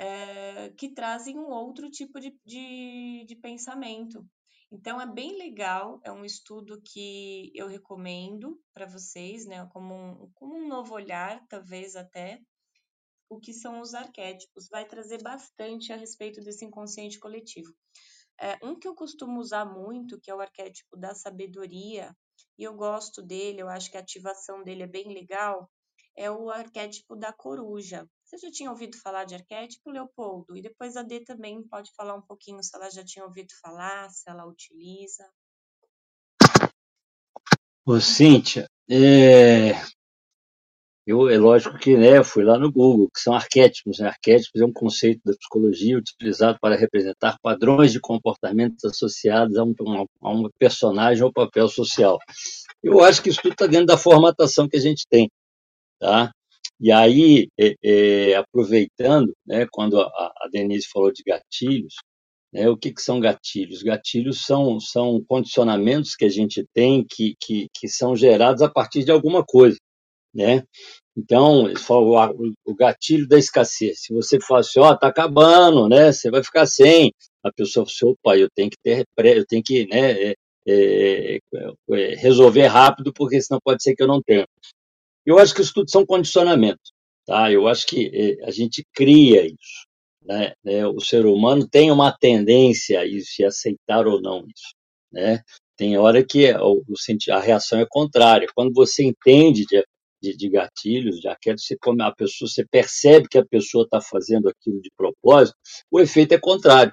uh, 0.00 0.74
que 0.76 0.94
trazem 0.94 1.38
um 1.38 1.50
outro 1.50 1.90
tipo 1.90 2.18
de, 2.18 2.36
de, 2.44 3.24
de 3.26 3.36
pensamento. 3.36 4.26
Então, 4.72 5.00
é 5.00 5.06
bem 5.06 5.36
legal, 5.36 6.00
é 6.04 6.12
um 6.12 6.24
estudo 6.24 6.80
que 6.80 7.50
eu 7.54 7.66
recomendo 7.66 8.58
para 8.72 8.86
vocês, 8.86 9.44
né, 9.44 9.68
como 9.72 9.94
um, 9.94 10.30
como 10.34 10.56
um 10.56 10.68
novo 10.68 10.94
olhar, 10.94 11.44
talvez 11.48 11.96
até, 11.96 12.40
o 13.28 13.40
que 13.40 13.52
são 13.52 13.80
os 13.80 13.94
arquétipos. 13.94 14.68
Vai 14.68 14.86
trazer 14.86 15.22
bastante 15.22 15.92
a 15.92 15.96
respeito 15.96 16.40
desse 16.40 16.64
inconsciente 16.64 17.18
coletivo. 17.18 17.74
É, 18.40 18.58
um 18.64 18.78
que 18.78 18.88
eu 18.88 18.94
costumo 18.94 19.40
usar 19.40 19.66
muito, 19.66 20.20
que 20.20 20.30
é 20.30 20.34
o 20.34 20.40
arquétipo 20.40 20.96
da 20.96 21.14
sabedoria, 21.14 22.16
e 22.56 22.64
eu 22.64 22.74
gosto 22.74 23.22
dele, 23.22 23.60
eu 23.60 23.68
acho 23.68 23.90
que 23.90 23.96
a 23.96 24.00
ativação 24.00 24.62
dele 24.62 24.84
é 24.84 24.86
bem 24.86 25.12
legal, 25.12 25.68
é 26.16 26.30
o 26.30 26.48
arquétipo 26.48 27.16
da 27.16 27.32
coruja. 27.32 28.08
Você 28.30 28.46
já 28.46 28.50
tinha 28.52 28.70
ouvido 28.70 28.96
falar 28.96 29.24
de 29.24 29.34
arquétipo, 29.34 29.90
Leopoldo? 29.90 30.56
E 30.56 30.62
depois 30.62 30.96
a 30.96 31.02
D 31.02 31.18
também 31.24 31.64
pode 31.64 31.90
falar 31.96 32.14
um 32.14 32.22
pouquinho 32.22 32.62
se 32.62 32.70
ela 32.76 32.88
já 32.88 33.04
tinha 33.04 33.24
ouvido 33.24 33.52
falar, 33.60 34.08
se 34.08 34.30
ela 34.30 34.46
utiliza. 34.46 35.28
Ô, 37.84 38.00
Cíntia, 38.00 38.68
é, 38.88 39.72
eu, 41.04 41.28
é 41.28 41.36
lógico 41.36 41.76
que 41.76 41.96
né, 41.96 42.22
fui 42.22 42.44
lá 42.44 42.56
no 42.56 42.70
Google, 42.70 43.10
que 43.12 43.18
são 43.18 43.34
arquétipos. 43.34 43.98
Né? 43.98 44.06
Arquétipos 44.06 44.60
é 44.60 44.64
um 44.64 44.72
conceito 44.72 45.20
da 45.24 45.36
psicologia 45.36 45.98
utilizado 45.98 46.56
para 46.60 46.76
representar 46.76 47.36
padrões 47.42 47.90
de 47.90 47.98
comportamentos 47.98 48.84
associados 48.84 49.56
a 49.56 49.64
um, 49.64 49.74
a 50.22 50.30
um 50.30 50.48
personagem 50.56 51.24
ou 51.24 51.32
papel 51.32 51.66
social. 51.66 52.16
Eu 52.80 53.00
acho 53.00 53.20
que 53.24 53.30
isso 53.30 53.42
tudo 53.42 53.54
está 53.54 53.66
dentro 53.66 53.86
da 53.86 53.98
formatação 53.98 54.68
que 54.68 54.76
a 54.76 54.80
gente 54.80 55.04
tem. 55.10 55.28
Tá? 55.98 56.30
E 56.80 56.90
aí, 56.92 57.48
é, 57.58 57.74
é, 57.82 58.34
aproveitando, 58.36 59.32
né, 59.46 59.66
quando 59.70 60.00
a, 60.00 60.04
a, 60.06 60.48
Denise 60.52 60.88
falou 60.92 61.12
de 61.12 61.22
gatilhos, 61.26 61.94
né, 62.52 62.68
o 62.68 62.76
que, 62.76 62.92
que 62.92 63.02
são 63.02 63.20
gatilhos? 63.20 63.82
Gatilhos 63.82 64.44
são, 64.44 64.80
são 64.80 65.22
condicionamentos 65.28 66.16
que 66.16 66.24
a 66.24 66.28
gente 66.28 66.64
tem 66.74 67.04
que, 67.08 67.34
que, 67.40 67.68
que 67.74 67.88
são 67.88 68.16
gerados 68.16 68.62
a 68.62 68.68
partir 68.70 69.04
de 69.04 69.12
alguma 69.12 69.44
coisa 69.44 69.76
né? 70.34 70.62
Então, 71.16 71.72
falam 71.76 72.34
o 72.64 72.74
gatilho 72.74 73.26
da 73.28 73.38
escassez. 73.38 74.02
Se 74.02 74.14
você 74.14 74.38
fala 74.40 74.60
assim, 74.60 74.80
ó, 74.80 74.90
oh, 74.90 74.98
tá 74.98 75.08
acabando, 75.08 75.88
né? 75.88 76.12
Você 76.12 76.30
vai 76.30 76.42
ficar 76.42 76.66
sem. 76.66 77.12
A 77.44 77.52
pessoa 77.52 77.84
fala 77.86 77.94
assim, 77.94 78.06
opa, 78.06 78.38
eu 78.38 78.48
tenho 78.54 78.70
que 78.70 78.76
ter, 78.82 79.04
eu 79.36 79.46
tenho 79.46 79.62
que, 79.62 79.86
né, 79.86 80.30
é, 80.30 80.34
é, 80.68 81.38
é, 81.92 82.14
resolver 82.16 82.66
rápido, 82.66 83.12
porque 83.12 83.40
senão 83.40 83.60
pode 83.64 83.82
ser 83.82 83.94
que 83.94 84.02
eu 84.02 84.08
não 84.08 84.22
tenha. 84.22 84.46
Eu 85.26 85.38
acho 85.38 85.54
que 85.54 85.60
isso 85.60 85.72
tudo 85.74 85.90
são 85.90 86.04
condicionamentos, 86.06 86.92
tá? 87.26 87.50
Eu 87.52 87.68
acho 87.68 87.86
que 87.86 88.10
é, 88.12 88.46
a 88.46 88.50
gente 88.50 88.84
cria 88.94 89.46
isso, 89.46 89.86
né? 90.22 90.52
É, 90.64 90.86
o 90.86 91.00
ser 91.00 91.26
humano 91.26 91.68
tem 91.68 91.90
uma 91.90 92.12
tendência 92.12 93.00
a 93.00 93.06
isso, 93.06 93.42
e 93.42 93.44
aceitar 93.44 94.06
ou 94.06 94.20
não 94.20 94.40
isso, 94.40 94.74
né? 95.12 95.42
Tem 95.76 95.96
hora 95.96 96.22
que 96.22 96.50
a 96.50 97.40
reação 97.40 97.80
é 97.80 97.86
contrária. 97.88 98.46
Quando 98.54 98.74
você 98.74 99.02
entende 99.02 99.64
de, 99.64 99.82
de, 100.22 100.36
de 100.36 100.48
gatilhos, 100.50 101.20
de 101.20 101.26
arquétipos, 101.28 101.64
você, 101.64 101.76
a 102.02 102.12
pessoa, 102.12 102.50
você 102.50 102.66
percebe 102.70 103.28
que 103.28 103.38
a 103.38 103.46
pessoa 103.46 103.84
está 103.84 103.98
fazendo 103.98 104.48
aquilo 104.48 104.80
de 104.82 104.90
propósito, 104.94 105.56
o 105.90 105.98
efeito 105.98 106.34
é 106.34 106.38
contrário. 106.38 106.92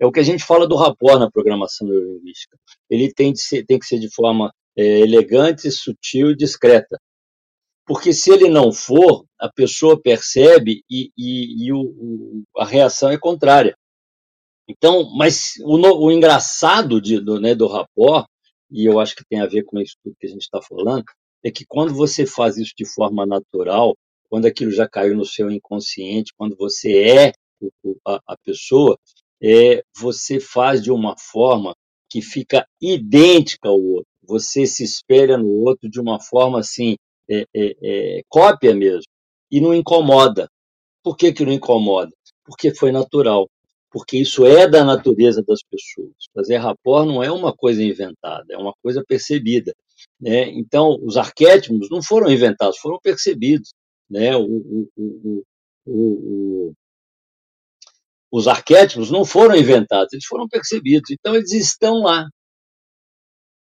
É 0.00 0.06
o 0.06 0.12
que 0.12 0.20
a 0.20 0.24
gente 0.24 0.44
fala 0.44 0.66
do 0.66 0.76
rapport 0.76 1.18
na 1.18 1.30
programação 1.30 1.86
neurolinguística. 1.86 2.56
Ele 2.90 3.12
tem, 3.12 3.34
ser, 3.36 3.64
tem 3.64 3.78
que 3.78 3.86
ser 3.86 3.98
de 3.98 4.12
forma 4.12 4.52
é, 4.76 5.00
elegante, 5.00 5.70
sutil 5.70 6.30
e 6.30 6.36
discreta. 6.36 6.98
Porque 7.86 8.12
se 8.12 8.30
ele 8.32 8.48
não 8.48 8.72
for, 8.72 9.24
a 9.38 9.50
pessoa 9.52 10.00
percebe 10.00 10.82
e, 10.90 11.10
e, 11.16 11.66
e 11.66 11.72
o, 11.72 11.80
o, 11.80 12.42
a 12.56 12.64
reação 12.64 13.10
é 13.10 13.18
contrária. 13.18 13.76
Então, 14.68 15.10
mas 15.14 15.54
o, 15.62 15.76
o 15.76 16.10
engraçado 16.10 17.00
de, 17.00 17.20
do, 17.20 17.38
né, 17.38 17.54
do 17.54 17.66
rapport 17.66 18.26
e 18.74 18.84
eu 18.84 18.98
acho 18.98 19.14
que 19.14 19.24
tem 19.24 19.40
a 19.40 19.46
ver 19.46 19.62
com 19.62 19.78
isso 19.78 19.96
tudo 20.02 20.16
que 20.18 20.26
a 20.26 20.30
gente 20.30 20.42
está 20.42 20.60
falando, 20.60 21.04
é 21.44 21.50
que 21.50 21.64
quando 21.64 21.94
você 21.94 22.26
faz 22.26 22.56
isso 22.56 22.72
de 22.76 22.84
forma 22.84 23.24
natural, 23.24 23.96
quando 24.28 24.46
aquilo 24.46 24.72
já 24.72 24.88
caiu 24.88 25.16
no 25.16 25.24
seu 25.24 25.48
inconsciente, 25.48 26.32
quando 26.36 26.56
você 26.56 27.04
é 27.04 27.32
a, 28.04 28.20
a 28.26 28.36
pessoa, 28.44 28.98
é, 29.40 29.84
você 29.96 30.40
faz 30.40 30.82
de 30.82 30.90
uma 30.90 31.14
forma 31.16 31.72
que 32.10 32.20
fica 32.20 32.66
idêntica 32.80 33.68
ao 33.68 33.80
outro. 33.80 34.08
Você 34.26 34.66
se 34.66 34.82
espelha 34.82 35.36
no 35.36 35.48
outro 35.48 35.88
de 35.88 36.00
uma 36.00 36.18
forma 36.20 36.58
assim, 36.58 36.96
é, 37.30 37.46
é, 37.54 37.76
é, 37.82 38.22
cópia 38.28 38.74
mesmo, 38.74 39.10
e 39.50 39.60
não 39.60 39.74
incomoda. 39.74 40.48
Por 41.02 41.16
que, 41.16 41.32
que 41.32 41.44
não 41.44 41.52
incomoda? 41.52 42.12
Porque 42.44 42.74
foi 42.74 42.90
natural. 42.92 43.48
Porque 43.90 44.18
isso 44.18 44.44
é 44.44 44.68
da 44.68 44.84
natureza 44.84 45.42
das 45.46 45.60
pessoas. 45.62 46.14
Fazer 46.34 46.56
rapport 46.56 47.06
não 47.06 47.22
é 47.22 47.30
uma 47.30 47.54
coisa 47.54 47.82
inventada, 47.82 48.44
é 48.50 48.56
uma 48.56 48.74
coisa 48.82 49.04
percebida. 49.06 49.72
Né? 50.20 50.48
Então, 50.50 50.98
os 51.02 51.16
arquétipos 51.16 51.88
não 51.90 52.02
foram 52.02 52.30
inventados, 52.30 52.78
foram 52.78 52.98
percebidos. 53.00 53.72
Né? 54.10 54.34
O, 54.36 54.88
o, 54.96 55.44
o, 55.86 56.72
os 58.32 58.48
arquétipos 58.48 59.12
não 59.12 59.24
foram 59.24 59.54
inventados, 59.56 60.12
eles 60.12 60.26
foram 60.26 60.48
percebidos. 60.48 61.10
Então, 61.10 61.36
eles 61.36 61.52
estão 61.52 62.00
lá. 62.02 62.28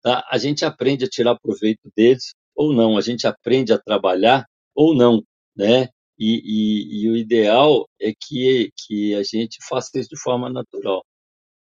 Tá? 0.03 0.25
A 0.31 0.39
gente 0.39 0.65
aprende 0.65 1.05
a 1.05 1.09
tirar 1.09 1.39
proveito 1.41 1.91
deles 1.97 2.35
ou 2.55 2.73
não, 2.73 2.97
a 2.97 3.01
gente 3.01 3.27
aprende 3.27 3.73
a 3.73 3.79
trabalhar 3.79 4.47
ou 4.75 4.95
não. 4.95 5.23
Né? 5.57 5.89
E, 6.19 6.43
e, 6.45 7.03
e 7.03 7.11
o 7.11 7.17
ideal 7.17 7.89
é 8.01 8.13
que, 8.13 8.71
que 8.77 9.15
a 9.15 9.23
gente 9.23 9.59
faça 9.67 9.99
isso 9.99 10.11
de 10.11 10.21
forma 10.21 10.51
natural. 10.51 11.05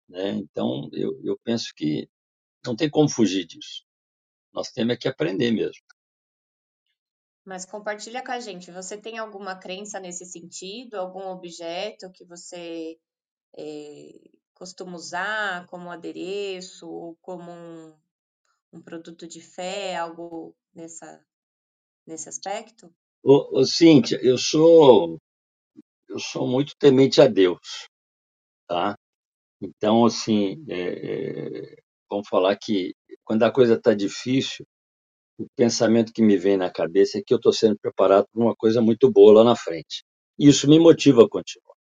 Né? 0.08 0.30
Então, 0.30 0.88
eu, 0.92 1.20
eu 1.24 1.38
penso 1.44 1.72
que 1.76 2.08
não 2.64 2.74
tem 2.74 2.90
como 2.90 3.08
fugir 3.08 3.44
disso. 3.46 3.84
Nós 4.52 4.70
temos 4.70 4.94
é 4.94 4.96
que 4.96 5.08
aprender 5.08 5.50
mesmo. 5.50 5.82
Mas 7.44 7.64
compartilha 7.64 8.22
com 8.22 8.32
a 8.32 8.40
gente, 8.40 8.70
você 8.70 8.98
tem 8.98 9.16
alguma 9.16 9.56
crença 9.56 9.98
nesse 9.98 10.26
sentido? 10.26 10.96
Algum 10.96 11.28
objeto 11.28 12.10
que 12.12 12.24
você 12.24 12.98
é, 13.56 14.10
costuma 14.52 14.96
usar 14.96 15.66
como 15.66 15.90
adereço 15.90 16.86
ou 16.86 17.16
como 17.22 17.50
um, 18.72 18.80
produto 18.80 19.26
de 19.26 19.40
fé, 19.40 19.96
algo 19.96 20.54
nessa, 20.74 21.24
nesse 22.06 22.28
aspecto? 22.28 22.92
Ô, 23.22 23.60
ô, 23.60 23.64
Cíntia, 23.64 24.18
eu 24.22 24.38
sou, 24.38 25.18
eu 26.08 26.18
sou 26.18 26.46
muito 26.46 26.74
temente 26.78 27.20
a 27.20 27.26
Deus, 27.26 27.88
tá? 28.66 28.96
Então, 29.60 30.04
assim, 30.04 30.64
é, 30.68 31.72
é, 31.72 31.76
vamos 32.08 32.28
falar 32.28 32.56
que 32.56 32.94
quando 33.24 33.42
a 33.42 33.52
coisa 33.52 33.74
está 33.74 33.92
difícil, 33.92 34.64
o 35.38 35.46
pensamento 35.56 36.12
que 36.12 36.22
me 36.22 36.36
vem 36.36 36.56
na 36.56 36.70
cabeça 36.70 37.18
é 37.18 37.22
que 37.24 37.32
eu 37.32 37.36
estou 37.36 37.52
sendo 37.52 37.78
preparado 37.78 38.26
para 38.32 38.42
uma 38.42 38.56
coisa 38.56 38.80
muito 38.80 39.10
boa 39.10 39.34
lá 39.34 39.44
na 39.44 39.56
frente. 39.56 40.04
E 40.38 40.48
isso 40.48 40.68
me 40.68 40.78
motiva 40.78 41.22
a 41.24 41.28
continuar. 41.28 41.74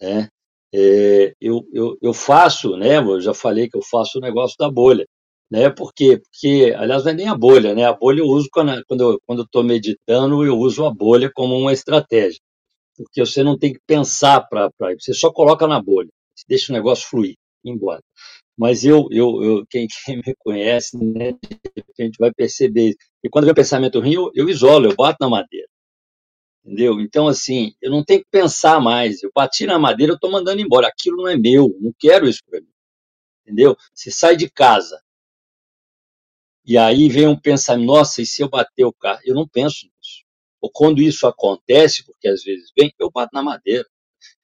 Né? 0.00 0.28
É, 0.74 1.34
eu, 1.40 1.66
eu, 1.72 1.96
eu 2.02 2.12
faço, 2.12 2.76
né? 2.76 2.98
Eu 2.98 3.20
já 3.20 3.32
falei 3.32 3.68
que 3.68 3.76
eu 3.76 3.82
faço 3.82 4.18
o 4.18 4.20
negócio 4.20 4.56
da 4.58 4.70
bolha. 4.70 5.06
Né? 5.50 5.70
Por 5.70 5.92
quê? 5.94 6.18
Porque, 6.18 6.74
aliás, 6.76 7.04
não 7.04 7.12
é 7.12 7.14
nem 7.14 7.28
a 7.28 7.34
bolha, 7.34 7.74
né? 7.74 7.84
A 7.84 7.92
bolha 7.94 8.20
eu 8.20 8.26
uso 8.26 8.48
quando, 8.52 8.84
quando 8.86 9.00
eu 9.02 9.20
quando 9.26 9.42
estou 9.42 9.64
meditando, 9.64 10.44
eu 10.44 10.58
uso 10.58 10.84
a 10.84 10.92
bolha 10.92 11.30
como 11.34 11.56
uma 11.56 11.72
estratégia. 11.72 12.40
Porque 12.96 13.20
você 13.24 13.42
não 13.42 13.58
tem 13.58 13.72
que 13.72 13.80
pensar 13.86 14.42
para 14.48 14.70
você 14.98 15.14
só 15.14 15.32
coloca 15.32 15.66
na 15.66 15.80
bolha, 15.80 16.10
deixa 16.48 16.72
o 16.72 16.76
negócio 16.76 17.08
fluir, 17.08 17.36
ir 17.64 17.70
embora. 17.70 18.02
Mas 18.58 18.84
eu, 18.84 19.08
eu, 19.12 19.42
eu 19.42 19.66
quem, 19.70 19.86
quem, 20.04 20.16
me 20.18 20.34
conhece, 20.38 20.96
né, 20.98 21.30
a 21.98 22.02
gente 22.02 22.16
vai 22.18 22.32
perceber. 22.32 22.94
E 23.24 23.28
quando 23.30 23.44
vem 23.46 23.54
pensamento 23.54 24.00
ruim, 24.00 24.14
eu, 24.14 24.30
eu 24.34 24.48
isolo, 24.48 24.86
eu 24.90 24.96
bato 24.96 25.18
na 25.20 25.30
madeira. 25.30 25.68
Entendeu? 26.64 27.00
Então, 27.00 27.28
assim, 27.28 27.72
eu 27.80 27.90
não 27.90 28.04
tenho 28.04 28.20
que 28.20 28.28
pensar 28.30 28.80
mais. 28.80 29.22
Eu 29.22 29.30
bati 29.34 29.64
na 29.66 29.78
madeira, 29.78 30.12
eu 30.12 30.16
estou 30.16 30.30
mandando 30.30 30.60
embora. 30.60 30.88
Aquilo 30.88 31.18
não 31.18 31.28
é 31.28 31.36
meu, 31.36 31.74
não 31.80 31.94
quero 31.98 32.28
isso 32.28 32.42
para 32.48 32.60
mim. 32.60 32.68
Entendeu? 33.46 33.76
Você 33.94 34.10
sai 34.10 34.36
de 34.36 34.50
casa. 34.50 35.00
E 36.68 36.78
aí 36.78 37.08
vem 37.08 37.26
um 37.26 37.40
pensamento, 37.40 37.86
nossa, 37.86 38.22
e 38.22 38.26
se 38.26 38.42
eu 38.42 38.48
bater 38.48 38.84
o 38.84 38.92
carro? 38.92 39.20
Eu 39.24 39.34
não 39.34 39.48
penso 39.48 39.86
nisso. 39.86 40.24
Ou 40.60 40.70
quando 40.70 41.02
isso 41.02 41.26
acontece, 41.26 42.04
porque 42.04 42.28
às 42.28 42.44
vezes 42.44 42.70
vem, 42.78 42.92
eu 42.98 43.10
bato 43.10 43.30
na 43.32 43.42
madeira. 43.42 43.86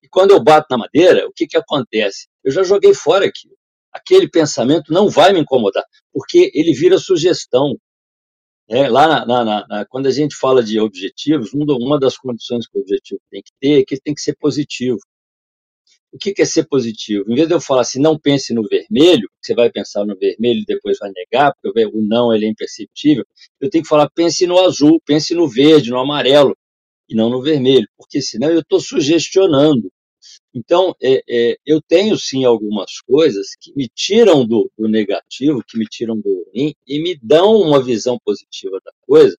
E 0.03 0.09
quando 0.09 0.33
eu 0.33 0.43
bato 0.43 0.67
na 0.71 0.79
madeira, 0.79 1.27
o 1.29 1.33
que, 1.33 1.47
que 1.47 1.57
acontece? 1.57 2.29
Eu 2.43 2.51
já 2.51 2.63
joguei 2.63 2.95
fora 2.95 3.27
aquilo 3.27 3.55
aquele 3.95 4.29
pensamento 4.29 4.93
não 4.93 5.09
vai 5.09 5.33
me 5.33 5.39
incomodar, 5.39 5.85
porque 6.13 6.51
ele 6.53 6.75
vira 6.75 6.99
sugestão. 6.99 7.79
É, 8.69 8.89
lá 8.89 9.07
na, 9.07 9.45
na, 9.45 9.67
na, 9.69 9.87
quando 9.87 10.07
a 10.07 10.11
gente 10.11 10.35
fala 10.35 10.63
de 10.63 10.81
objetivos, 10.81 11.53
uma 11.53 12.01
das 12.01 12.17
condições 12.17 12.67
que 12.67 12.79
o 12.79 12.81
objetivo 12.81 13.21
tem 13.31 13.43
que 13.43 13.53
ter 13.61 13.81
é 13.81 13.85
que 13.85 13.95
ele 13.95 14.01
tem 14.03 14.15
que 14.15 14.23
ser 14.23 14.35
positivo. 14.37 14.99
O 16.15 16.19
que, 16.19 16.33
é 16.41 16.45
ser 16.45 16.69
positivo? 16.69 17.25
Em 17.29 17.35
vez 17.35 17.49
de 17.49 17.55
eu 17.55 17.61
falar 17.61 17.81
assim, 17.81 18.01
não 18.01 18.17
pense 18.17 18.55
no 18.55 18.63
vermelho, 18.63 19.29
você 19.43 19.53
vai 19.53 19.69
pensar 19.69 20.07
no 20.07 20.17
vermelho 20.17 20.61
e 20.61 20.65
depois 20.65 20.97
vai 20.97 21.11
negar, 21.11 21.53
porque 21.61 21.87
o 21.87 22.01
não 22.03 22.33
ele 22.33 22.47
é 22.47 22.49
imperceptível, 22.49 23.27
eu 23.61 23.69
tenho 23.69 23.83
que 23.83 23.89
falar, 23.89 24.09
pense 24.11 24.47
no 24.47 24.61
azul, 24.61 25.03
pense 25.05 25.35
no 25.35 25.49
verde, 25.49 25.91
no 25.91 25.99
amarelo, 25.99 26.57
e 27.09 27.17
não 27.17 27.29
no 27.29 27.43
vermelho, 27.43 27.89
porque 27.97 28.23
senão 28.23 28.49
eu 28.49 28.61
estou 28.61 28.79
sugestionando. 28.79 29.91
Então, 30.55 30.95
é, 31.03 31.21
é, 31.29 31.57
eu 31.67 31.83
tenho 31.83 32.17
sim 32.17 32.45
algumas 32.45 33.01
coisas 33.01 33.49
que 33.61 33.73
me 33.75 33.89
tiram 33.93 34.47
do, 34.47 34.71
do, 34.79 34.89
negativo, 34.89 35.65
que 35.67 35.77
me 35.77 35.85
tiram 35.85 36.17
do 36.17 36.45
ruim 36.47 36.77
e 36.87 37.03
me 37.03 37.19
dão 37.21 37.57
uma 37.57 37.83
visão 37.83 38.21
positiva 38.25 38.79
da 38.85 38.93
coisa, 39.03 39.37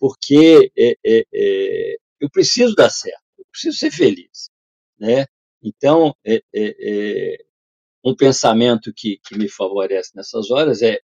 porque 0.00 0.72
é, 0.76 0.96
é, 1.06 1.24
é 1.32 1.96
eu 2.20 2.28
preciso 2.28 2.74
dar 2.74 2.90
certo, 2.90 3.22
eu 3.38 3.44
preciso 3.52 3.78
ser 3.78 3.92
feliz, 3.92 4.50
né? 4.98 5.26
Então, 5.62 6.14
é, 6.24 6.40
um 8.04 8.14
pensamento 8.14 8.92
que, 8.94 9.18
que, 9.24 9.36
me 9.36 9.48
favorece 9.48 10.10
nessas 10.14 10.50
horas 10.50 10.82
é, 10.82 10.98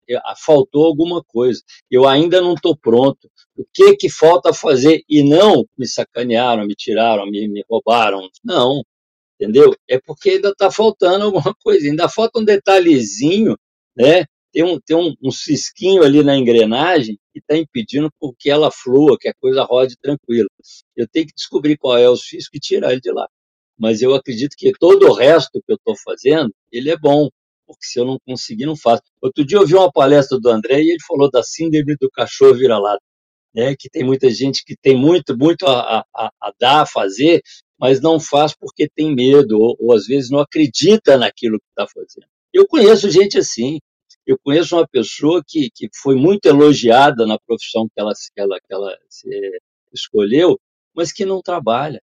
faltou 0.45 0.85
alguma 0.85 1.23
coisa, 1.23 1.63
eu 1.91 2.07
ainda 2.07 2.41
não 2.41 2.55
estou 2.55 2.77
pronto, 2.77 3.31
o 3.57 3.65
que 3.73 3.97
que 3.97 4.11
falta 4.11 4.53
fazer? 4.53 5.03
E 5.09 5.23
não 5.23 5.65
me 5.79 5.87
sacanearam, 5.87 6.67
me 6.67 6.75
tiraram, 6.75 7.27
me, 7.27 7.49
me 7.49 7.65
roubaram, 7.69 8.29
não, 8.45 8.83
entendeu? 9.41 9.75
É 9.89 9.99
porque 9.99 10.31
ainda 10.31 10.51
está 10.51 10.71
faltando 10.71 11.25
alguma 11.27 11.55
coisa, 11.63 11.87
ainda 11.87 12.09
falta 12.09 12.41
um 12.41 12.45
detalhezinho, 12.45 13.57
né? 13.97 14.25
Tem 14.53 14.65
um, 14.65 14.81
tem 14.81 14.97
um, 14.97 15.15
um 15.23 15.31
cisquinho 15.31 16.03
ali 16.03 16.25
na 16.25 16.37
engrenagem 16.37 17.17
que 17.33 17.39
está 17.39 17.57
impedindo 17.57 18.11
que 18.37 18.51
ela 18.51 18.71
flua, 18.71 19.17
que 19.19 19.29
a 19.29 19.35
coisa 19.35 19.63
rode 19.63 19.97
tranquila. 19.97 20.49
Eu 20.97 21.07
tenho 21.09 21.27
que 21.27 21.35
descobrir 21.35 21.77
qual 21.79 21.97
é 21.97 22.09
o 22.09 22.17
cisco 22.17 22.57
e 22.57 22.61
tirar 22.61 22.91
ele 22.91 23.01
de 23.01 23.13
lá. 23.13 23.29
Mas 23.81 24.03
eu 24.03 24.15
acredito 24.15 24.55
que 24.59 24.73
todo 24.79 25.09
o 25.09 25.15
resto 25.15 25.59
que 25.67 25.73
eu 25.73 25.77
estou 25.77 25.97
fazendo, 26.05 26.55
ele 26.71 26.91
é 26.91 26.99
bom, 26.99 27.31
porque 27.67 27.87
se 27.87 27.99
eu 27.99 28.05
não 28.05 28.19
conseguir, 28.27 28.67
não 28.67 28.77
faço. 28.77 29.01
Outro 29.23 29.43
dia 29.43 29.57
eu 29.57 29.67
vi 29.67 29.75
uma 29.75 29.91
palestra 29.91 30.39
do 30.39 30.51
André 30.51 30.83
e 30.83 30.91
ele 30.91 31.03
falou 31.09 31.31
da 31.31 31.43
síndrome 31.43 31.97
do 31.99 32.11
cachorro 32.11 32.55
vira-lata, 32.55 33.03
né? 33.55 33.75
que 33.79 33.89
tem 33.89 34.05
muita 34.05 34.31
gente 34.31 34.63
que 34.67 34.77
tem 34.77 34.95
muito, 34.95 35.35
muito 35.35 35.67
a, 35.67 36.05
a, 36.15 36.31
a 36.41 36.53
dar, 36.61 36.83
a 36.83 36.87
fazer, 36.87 37.41
mas 37.79 38.03
não 38.03 38.21
faz 38.21 38.55
porque 38.55 38.87
tem 38.87 39.15
medo, 39.15 39.59
ou, 39.59 39.75
ou 39.81 39.95
às 39.95 40.07
vezes 40.07 40.31
não 40.31 40.41
acredita 40.41 41.17
naquilo 41.17 41.59
que 41.59 41.67
está 41.71 41.91
fazendo. 41.91 42.29
Eu 42.53 42.67
conheço 42.67 43.11
gente 43.11 43.39
assim. 43.39 43.79
Eu 44.27 44.37
conheço 44.45 44.77
uma 44.77 44.87
pessoa 44.87 45.43
que, 45.47 45.71
que 45.75 45.89
foi 46.03 46.17
muito 46.17 46.45
elogiada 46.45 47.27
na 47.27 47.39
profissão 47.39 47.89
que 47.89 47.99
ela, 47.99 48.13
que 48.13 48.41
ela, 48.41 48.59
que 48.61 48.75
ela 48.75 48.95
escolheu, 49.93 50.61
mas 50.95 51.13
que 51.13 51.25
não 51.25 51.41
trabalha. 51.41 52.01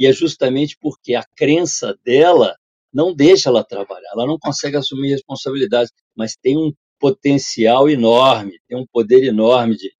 E 0.00 0.06
é 0.06 0.12
justamente 0.14 0.78
porque 0.80 1.14
a 1.14 1.22
crença 1.36 1.94
dela 2.02 2.56
não 2.90 3.14
deixa 3.14 3.50
ela 3.50 3.62
trabalhar, 3.62 4.10
ela 4.14 4.26
não 4.26 4.38
consegue 4.38 4.76
assumir 4.78 5.10
responsabilidades, 5.10 5.92
mas 6.16 6.34
tem 6.34 6.56
um 6.56 6.72
potencial 6.98 7.88
enorme, 7.88 8.58
tem 8.66 8.78
um 8.78 8.86
poder 8.90 9.22
enorme 9.22 9.76
de, 9.76 9.92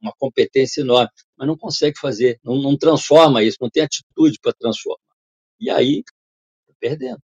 uma 0.00 0.12
competência 0.16 0.80
enorme, 0.80 1.10
mas 1.36 1.48
não 1.48 1.58
consegue 1.58 1.98
fazer, 1.98 2.38
não, 2.44 2.54
não 2.62 2.78
transforma 2.78 3.42
isso, 3.42 3.58
não 3.60 3.68
tem 3.68 3.82
atitude 3.82 4.38
para 4.40 4.52
transformar. 4.52 4.98
E 5.60 5.68
aí, 5.70 5.98
está 5.98 6.74
perdendo. 6.78 7.20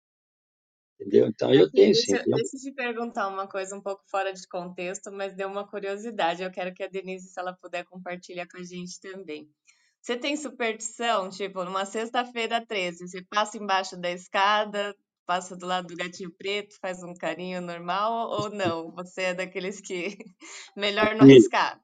Entendeu? 0.99 1.28
Então, 1.28 1.53
eu 1.53 1.72
tenho 1.72 1.93
deixa, 1.93 2.01
sim. 2.01 2.13
Deixa 2.13 2.57
eu 2.57 2.61
te 2.61 2.72
perguntar 2.72 3.28
uma 3.28 3.47
coisa 3.47 3.76
um 3.76 3.82
pouco 3.82 4.03
fora 4.09 4.34
de 4.34 4.47
contexto, 4.47 5.11
mas 5.11 5.36
deu 5.36 5.47
uma 5.47 5.68
curiosidade. 5.68 6.41
Eu 6.41 6.51
quero 6.51 6.74
que 6.74 6.84
a 6.84 6.88
Denise, 6.88 7.30
se 7.30 7.39
ela 7.39 7.53
puder, 7.53 7.86
compartilhar 7.86 8.47
com 8.47 8.57
a 8.57 8.63
gente 8.63 8.99
também. 8.99 9.47
Você 10.02 10.18
tem 10.18 10.38
superstição? 10.38 11.30
Tipo, 11.30 11.64
numa 11.64 11.86
sexta-feira 11.86 12.66
13, 12.66 13.08
você 13.08 13.24
passa 13.30 13.58
embaixo 13.58 13.98
da 13.98 14.12
escada, 14.12 14.95
passa 15.26 15.56
do 15.56 15.66
lado 15.66 15.88
do 15.88 15.95
gatinho 15.95 16.32
preto, 16.32 16.76
faz 16.82 17.04
um 17.04 17.14
carinho 17.14 17.62
normal 17.62 18.30
ou 18.30 18.50
não? 18.50 18.91
Você 18.91 19.24
é 19.24 19.34
daqueles 19.34 19.82
que 19.82 20.18
melhor 20.76 21.16
não 21.16 21.26
arriscar? 21.26 21.82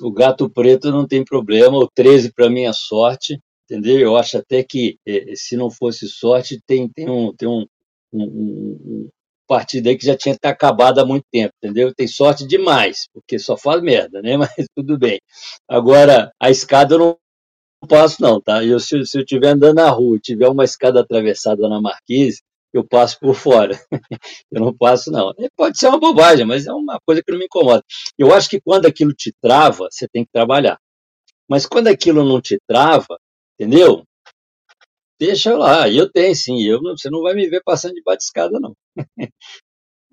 o 0.00 0.10
gato 0.10 0.48
preto 0.48 0.90
não 0.90 1.06
tem 1.06 1.24
problema, 1.24 1.76
o 1.76 1.88
13 1.88 2.32
para 2.32 2.48
mim 2.48 2.64
é 2.64 2.72
sorte, 2.72 3.38
entendeu? 3.64 3.98
Eu 3.98 4.16
acho 4.16 4.38
até 4.38 4.62
que 4.62 4.98
eh, 5.06 5.34
se 5.34 5.56
não 5.56 5.70
fosse 5.70 6.08
sorte, 6.08 6.60
tem, 6.66 6.88
tem 6.88 7.08
um, 7.08 7.34
tem 7.34 7.48
um, 7.48 7.66
um, 8.12 8.22
um 8.22 9.08
partir 9.46 9.80
daí 9.80 9.96
que 9.96 10.06
já 10.06 10.16
tinha 10.16 10.36
acabado 10.44 11.00
há 11.00 11.04
muito 11.04 11.24
tempo, 11.32 11.52
entendeu? 11.62 11.92
Tem 11.94 12.06
sorte 12.06 12.46
demais, 12.46 13.08
porque 13.12 13.38
só 13.38 13.56
faz 13.56 13.82
merda, 13.82 14.22
né? 14.22 14.36
Mas 14.38 14.66
tudo 14.76 14.98
bem. 14.98 15.18
Agora, 15.68 16.30
a 16.40 16.50
escada 16.50 16.94
eu 16.94 16.98
não 16.98 17.18
passo, 17.86 18.22
não, 18.22 18.40
tá? 18.40 18.64
Eu, 18.64 18.80
se, 18.80 19.04
se 19.06 19.18
eu 19.18 19.22
estiver 19.22 19.48
andando 19.48 19.76
na 19.76 19.90
rua 19.90 20.16
e 20.16 20.20
tiver 20.20 20.48
uma 20.48 20.64
escada 20.64 21.00
atravessada 21.00 21.68
na 21.68 21.80
Marquise, 21.80 22.42
eu 22.72 22.86
passo 22.86 23.18
por 23.18 23.34
fora. 23.34 23.78
eu 24.50 24.60
não 24.60 24.76
passo, 24.76 25.10
não. 25.10 25.32
Pode 25.56 25.78
ser 25.78 25.88
uma 25.88 25.98
bobagem, 25.98 26.46
mas 26.46 26.66
é 26.66 26.72
uma 26.72 27.00
coisa 27.04 27.22
que 27.22 27.32
não 27.32 27.38
me 27.38 27.46
incomoda. 27.46 27.82
Eu 28.18 28.32
acho 28.32 28.48
que 28.48 28.60
quando 28.60 28.86
aquilo 28.86 29.12
te 29.12 29.32
trava, 29.40 29.88
você 29.90 30.06
tem 30.08 30.24
que 30.24 30.30
trabalhar. 30.32 30.78
Mas 31.48 31.66
quando 31.66 31.88
aquilo 31.88 32.24
não 32.24 32.40
te 32.40 32.58
trava, 32.68 33.18
entendeu? 33.58 34.04
Deixa 35.18 35.54
lá, 35.56 35.88
eu 35.88 36.10
tenho 36.10 36.34
sim, 36.34 36.62
eu 36.62 36.80
você 36.80 37.10
não 37.10 37.22
vai 37.22 37.34
me 37.34 37.46
ver 37.48 37.60
passando 37.62 37.92
de 37.94 38.02
escada, 38.18 38.58
não. 38.58 38.74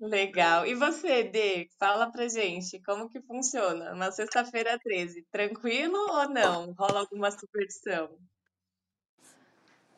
Legal. 0.00 0.64
E 0.64 0.74
você, 0.74 1.24
Dê, 1.24 1.68
fala 1.78 2.10
pra 2.10 2.28
gente, 2.28 2.80
como 2.82 3.08
que 3.08 3.20
funciona? 3.20 3.92
Uma 3.92 4.12
sexta-feira 4.12 4.78
13, 4.78 5.26
tranquilo 5.30 5.98
ou 5.98 6.28
não? 6.28 6.72
Rola 6.72 7.00
alguma 7.00 7.30
superstição? 7.30 8.16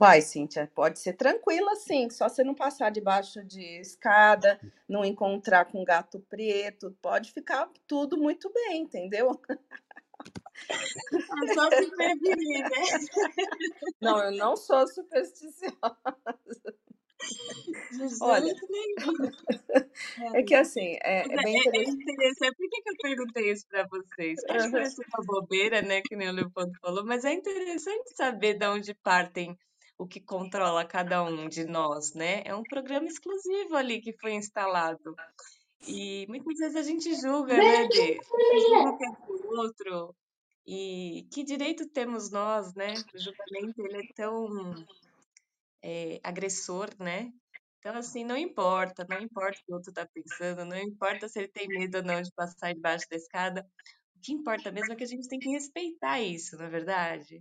Uai, 0.00 0.22
Cíntia, 0.22 0.70
pode 0.74 0.98
ser 0.98 1.12
tranquila, 1.12 1.76
sim, 1.76 2.08
só 2.08 2.26
você 2.26 2.42
não 2.42 2.54
passar 2.54 2.90
debaixo 2.90 3.44
de 3.44 3.60
escada, 3.82 4.58
não 4.88 5.04
encontrar 5.04 5.66
com 5.66 5.84
gato 5.84 6.18
preto, 6.20 6.96
pode 7.02 7.30
ficar 7.32 7.68
tudo 7.86 8.16
muito 8.16 8.50
bem, 8.50 8.80
entendeu? 8.80 9.38
É 10.70 11.54
só 11.54 11.70
se 11.70 11.90
prevenir, 11.90 12.62
né? 12.62 13.36
Não, 14.00 14.24
eu 14.24 14.32
não 14.32 14.56
sou 14.56 14.86
supersticiosa. 14.88 16.79
Olha, 18.20 18.54
é 20.34 20.42
que 20.42 20.54
assim, 20.54 20.96
é, 21.02 21.20
é 21.22 21.42
bem 21.42 21.56
É, 21.56 21.58
é 21.58 21.60
interessante. 21.60 22.02
interessante. 22.02 22.56
Por 22.56 22.68
que, 22.68 22.82
que 22.82 22.90
eu 22.90 22.96
perguntei 23.02 23.50
isso 23.50 23.66
para 23.68 23.86
vocês? 23.88 24.40
Pode 24.46 24.62
Aham. 24.62 24.70
parecer 24.70 25.04
uma 25.08 25.24
bobeira, 25.24 25.82
né? 25.82 26.00
Que 26.02 26.16
nem 26.16 26.28
o 26.28 26.32
Leopoldo 26.32 26.72
falou, 26.80 27.04
mas 27.04 27.24
é 27.24 27.32
interessante 27.32 28.14
saber 28.16 28.54
de 28.54 28.66
onde 28.66 28.94
partem 28.94 29.56
o 29.98 30.06
que 30.06 30.20
controla 30.20 30.84
cada 30.84 31.22
um 31.22 31.48
de 31.48 31.64
nós, 31.64 32.14
né? 32.14 32.42
É 32.44 32.54
um 32.54 32.62
programa 32.62 33.06
exclusivo 33.06 33.76
ali 33.76 34.00
que 34.00 34.14
foi 34.18 34.32
instalado. 34.32 35.14
E 35.86 36.26
muitas 36.28 36.58
vezes 36.58 36.76
a 36.76 36.82
gente 36.82 37.14
julga, 37.14 37.56
né? 37.56 37.76
A 37.78 37.82
gente 37.82 38.20
julga 38.68 38.92
o 39.28 39.54
é 39.54 39.58
outro. 39.58 40.14
E 40.66 41.26
que 41.32 41.42
direito 41.42 41.88
temos 41.88 42.30
nós, 42.30 42.74
né? 42.74 42.94
O 42.94 43.18
julgamento, 43.18 43.86
ele 43.86 43.98
é 43.98 44.12
tão 44.14 44.86
é, 45.82 46.20
agressor, 46.22 46.88
né? 46.98 47.32
Então, 47.78 47.96
assim, 47.96 48.24
não 48.24 48.36
importa, 48.36 49.06
não 49.08 49.20
importa 49.20 49.58
o 49.60 49.64
que 49.64 49.72
o 49.72 49.74
outro 49.76 49.92
tá 49.92 50.06
pensando, 50.12 50.64
não 50.66 50.76
importa 50.78 51.28
se 51.28 51.38
ele 51.38 51.48
tem 51.48 51.66
medo 51.68 51.98
ou 51.98 52.04
não 52.04 52.20
de 52.20 52.30
passar 52.32 52.74
debaixo 52.74 53.06
da 53.10 53.16
escada. 53.16 53.66
O 54.16 54.20
que 54.20 54.32
importa 54.32 54.70
mesmo 54.70 54.92
é 54.92 54.96
que 54.96 55.04
a 55.04 55.06
gente 55.06 55.28
tem 55.28 55.38
que 55.38 55.48
respeitar 55.50 56.20
isso, 56.20 56.56
não 56.58 56.66
é 56.66 56.70
verdade? 56.70 57.38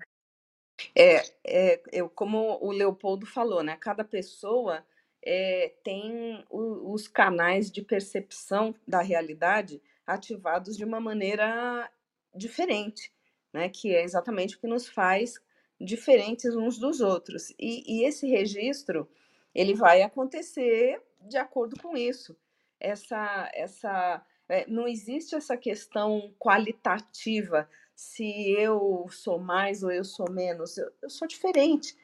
É, 0.96 1.18
é, 1.46 1.82
eu, 1.92 2.10
como 2.10 2.58
o 2.62 2.72
Leopoldo 2.72 3.26
falou, 3.26 3.64
né? 3.64 3.78
Cada 3.78 4.04
pessoa 4.04 4.86
é, 5.22 5.74
tem 5.84 6.46
o- 6.50 6.94
os 6.94 7.08
canais 7.08 7.70
de 7.72 7.82
percepção 7.82 8.74
da 8.88 9.02
realidade 9.02 9.82
ativados 10.06 10.78
de 10.78 10.86
uma 10.86 11.00
maneira 11.00 11.92
diferente, 12.34 13.12
né? 13.54 13.70
Que 13.70 13.94
é 13.96 14.04
exatamente 14.04 14.56
o 14.56 14.60
que 14.60 14.68
nos 14.68 14.88
faz 14.88 15.36
diferentes 15.80 16.56
uns 16.56 16.78
dos 16.78 17.02
outros. 17.02 17.52
E, 17.60 17.84
e 17.88 18.06
esse 18.06 18.28
registro 18.28 19.10
ele 19.54 19.74
vai 19.74 20.02
acontecer 20.02 21.02
de 21.22 21.38
acordo 21.38 21.80
com 21.82 21.96
isso. 21.96 22.36
Essa, 22.80 23.50
essa, 23.54 24.26
é, 24.48 24.66
não 24.68 24.88
existe 24.88 25.36
essa 25.36 25.58
questão 25.58 26.34
qualitativa 26.40 27.70
se 27.96 28.52
eu 28.52 29.06
sou 29.10 29.38
mais 29.38 29.84
ou 29.84 29.92
eu 29.92 30.06
sou 30.06 30.32
menos, 30.32 30.78
eu, 30.78 30.90
eu 31.02 31.10
sou 31.10 31.28
diferente. 31.28 31.98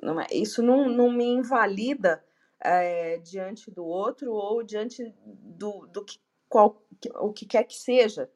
Não 0.00 0.20
é? 0.20 0.26
Isso 0.30 0.62
não, 0.62 0.88
não 0.88 1.10
me 1.10 1.24
invalida 1.24 2.24
é, 2.60 3.18
diante 3.18 3.70
do 3.70 3.84
outro 3.84 4.32
ou 4.32 4.62
diante 4.62 5.12
do, 5.24 5.86
do 5.86 6.04
que, 6.04 6.18
qual, 6.48 6.82
o 7.16 7.32
que 7.32 7.46
quer 7.46 7.64
que 7.64 7.76
seja. 7.76 8.30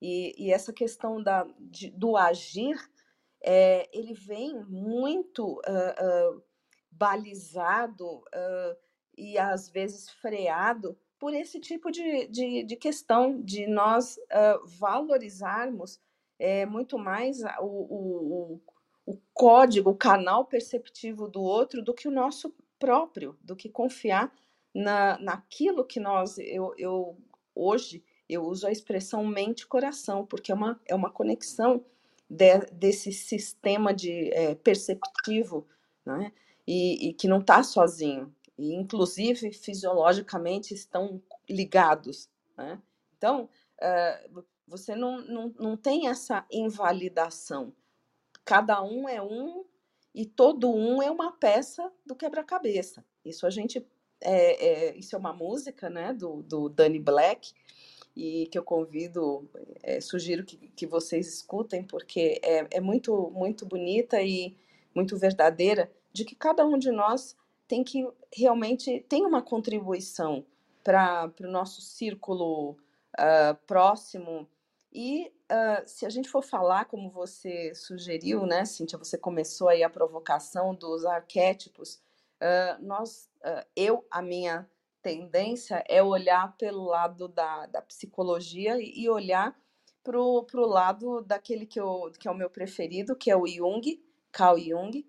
E, 0.00 0.34
e 0.38 0.52
essa 0.52 0.72
questão 0.72 1.22
da, 1.22 1.46
de, 1.58 1.90
do 1.90 2.16
agir, 2.16 2.76
é, 3.46 3.88
ele 3.92 4.14
vem 4.14 4.64
muito 4.64 5.60
uh, 5.60 6.34
uh, 6.34 6.42
balizado 6.90 8.06
uh, 8.06 8.76
e 9.16 9.36
às 9.36 9.68
vezes 9.68 10.08
freado 10.08 10.98
por 11.18 11.34
esse 11.34 11.60
tipo 11.60 11.90
de, 11.90 12.26
de, 12.28 12.64
de 12.64 12.76
questão, 12.76 13.40
de 13.40 13.66
nós 13.66 14.18
valorizarmos 14.78 15.98
é, 16.38 16.66
muito 16.66 16.98
mais 16.98 17.40
o, 17.60 17.64
o, 17.64 18.60
o 19.06 19.18
código, 19.32 19.90
o 19.90 19.96
canal 19.96 20.44
perceptivo 20.44 21.26
do 21.28 21.40
outro 21.40 21.82
do 21.82 21.94
que 21.94 22.08
o 22.08 22.10
nosso 22.10 22.54
próprio, 22.78 23.38
do 23.40 23.56
que 23.56 23.70
confiar 23.70 24.34
na, 24.74 25.16
naquilo 25.18 25.86
que 25.86 26.00
nós, 26.00 26.36
eu, 26.38 26.74
eu 26.76 27.16
hoje, 27.54 28.04
eu 28.28 28.42
uso 28.42 28.66
a 28.66 28.72
expressão 28.72 29.24
mente-coração, 29.24 30.26
porque 30.26 30.50
é 30.50 30.54
uma, 30.54 30.80
é 30.86 30.94
uma 30.94 31.10
conexão 31.10 31.82
de, 32.28 32.58
desse 32.72 33.12
sistema 33.12 33.92
de 33.92 34.32
é, 34.32 34.54
perceptivo, 34.54 35.66
né? 36.04 36.32
e, 36.66 37.08
e 37.08 37.12
que 37.12 37.28
não 37.28 37.40
está 37.40 37.62
sozinho, 37.62 38.34
e 38.56 38.74
inclusive 38.74 39.52
fisiologicamente 39.52 40.74
estão 40.74 41.22
ligados. 41.48 42.28
Né? 42.56 42.80
Então, 43.16 43.48
uh, 43.80 44.44
você 44.66 44.94
não, 44.94 45.20
não, 45.22 45.54
não 45.58 45.76
tem 45.76 46.08
essa 46.08 46.46
invalidação. 46.50 47.72
Cada 48.44 48.82
um 48.82 49.08
é 49.08 49.20
um 49.20 49.64
e 50.14 50.24
todo 50.24 50.70
um 50.70 51.02
é 51.02 51.10
uma 51.10 51.32
peça 51.32 51.90
do 52.06 52.14
quebra-cabeça. 52.14 53.04
Isso 53.24 53.46
a 53.46 53.50
gente 53.50 53.84
é, 54.20 54.66
é, 54.66 54.96
isso 54.96 55.14
é 55.14 55.18
uma 55.18 55.32
música 55.32 55.90
né, 55.90 56.12
do, 56.12 56.42
do 56.42 56.68
Danny 56.68 56.98
Black 56.98 57.52
e 58.16 58.46
que 58.46 58.56
eu 58.56 58.62
convido, 58.62 59.48
é, 59.82 60.00
sugiro 60.00 60.44
que, 60.44 60.56
que 60.56 60.86
vocês 60.86 61.26
escutem, 61.26 61.82
porque 61.82 62.40
é, 62.42 62.66
é 62.70 62.80
muito, 62.80 63.30
muito 63.30 63.66
bonita 63.66 64.22
e 64.22 64.56
muito 64.94 65.16
verdadeira, 65.16 65.90
de 66.12 66.24
que 66.24 66.36
cada 66.36 66.64
um 66.64 66.78
de 66.78 66.92
nós 66.92 67.36
tem 67.66 67.82
que 67.82 68.06
realmente 68.32 69.04
tem 69.08 69.26
uma 69.26 69.42
contribuição 69.42 70.44
para 70.84 71.32
o 71.40 71.48
nosso 71.48 71.80
círculo 71.80 72.72
uh, 73.18 73.54
próximo. 73.66 74.48
E 74.92 75.32
uh, 75.50 75.82
se 75.86 76.06
a 76.06 76.10
gente 76.10 76.28
for 76.28 76.42
falar, 76.42 76.84
como 76.84 77.10
você 77.10 77.74
sugeriu, 77.74 78.46
né, 78.46 78.64
Cíntia, 78.64 78.98
você 78.98 79.18
começou 79.18 79.68
aí 79.68 79.82
a 79.82 79.90
provocação 79.90 80.74
dos 80.74 81.04
arquétipos, 81.04 81.94
uh, 82.40 82.80
nós, 82.80 83.28
eu, 83.74 84.06
a 84.10 84.22
minha 84.22 84.68
tendência 85.04 85.84
é 85.86 86.02
olhar 86.02 86.56
pelo 86.56 86.84
lado 86.84 87.28
da, 87.28 87.66
da 87.66 87.82
psicologia 87.82 88.78
e 88.80 89.06
olhar 89.06 89.54
para 90.02 90.18
o 90.18 90.66
lado 90.66 91.20
daquele 91.20 91.66
que, 91.66 91.78
eu, 91.78 92.10
que 92.18 92.26
é 92.26 92.30
o 92.30 92.34
meu 92.34 92.48
preferido, 92.48 93.14
que 93.14 93.30
é 93.30 93.36
o 93.36 93.46
Jung, 93.46 94.02
Carl 94.32 94.58
Jung, 94.58 95.06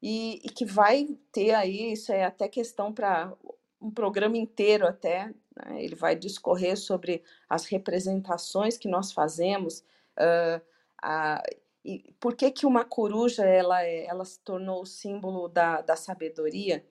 e, 0.00 0.40
e 0.44 0.48
que 0.50 0.64
vai 0.64 1.18
ter 1.32 1.52
aí, 1.52 1.92
isso 1.92 2.12
é 2.12 2.24
até 2.24 2.48
questão 2.48 2.92
para 2.92 3.32
um 3.80 3.90
programa 3.90 4.36
inteiro 4.36 4.86
até, 4.86 5.26
né? 5.56 5.82
ele 5.82 5.96
vai 5.96 6.14
discorrer 6.14 6.76
sobre 6.76 7.22
as 7.48 7.64
representações 7.66 8.78
que 8.78 8.88
nós 8.88 9.12
fazemos, 9.12 9.80
uh, 10.16 10.64
a, 11.02 11.42
e 11.84 12.14
por 12.20 12.36
que, 12.36 12.50
que 12.52 12.66
uma 12.66 12.84
coruja 12.84 13.44
ela, 13.44 13.82
é, 13.82 14.06
ela 14.06 14.24
se 14.24 14.38
tornou 14.40 14.82
o 14.82 14.86
símbolo 14.86 15.48
da, 15.48 15.80
da 15.80 15.96
sabedoria, 15.96 16.86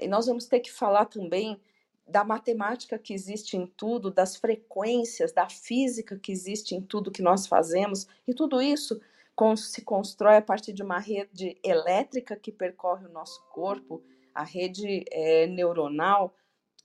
e 0.00 0.08
nós 0.08 0.26
vamos 0.26 0.46
ter 0.46 0.60
que 0.60 0.70
falar 0.70 1.06
também 1.06 1.60
da 2.06 2.22
matemática 2.22 2.98
que 2.98 3.12
existe 3.12 3.56
em 3.56 3.66
tudo, 3.66 4.10
das 4.10 4.36
frequências, 4.36 5.32
da 5.32 5.48
física 5.48 6.16
que 6.16 6.30
existe 6.30 6.74
em 6.74 6.80
tudo 6.80 7.10
que 7.10 7.22
nós 7.22 7.46
fazemos, 7.46 8.06
e 8.26 8.32
tudo 8.32 8.62
isso 8.62 9.00
se 9.56 9.82
constrói 9.82 10.36
a 10.36 10.42
partir 10.42 10.72
de 10.72 10.82
uma 10.82 10.98
rede 10.98 11.58
elétrica 11.62 12.36
que 12.36 12.50
percorre 12.52 13.06
o 13.06 13.12
nosso 13.12 13.42
corpo, 13.50 14.02
a 14.34 14.44
rede 14.44 15.04
é, 15.10 15.46
neuronal 15.46 16.34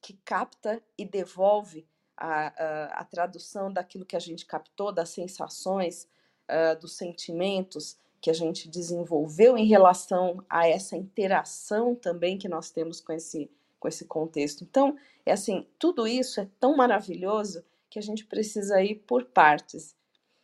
que 0.01 0.13
capta 0.25 0.81
e 0.97 1.05
devolve 1.05 1.87
a, 2.17 2.47
a, 2.47 2.85
a, 3.01 3.05
tradução 3.05 3.71
daquilo 3.71 4.05
que 4.05 4.15
a 4.15 4.19
gente 4.19 4.45
captou, 4.45 4.91
das 4.91 5.09
sensações, 5.09 6.07
uh, 6.49 6.79
dos 6.79 6.97
sentimentos 6.97 7.97
que 8.19 8.29
a 8.29 8.33
gente 8.33 8.69
desenvolveu 8.69 9.57
em 9.57 9.65
relação 9.65 10.43
a 10.49 10.67
essa 10.67 10.95
interação 10.95 11.95
também 11.95 12.37
que 12.37 12.47
nós 12.47 12.69
temos 12.69 13.01
com 13.01 13.11
esse, 13.11 13.49
com 13.81 13.87
esse 13.87 14.05
contexto. 14.05 14.63
Então, 14.63 14.95
é 15.25 15.31
assim, 15.33 15.67
tudo 15.79 16.07
isso 16.07 16.39
é 16.39 16.47
tão 16.59 16.77
maravilhoso 16.77 17.65
que 17.89 17.97
a 17.97 18.01
gente 18.01 18.25
precisa 18.25 18.81
ir 18.81 18.95
por 19.07 19.25
partes. 19.25 19.95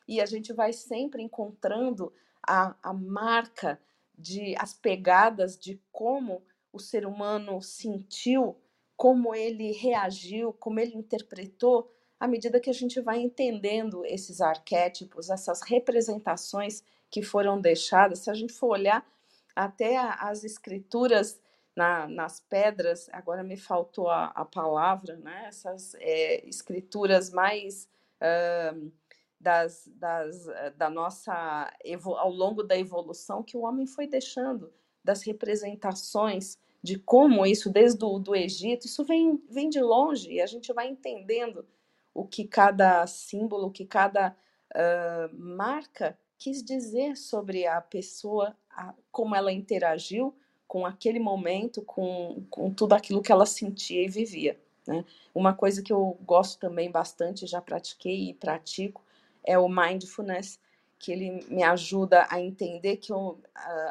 E 0.08 0.20
a 0.20 0.26
gente 0.26 0.52
vai 0.52 0.74
sempre 0.74 1.22
encontrando 1.22 2.12
a, 2.46 2.76
a 2.82 2.92
marca 2.92 3.80
de 4.18 4.56
as 4.58 4.74
pegadas 4.74 5.58
de 5.58 5.80
como 5.92 6.42
o 6.74 6.80
ser 6.80 7.06
humano 7.06 7.62
sentiu 7.62 8.58
como 8.96 9.36
ele 9.36 9.72
reagiu, 9.74 10.52
como 10.54 10.80
ele 10.80 10.96
interpretou, 10.96 11.94
à 12.20 12.28
medida 12.28 12.60
que 12.60 12.70
a 12.70 12.74
gente 12.74 13.00
vai 13.00 13.20
entendendo 13.20 14.04
esses 14.04 14.42
arquétipos, 14.42 15.30
essas 15.30 15.62
representações 15.62 16.84
que 17.12 17.22
foram 17.22 17.62
deixadas. 17.62 18.20
Se 18.20 18.32
a 18.32 18.34
gente 18.34 18.52
for 18.52 18.70
olhar 18.70 19.08
até 19.56 19.98
as 19.98 20.44
escrituras 20.44 21.40
na, 21.78 22.08
nas 22.08 22.40
pedras, 22.40 23.08
agora 23.14 23.44
me 23.44 23.56
faltou 23.56 24.10
a, 24.10 24.26
a 24.26 24.44
palavra, 24.44 25.16
né? 25.18 25.46
essas 25.48 25.96
é, 25.96 26.46
escrituras 26.48 27.30
mais. 27.30 27.88
Uh, 28.20 28.92
das, 29.40 29.88
das, 29.94 30.48
da 30.76 30.90
nossa 30.90 31.72
ao 32.04 32.32
longo 32.32 32.64
da 32.64 32.76
evolução 32.76 33.44
que 33.44 33.56
o 33.56 33.62
homem 33.62 33.86
foi 33.86 34.08
deixando 34.08 34.74
das 35.04 35.22
representações 35.22 36.58
de 36.82 36.98
como 36.98 37.46
isso 37.46 37.70
desde 37.70 38.04
o 38.04 38.18
do 38.18 38.36
Egito 38.36 38.88
isso 38.88 39.06
vem 39.06 39.40
vem 39.48 39.70
de 39.70 39.80
longe 39.80 40.32
e 40.32 40.42
a 40.42 40.48
gente 40.48 40.74
vai 40.74 40.88
entendendo 40.88 41.68
o 42.18 42.26
que 42.26 42.46
cada 42.46 43.06
símbolo, 43.06 43.68
o 43.68 43.72
que 43.72 43.86
cada 43.86 44.36
uh, 44.74 45.36
marca 45.38 46.18
quis 46.36 46.64
dizer 46.64 47.16
sobre 47.16 47.68
a 47.68 47.80
pessoa, 47.80 48.58
a, 48.72 48.92
como 49.12 49.36
ela 49.36 49.52
interagiu 49.52 50.36
com 50.68 50.86
aquele 50.86 51.20
momento, 51.20 51.82
com, 51.82 52.44
com 52.50 52.72
tudo 52.72 52.94
aquilo 52.94 53.22
que 53.22 53.32
ela 53.32 53.46
sentia 53.46 54.04
e 54.04 54.10
vivia. 54.10 54.60
Né? 54.86 55.06
Uma 55.34 55.54
coisa 55.54 55.82
que 55.82 55.94
eu 55.94 56.18
gosto 56.22 56.60
também 56.60 56.92
bastante, 56.92 57.48
já 57.48 57.62
pratiquei 57.62 58.30
e 58.30 58.34
pratico, 58.34 59.04
é 59.44 59.58
o 59.58 59.70
mindfulness, 59.70 60.60
que 61.00 61.12
ele 61.12 61.46
me 61.48 61.64
ajuda 61.64 62.26
a 62.30 62.42
entender 62.42 62.98
que 62.98 63.12
eu, 63.12 63.40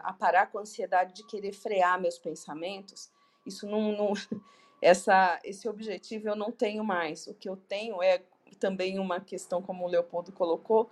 a, 0.03 0.12
parar 0.12 0.47
com 0.47 0.59
a 0.59 0.62
ansiedade 0.62 1.14
de 1.14 1.24
querer 1.24 1.53
frear 1.53 2.01
meus 2.01 2.18
pensamentos. 2.18 3.11
Isso 3.47 3.66
não, 3.66 3.93
não 3.93 4.12
essa, 4.83 5.39
esse 5.45 5.68
objetivo 5.68 6.29
eu 6.29 6.37
não 6.37 6.51
tenho 6.51 6.85
mais. 6.85 7.27
O 7.27 7.35
que 7.35 7.49
eu 7.49 7.57
tenho 7.57 8.03
é 8.03 8.22
também 8.59 8.99
uma 8.99 9.20
questão, 9.20 9.62
como 9.62 9.85
o 9.85 9.89
Leopoldo 9.89 10.33
colocou, 10.33 10.91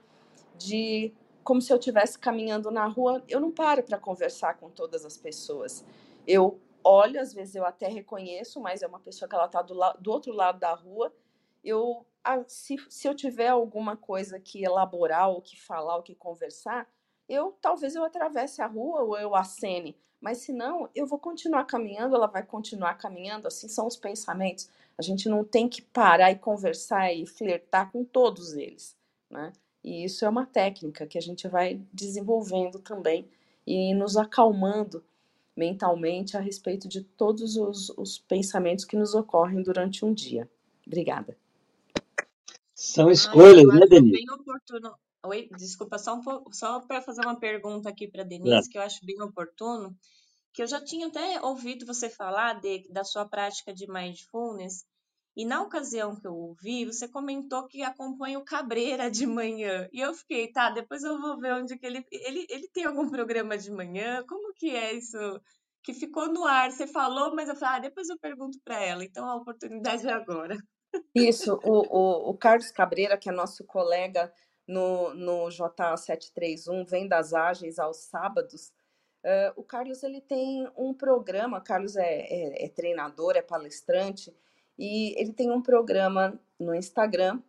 de 0.57 1.13
como 1.45 1.61
se 1.61 1.73
eu 1.73 1.77
estivesse 1.77 2.19
caminhando 2.19 2.71
na 2.71 2.87
rua, 2.87 3.23
eu 3.29 3.39
não 3.39 3.53
paro 3.53 3.83
para 3.83 3.99
conversar 3.99 4.55
com 4.55 4.71
todas 4.71 5.05
as 5.05 5.17
pessoas. 5.17 5.85
Eu 6.27 6.59
olho, 6.83 7.21
às 7.21 7.33
vezes 7.33 7.55
eu 7.55 7.65
até 7.65 7.87
reconheço, 7.87 8.61
mas 8.61 8.83
é 8.83 8.87
uma 8.87 8.99
pessoa 8.99 9.29
que 9.29 9.35
ela 9.35 9.47
está 9.47 9.63
do, 9.63 9.75
do 10.01 10.11
outro 10.11 10.33
lado 10.33 10.59
da 10.59 10.75
rua. 10.75 11.15
Eu, 11.63 12.07
se, 12.47 12.77
se 12.89 13.07
eu 13.07 13.15
tiver 13.15 13.49
alguma 13.49 13.97
coisa 13.97 14.41
que 14.41 14.65
elaborar, 14.65 15.29
ou 15.31 15.41
que 15.41 15.61
falar, 15.61 15.97
ou 15.97 16.03
que 16.03 16.15
conversar, 16.15 16.89
eu 17.29 17.57
talvez 17.61 17.95
eu 17.95 18.05
atravesse 18.05 18.61
a 18.61 18.67
rua 18.67 19.03
ou 19.03 19.17
eu 19.17 19.35
acene, 19.35 19.97
mas 20.21 20.39
se 20.39 20.53
não, 20.53 20.89
eu 20.95 21.07
vou 21.07 21.19
continuar 21.19 21.65
caminhando, 21.65 22.17
ela 22.17 22.27
vai 22.27 22.43
continuar 22.43 22.95
caminhando, 22.95 23.47
assim 23.47 23.69
são 23.69 23.87
os 23.87 23.97
pensamentos. 23.97 24.71
A 24.97 25.03
gente 25.03 25.29
não 25.29 25.45
tem 25.45 25.69
que 25.69 25.83
parar 25.83 26.31
e 26.31 26.37
conversar 26.37 27.13
e 27.13 27.27
flertar 27.27 27.91
com 27.91 28.05
todos 28.05 28.55
eles, 28.55 28.97
né? 29.31 29.53
E 29.85 30.05
isso 30.05 30.25
é 30.25 30.29
uma 30.29 30.47
técnica 30.47 31.07
que 31.07 31.19
a 31.19 31.21
gente 31.21 31.47
vai 31.47 31.79
desenvolvendo 31.93 32.79
também 32.79 33.29
e 33.67 33.95
nos 33.95 34.17
acalmando 34.17 35.05
mentalmente 35.55 36.37
a 36.37 36.41
respeito 36.41 36.89
de 36.89 37.03
todos 37.03 37.57
os, 37.57 37.91
os 37.91 38.19
pensamentos 38.19 38.85
que 38.85 38.97
nos 38.97 39.15
ocorrem 39.15 39.63
durante 39.63 40.05
um 40.05 40.13
dia. 40.13 40.51
Obrigada. 40.87 41.37
São 42.75 43.11
escolhas, 43.11 43.67
né, 43.67 43.87
Denise? 43.87 44.13
Bem 44.13 44.31
oportuno. 44.31 44.95
Oi, 45.27 45.49
desculpa, 45.57 45.99
só, 45.99 46.17
um 46.17 46.53
só 46.53 46.81
para 46.81 47.01
fazer 47.01 47.23
uma 47.23 47.39
pergunta 47.39 47.89
aqui 47.89 48.09
para 48.09 48.25
Denise, 48.25 48.69
é. 48.69 48.73
que 48.73 48.77
eu 48.77 48.83
acho 48.83 49.05
bem 49.05 49.21
oportuno, 49.23 49.97
que 50.53 50.63
eu 50.63 50.67
já 50.67 50.83
tinha 50.83 51.07
até 51.07 51.41
ouvido 51.41 51.87
você 51.87 52.11
falar 52.11 52.61
de, 52.61 52.87
da 52.91 53.05
sua 53.05 53.25
prática 53.27 53.73
de 53.73 53.91
mindfulness, 53.91 54.85
e 55.37 55.45
na 55.45 55.63
ocasião 55.63 56.15
que 56.15 56.27
eu 56.27 56.35
ouvi, 56.35 56.85
você 56.85 57.09
comentou 57.09 57.67
que 57.67 57.83
acompanha 57.83 58.39
o 58.39 58.45
Cabreira 58.45 59.11
de 59.11 59.27
manhã. 59.27 59.89
E 59.93 60.01
eu 60.01 60.15
fiquei, 60.15 60.51
tá, 60.53 60.71
depois 60.71 61.03
eu 61.03 61.21
vou 61.21 61.39
ver 61.41 61.55
onde 61.55 61.77
que 61.77 61.85
ele. 61.85 62.05
Ele, 62.11 62.47
ele 62.49 62.69
tem 62.69 62.85
algum 62.85 63.11
programa 63.11 63.59
de 63.59 63.71
manhã? 63.71 64.25
Como 64.29 64.55
que 64.55 64.71
é 64.71 64.93
isso? 64.93 65.19
Que 65.83 65.93
ficou 65.93 66.33
no 66.33 66.45
ar. 66.45 66.71
Você 66.71 66.87
falou, 66.87 67.35
mas 67.35 67.49
eu 67.49 67.57
falei, 67.57 67.79
ah, 67.79 67.81
depois 67.81 68.09
eu 68.09 68.19
pergunto 68.19 68.59
para 68.65 68.81
ela. 68.81 69.05
Então 69.05 69.29
a 69.29 69.35
oportunidade 69.35 70.07
é 70.07 70.13
agora. 70.13 70.57
Isso, 71.13 71.59
o, 71.65 71.81
o, 71.81 72.31
o 72.31 72.39
Carlos 72.39 72.71
Cabreira, 72.71 73.19
que 73.19 73.29
é 73.29 73.33
nosso 73.33 73.65
colega 73.65 74.33
no, 74.69 75.13
no 75.15 75.49
JA731, 75.49 76.89
vem 76.89 77.09
das 77.09 77.35
Ágeis 77.35 77.81
aos 77.81 78.05
sábados. 78.05 78.73
Uh, 79.25 79.53
o 79.57 79.65
Carlos 79.65 80.03
ele 80.03 80.21
tem 80.21 80.69
um 80.77 80.95
programa, 80.95 81.61
Carlos 81.61 81.97
é, 81.97 82.21
é, 82.21 82.67
é 82.67 82.69
treinador, 82.69 83.37
é 83.37 83.43
palestrante, 83.43 84.33
e 84.79 85.19
ele 85.21 85.33
tem 85.33 85.51
um 85.51 85.63
programa 85.63 86.39
no 86.59 86.75
Instagram, 86.75 87.41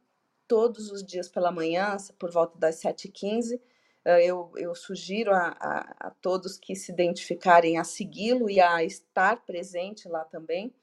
todos 0.47 0.91
os 0.91 1.03
dias 1.03 1.27
pela 1.27 1.51
manhã, 1.51 1.97
por 2.19 2.31
volta 2.31 2.57
das 2.57 2.81
7h15. 2.81 3.59
Eu, 4.23 4.51
eu 4.55 4.75
sugiro 4.75 5.33
a, 5.33 5.47
a, 5.59 6.07
a 6.07 6.11
todos 6.21 6.57
que 6.57 6.75
se 6.75 6.91
identificarem 6.91 7.79
a 7.79 7.83
segui-lo 7.83 8.49
e 8.49 8.59
a 8.59 8.83
estar 8.83 9.43
presente 9.45 10.07
lá 10.07 10.23
também. 10.23 10.73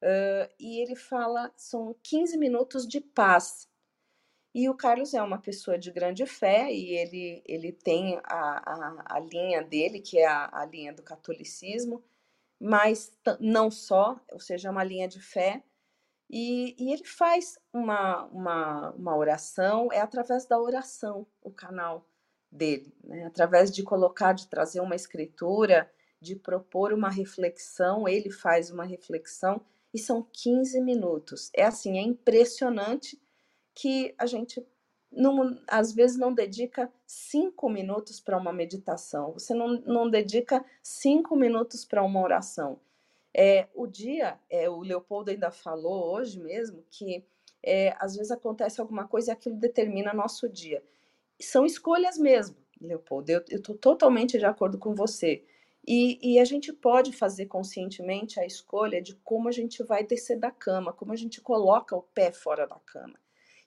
Uh, 0.00 0.46
e 0.60 0.80
ele 0.80 0.94
fala, 0.94 1.52
são 1.56 1.96
15 2.04 2.38
minutos 2.38 2.86
de 2.86 3.00
paz. 3.00 3.68
E 4.54 4.68
o 4.68 4.74
Carlos 4.74 5.12
é 5.12 5.22
uma 5.22 5.38
pessoa 5.38 5.78
de 5.78 5.90
grande 5.90 6.24
fé 6.24 6.72
e 6.72 6.96
ele, 6.96 7.42
ele 7.44 7.72
tem 7.72 8.18
a, 8.24 9.02
a, 9.04 9.16
a 9.16 9.20
linha 9.20 9.62
dele, 9.62 10.00
que 10.00 10.18
é 10.18 10.26
a, 10.26 10.48
a 10.52 10.64
linha 10.64 10.92
do 10.92 11.02
catolicismo, 11.02 12.02
mas 12.60 13.12
não 13.40 13.70
só, 13.70 14.18
ou 14.32 14.40
seja, 14.40 14.68
é 14.68 14.70
uma 14.70 14.84
linha 14.84 15.06
de 15.06 15.20
fé, 15.20 15.62
e, 16.30 16.74
e, 16.78 16.92
ele 16.92 17.04
faz 17.04 17.58
uma, 17.72 18.24
uma, 18.26 18.90
uma 18.92 19.16
oração, 19.16 19.88
é 19.92 20.00
através 20.00 20.44
da 20.46 20.60
oração 20.60 21.26
o 21.42 21.50
canal 21.50 22.06
dele, 22.50 22.94
né? 23.02 23.24
através 23.24 23.70
de 23.70 23.82
colocar, 23.82 24.32
de 24.32 24.46
trazer 24.46 24.80
uma 24.80 24.94
escritura, 24.94 25.90
de 26.20 26.34
propor 26.36 26.92
uma 26.92 27.08
reflexão, 27.08 28.08
ele 28.08 28.30
faz 28.30 28.70
uma 28.70 28.84
reflexão 28.84 29.60
e 29.92 29.98
são 29.98 30.26
15 30.32 30.80
minutos. 30.80 31.50
É 31.54 31.64
assim, 31.64 31.98
é 31.98 32.02
impressionante 32.02 33.20
que 33.74 34.14
a 34.18 34.26
gente 34.26 34.66
não, 35.10 35.58
às 35.66 35.92
vezes 35.92 36.18
não 36.18 36.32
dedica 36.34 36.92
cinco 37.06 37.70
minutos 37.70 38.20
para 38.20 38.36
uma 38.36 38.52
meditação, 38.52 39.32
você 39.32 39.54
não, 39.54 39.80
não 39.80 40.10
dedica 40.10 40.64
cinco 40.82 41.34
minutos 41.34 41.84
para 41.84 42.02
uma 42.02 42.20
oração. 42.20 42.78
É, 43.34 43.68
o 43.74 43.86
dia, 43.86 44.38
é, 44.50 44.68
o 44.68 44.80
Leopoldo 44.80 45.30
ainda 45.30 45.50
falou 45.50 46.14
hoje 46.14 46.40
mesmo 46.40 46.84
que 46.90 47.24
é, 47.62 47.94
às 47.98 48.16
vezes 48.16 48.30
acontece 48.30 48.80
alguma 48.80 49.06
coisa 49.06 49.30
e 49.30 49.32
aquilo 49.32 49.56
determina 49.56 50.12
nosso 50.12 50.48
dia. 50.48 50.82
São 51.40 51.64
escolhas 51.64 52.18
mesmo, 52.18 52.56
Leopoldo. 52.80 53.30
Eu 53.30 53.44
estou 53.50 53.76
totalmente 53.76 54.38
de 54.38 54.44
acordo 54.44 54.78
com 54.78 54.94
você. 54.94 55.44
E, 55.86 56.18
e, 56.22 56.38
a 56.38 56.44
gente 56.44 56.72
pode 56.72 57.12
fazer 57.12 57.46
conscientemente 57.46 58.38
a 58.38 58.44
escolha 58.44 59.00
de 59.00 59.14
como 59.16 59.48
a 59.48 59.52
gente 59.52 59.82
vai 59.82 60.04
descer 60.04 60.38
da 60.38 60.50
cama, 60.50 60.92
como 60.92 61.12
a 61.12 61.16
gente 61.16 61.40
coloca 61.40 61.96
o 61.96 62.02
pé 62.02 62.30
fora 62.30 62.66
da 62.66 62.78
cama. 62.80 63.18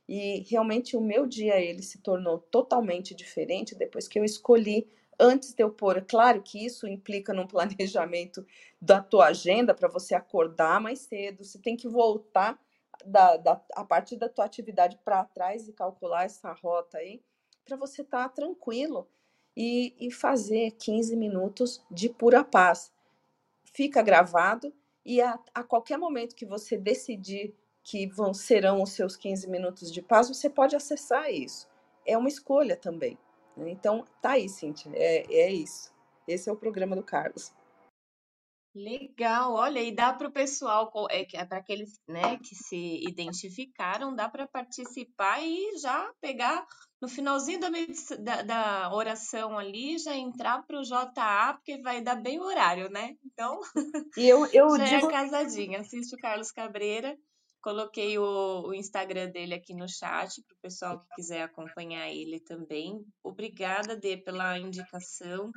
E 0.07 0.45
realmente 0.47 0.95
o 0.95 1.01
meu 1.01 1.25
dia 1.25 1.59
ele 1.59 1.81
se 1.81 1.99
tornou 1.99 2.37
totalmente 2.37 3.15
diferente 3.15 3.73
depois 3.73 4.07
que 4.07 4.19
eu 4.19 4.23
escolhi 4.23 4.87
antes 5.19 5.53
de 5.53 5.63
eu 5.63 5.69
pôr, 5.69 6.03
claro 6.07 6.41
que 6.41 6.65
isso 6.65 6.87
implica 6.87 7.33
num 7.33 7.45
planejamento 7.47 8.45
da 8.81 9.01
tua 9.01 9.27
agenda 9.27 9.73
para 9.73 9.87
você 9.87 10.15
acordar 10.15 10.81
mais 10.81 10.99
cedo, 10.99 11.43
você 11.43 11.59
tem 11.59 11.75
que 11.75 11.87
voltar 11.87 12.59
da, 13.05 13.37
da, 13.37 13.61
a 13.75 13.83
partir 13.83 14.17
da 14.17 14.29
tua 14.29 14.45
atividade 14.45 14.97
para 15.03 15.23
trás 15.25 15.67
e 15.67 15.73
calcular 15.73 16.23
essa 16.23 16.51
rota 16.53 16.97
aí, 16.97 17.21
para 17.65 17.77
você 17.77 18.01
estar 18.01 18.29
tá 18.29 18.29
tranquilo 18.29 19.07
e, 19.55 19.95
e 19.99 20.11
fazer 20.11 20.71
15 20.71 21.15
minutos 21.15 21.83
de 21.89 22.09
pura 22.09 22.43
paz. 22.43 22.91
Fica 23.73 24.01
gravado 24.01 24.73
e 25.05 25.21
a, 25.21 25.39
a 25.53 25.63
qualquer 25.63 25.97
momento 25.97 26.35
que 26.35 26.45
você 26.45 26.77
decidir 26.77 27.55
que 27.83 28.07
vão 28.07 28.33
serão 28.33 28.81
os 28.81 28.91
seus 28.91 29.15
15 29.15 29.49
minutos 29.49 29.91
de 29.91 30.01
paz, 30.01 30.27
você 30.27 30.49
pode 30.49 30.75
acessar 30.75 31.31
isso. 31.31 31.67
É 32.05 32.17
uma 32.17 32.27
escolha 32.29 32.75
também. 32.75 33.17
Então, 33.57 34.05
tá 34.21 34.31
aí, 34.31 34.47
Cíntia, 34.47 34.91
é, 34.93 35.25
é 35.33 35.51
isso. 35.51 35.91
Esse 36.27 36.49
é 36.49 36.53
o 36.53 36.57
programa 36.57 36.95
do 36.95 37.03
Carlos. 37.03 37.53
Legal, 38.73 39.53
olha, 39.53 39.79
e 39.79 39.93
dá 39.93 40.13
para 40.13 40.29
o 40.29 40.31
pessoal, 40.31 40.89
é, 41.09 41.27
é 41.33 41.45
para 41.45 41.57
aqueles 41.57 41.99
né, 42.07 42.37
que 42.37 42.55
se 42.55 43.05
identificaram, 43.05 44.15
dá 44.15 44.29
para 44.29 44.47
participar 44.47 45.43
e 45.43 45.77
já 45.77 46.09
pegar 46.21 46.65
no 47.01 47.09
finalzinho 47.09 47.59
da, 47.59 47.69
da, 48.19 48.41
da 48.43 48.93
oração 48.93 49.57
ali, 49.57 49.97
já 49.97 50.15
entrar 50.15 50.65
para 50.65 50.79
o 50.79 50.83
JA, 50.83 51.53
porque 51.55 51.81
vai 51.81 52.01
dar 52.01 52.15
bem 52.15 52.39
o 52.39 52.43
horário, 52.43 52.89
né? 52.89 53.17
Então, 53.25 53.59
e 54.15 54.25
eu, 54.25 54.45
eu 54.53 54.69
já 54.79 54.85
é 54.85 54.99
digo... 54.99 55.07
é 55.07 55.11
casadinha. 55.11 55.81
Assiste 55.81 56.15
o 56.15 56.19
Carlos 56.19 56.51
Cabreira 56.51 57.17
Coloquei 57.61 58.17
o, 58.17 58.63
o 58.67 58.73
Instagram 58.73 59.29
dele 59.29 59.53
aqui 59.53 59.73
no 59.73 59.87
chat 59.87 60.41
para 60.43 60.55
o 60.55 60.61
pessoal 60.61 60.99
que 60.99 61.15
quiser 61.15 61.43
acompanhar 61.43 62.09
ele 62.09 62.39
também. 62.39 63.05
Obrigada, 63.23 63.95
Dê, 63.95 64.17
pela 64.17 64.57
indicação. 64.57 65.51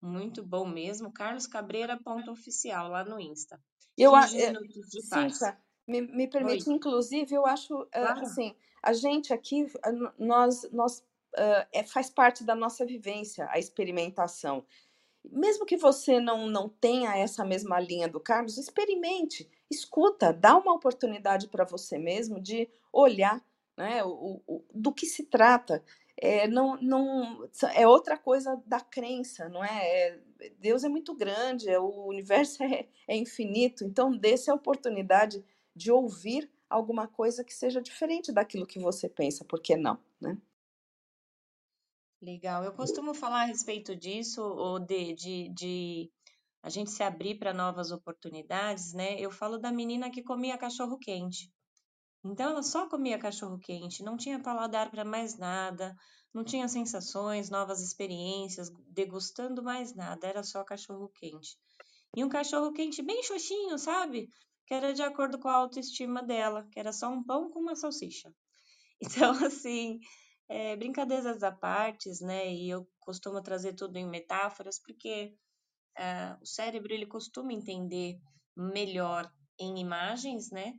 Muito 0.00 0.42
bom 0.42 0.66
mesmo. 0.66 1.12
Carlos 1.12 1.46
Cabreira, 1.46 1.98
ponto 2.02 2.30
oficial, 2.30 2.88
lá 2.88 3.04
no 3.04 3.20
Insta. 3.20 3.60
Eu, 3.96 4.12
15 4.12 4.38
eu, 4.38 4.52
minutos 4.52 4.90
de 4.90 5.08
paz. 5.08 5.32
Cíntia, 5.32 5.58
me, 5.86 6.00
me 6.00 6.28
permite, 6.28 6.68
Oi. 6.68 6.74
inclusive, 6.74 7.34
eu 7.34 7.46
acho 7.46 7.74
uh, 7.74 7.88
Claro. 7.90 8.20
assim, 8.20 8.54
a 8.82 8.92
gente 8.92 9.32
aqui, 9.32 9.64
uh, 9.64 10.12
nós, 10.18 10.70
nós 10.72 10.98
uh, 10.98 11.66
é, 11.72 11.84
faz 11.84 12.10
parte 12.10 12.42
da 12.42 12.54
nossa 12.54 12.86
vivência 12.86 13.46
a 13.50 13.58
experimentação. 13.58 14.64
Mesmo 15.24 15.64
que 15.64 15.76
você 15.76 16.20
não, 16.20 16.46
não 16.46 16.68
tenha 16.68 17.16
essa 17.16 17.44
mesma 17.44 17.80
linha 17.80 18.08
do 18.08 18.20
Carlos, 18.20 18.58
experimente, 18.58 19.48
escuta, 19.70 20.32
dá 20.32 20.56
uma 20.56 20.74
oportunidade 20.74 21.48
para 21.48 21.64
você 21.64 21.98
mesmo 21.98 22.40
de 22.40 22.68
olhar 22.92 23.44
né, 23.76 24.04
o, 24.04 24.40
o, 24.46 24.64
do 24.72 24.92
que 24.92 25.06
se 25.06 25.24
trata. 25.24 25.84
É, 26.16 26.46
não, 26.46 26.76
não, 26.80 27.48
é 27.74 27.86
outra 27.88 28.16
coisa 28.16 28.62
da 28.66 28.80
crença, 28.80 29.48
não 29.48 29.64
é? 29.64 30.08
é 30.08 30.20
Deus 30.58 30.84
é 30.84 30.88
muito 30.88 31.14
grande, 31.14 31.68
é, 31.68 31.78
o 31.78 32.06
universo 32.06 32.62
é, 32.62 32.86
é 33.08 33.16
infinito, 33.16 33.84
então 33.84 34.16
dê-se 34.16 34.50
a 34.50 34.54
oportunidade 34.54 35.44
de 35.74 35.90
ouvir 35.90 36.50
alguma 36.70 37.08
coisa 37.08 37.42
que 37.44 37.52
seja 37.52 37.80
diferente 37.82 38.32
daquilo 38.32 38.66
que 38.66 38.78
você 38.78 39.08
pensa, 39.08 39.44
por 39.44 39.60
que 39.60 39.76
não, 39.76 39.98
né? 40.20 40.38
Legal. 42.22 42.64
Eu 42.64 42.72
costumo 42.72 43.12
falar 43.12 43.42
a 43.42 43.44
respeito 43.44 43.94
disso, 43.94 44.42
ou 44.42 44.78
de, 44.78 45.12
de, 45.12 45.48
de 45.50 46.10
a 46.64 46.70
gente 46.70 46.90
se 46.90 47.02
abrir 47.02 47.34
para 47.38 47.52
novas 47.52 47.92
oportunidades, 47.92 48.94
né? 48.94 49.20
Eu 49.20 49.30
falo 49.30 49.58
da 49.58 49.70
menina 49.70 50.10
que 50.10 50.22
comia 50.22 50.56
cachorro 50.56 50.96
quente. 50.98 51.52
Então 52.24 52.52
ela 52.52 52.62
só 52.62 52.88
comia 52.88 53.18
cachorro 53.18 53.58
quente, 53.58 54.02
não 54.02 54.16
tinha 54.16 54.40
paladar 54.40 54.90
para 54.90 55.04
mais 55.04 55.36
nada, 55.36 55.94
não 56.32 56.42
tinha 56.42 56.66
sensações, 56.66 57.50
novas 57.50 57.82
experiências, 57.82 58.70
degustando 58.88 59.62
mais 59.62 59.94
nada, 59.94 60.26
era 60.26 60.42
só 60.42 60.64
cachorro 60.64 61.10
quente. 61.10 61.58
E 62.16 62.24
um 62.24 62.30
cachorro 62.30 62.72
quente 62.72 63.02
bem 63.02 63.22
xoxinho, 63.22 63.76
sabe? 63.76 64.30
Que 64.66 64.72
era 64.72 64.94
de 64.94 65.02
acordo 65.02 65.38
com 65.38 65.48
a 65.48 65.56
autoestima 65.56 66.22
dela, 66.22 66.66
que 66.72 66.80
era 66.80 66.94
só 66.94 67.10
um 67.10 67.22
pão 67.22 67.50
com 67.50 67.60
uma 67.60 67.76
salsicha. 67.76 68.32
Então, 69.02 69.32
assim, 69.44 69.98
é, 70.48 70.76
brincadeiras 70.76 71.42
à 71.42 71.52
parte, 71.52 72.08
né? 72.22 72.50
E 72.50 72.70
eu 72.70 72.88
costumo 73.00 73.42
trazer 73.42 73.74
tudo 73.74 73.98
em 73.98 74.08
metáforas, 74.08 74.80
porque 74.80 75.36
é, 75.96 76.36
o 76.40 76.46
cérebro 76.46 76.92
ele 76.92 77.06
costuma 77.06 77.52
entender 77.52 78.18
melhor 78.56 79.30
em 79.58 79.78
imagens, 79.78 80.50
né? 80.50 80.74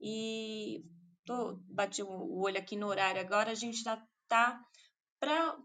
E 0.00 0.82
tô, 1.24 1.58
bati 1.68 2.02
o 2.02 2.38
olho 2.38 2.58
aqui 2.58 2.76
no 2.76 2.86
horário 2.86 3.20
agora, 3.20 3.50
a 3.50 3.54
gente 3.54 3.82
já 3.82 4.02
tá 4.28 4.60
para 5.18 5.56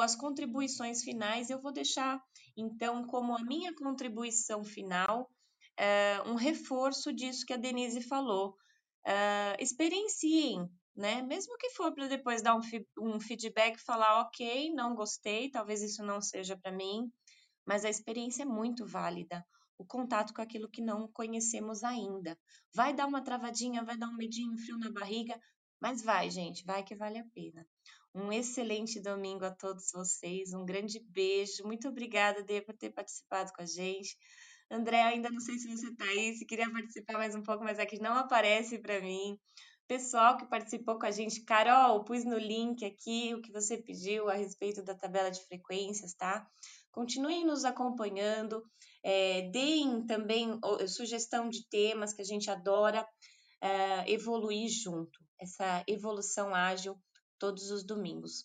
as 0.00 0.16
contribuições 0.16 1.02
finais. 1.02 1.50
Eu 1.50 1.60
vou 1.60 1.72
deixar, 1.72 2.20
então, 2.56 3.04
como 3.06 3.36
a 3.36 3.42
minha 3.42 3.74
contribuição 3.74 4.64
final, 4.64 5.28
é, 5.76 6.20
um 6.26 6.34
reforço 6.34 7.12
disso 7.12 7.46
que 7.46 7.52
a 7.52 7.56
Denise 7.56 8.02
falou. 8.02 8.56
É, 9.04 9.56
experienciem, 9.60 10.68
né? 10.94 11.22
Mesmo 11.22 11.56
que 11.56 11.70
for 11.70 11.92
para 11.92 12.06
depois 12.06 12.42
dar 12.42 12.54
um, 12.54 12.60
um 12.98 13.18
feedback, 13.18 13.78
falar, 13.78 14.20
ok, 14.20 14.72
não 14.74 14.94
gostei, 14.94 15.50
talvez 15.50 15.82
isso 15.82 16.04
não 16.04 16.20
seja 16.20 16.56
para 16.56 16.70
mim, 16.70 17.10
mas 17.66 17.84
a 17.84 17.90
experiência 17.90 18.42
é 18.42 18.46
muito 18.46 18.86
válida. 18.86 19.44
O 19.78 19.84
contato 19.84 20.32
com 20.32 20.42
aquilo 20.42 20.70
que 20.70 20.80
não 20.80 21.08
conhecemos 21.08 21.82
ainda. 21.82 22.38
Vai 22.74 22.94
dar 22.94 23.06
uma 23.06 23.22
travadinha, 23.22 23.82
vai 23.82 23.96
dar 23.96 24.08
um 24.08 24.16
medinho, 24.16 24.52
um 24.52 24.58
frio 24.58 24.78
na 24.78 24.90
barriga, 24.90 25.38
mas 25.80 26.02
vai, 26.02 26.30
gente, 26.30 26.64
vai 26.64 26.84
que 26.84 26.94
vale 26.94 27.18
a 27.18 27.26
pena. 27.34 27.66
Um 28.14 28.30
excelente 28.30 29.00
domingo 29.00 29.44
a 29.44 29.50
todos 29.50 29.90
vocês, 29.92 30.52
um 30.52 30.64
grande 30.64 31.00
beijo. 31.08 31.64
Muito 31.64 31.88
obrigada, 31.88 32.42
Dê, 32.42 32.60
por 32.60 32.76
ter 32.76 32.90
participado 32.90 33.52
com 33.52 33.62
a 33.62 33.66
gente. 33.66 34.16
André, 34.70 35.02
ainda 35.02 35.30
não 35.30 35.40
sei 35.40 35.58
se 35.58 35.68
você 35.68 35.88
está 35.88 36.04
aí, 36.04 36.34
se 36.34 36.46
queria 36.46 36.70
participar 36.70 37.14
mais 37.14 37.34
um 37.34 37.42
pouco, 37.42 37.64
mas 37.64 37.78
aqui 37.78 38.00
não 38.00 38.14
aparece 38.14 38.78
para 38.78 39.00
mim. 39.00 39.38
Pessoal 39.88 40.36
que 40.36 40.46
participou 40.46 40.98
com 40.98 41.04
a 41.04 41.10
gente, 41.10 41.44
Carol, 41.44 42.04
pus 42.04 42.24
no 42.24 42.38
link 42.38 42.84
aqui 42.84 43.34
o 43.34 43.42
que 43.42 43.52
você 43.52 43.76
pediu 43.76 44.30
a 44.30 44.34
respeito 44.34 44.82
da 44.82 44.94
tabela 44.94 45.30
de 45.30 45.44
frequências, 45.46 46.14
tá? 46.14 46.46
Continuem 46.92 47.46
nos 47.46 47.64
acompanhando, 47.64 48.62
é, 49.02 49.48
deem 49.50 50.04
também 50.06 50.60
sugestão 50.86 51.48
de 51.48 51.66
temas 51.68 52.12
que 52.12 52.20
a 52.20 52.24
gente 52.24 52.50
adora 52.50 53.06
é, 53.62 54.12
evoluir 54.12 54.68
junto, 54.68 55.18
essa 55.40 55.82
evolução 55.88 56.54
ágil 56.54 57.00
todos 57.38 57.70
os 57.70 57.82
domingos. 57.82 58.44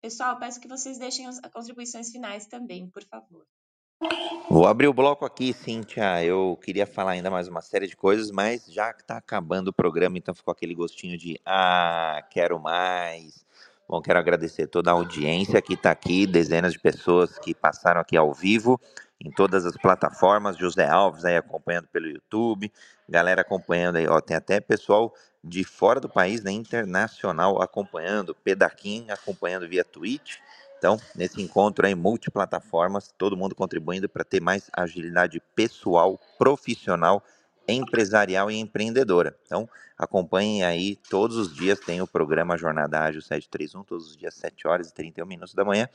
Pessoal, 0.00 0.38
peço 0.38 0.60
que 0.60 0.68
vocês 0.68 0.98
deixem 0.98 1.26
as 1.26 1.38
contribuições 1.52 2.10
finais 2.10 2.46
também, 2.46 2.88
por 2.90 3.04
favor. 3.04 3.46
Vou 4.50 4.66
abrir 4.66 4.88
o 4.88 4.94
bloco 4.94 5.24
aqui, 5.24 5.52
Cíntia. 5.52 6.22
Eu 6.22 6.58
queria 6.62 6.86
falar 6.86 7.12
ainda 7.12 7.30
mais 7.30 7.48
uma 7.48 7.62
série 7.62 7.86
de 7.86 7.96
coisas, 7.96 8.30
mas 8.30 8.66
já 8.66 8.90
está 8.90 9.16
acabando 9.16 9.68
o 9.68 9.72
programa, 9.72 10.18
então 10.18 10.34
ficou 10.34 10.52
aquele 10.52 10.74
gostinho 10.74 11.16
de 11.16 11.40
ah, 11.44 12.22
quero 12.30 12.60
mais. 12.60 13.44
Bom, 13.86 14.00
quero 14.00 14.18
agradecer 14.18 14.66
toda 14.66 14.90
a 14.90 14.94
audiência 14.94 15.60
que 15.60 15.74
está 15.74 15.90
aqui, 15.90 16.26
dezenas 16.26 16.72
de 16.72 16.78
pessoas 16.78 17.38
que 17.38 17.54
passaram 17.54 18.00
aqui 18.00 18.16
ao 18.16 18.32
vivo 18.32 18.80
em 19.20 19.30
todas 19.30 19.66
as 19.66 19.76
plataformas. 19.76 20.56
José 20.56 20.88
Alves 20.88 21.24
aí 21.26 21.36
acompanhando 21.36 21.88
pelo 21.88 22.06
YouTube, 22.06 22.72
galera 23.06 23.42
acompanhando 23.42 23.96
aí, 23.96 24.08
ó, 24.08 24.20
tem 24.22 24.36
até 24.36 24.58
pessoal 24.58 25.12
de 25.42 25.64
fora 25.64 26.00
do 26.00 26.08
país, 26.08 26.42
né, 26.42 26.50
internacional 26.50 27.60
acompanhando, 27.60 28.34
Pedaquim 28.34 29.06
acompanhando 29.10 29.68
via 29.68 29.84
Twitch. 29.84 30.36
Então, 30.78 30.98
nesse 31.14 31.42
encontro 31.42 31.86
aí, 31.86 31.94
multiplataformas, 31.94 33.12
todo 33.18 33.36
mundo 33.36 33.54
contribuindo 33.54 34.08
para 34.08 34.24
ter 34.24 34.40
mais 34.40 34.70
agilidade 34.72 35.42
pessoal, 35.54 36.18
profissional, 36.38 37.22
empresarial 37.68 38.50
e 38.50 38.56
empreendedora. 38.58 39.36
Então, 39.44 39.68
acompanhem 39.96 40.62
aí, 40.64 40.96
todos 41.08 41.36
os 41.36 41.54
dias 41.54 41.78
tem 41.80 42.00
o 42.00 42.06
programa 42.06 42.56
Jornada 42.56 43.00
Ágil 43.00 43.22
731, 43.22 43.84
todos 43.84 44.10
os 44.10 44.16
dias, 44.16 44.34
7 44.34 44.66
horas 44.66 44.90
e 44.90 44.94
31 44.94 45.26
minutos 45.26 45.54
da 45.54 45.64
manhã. 45.64 45.88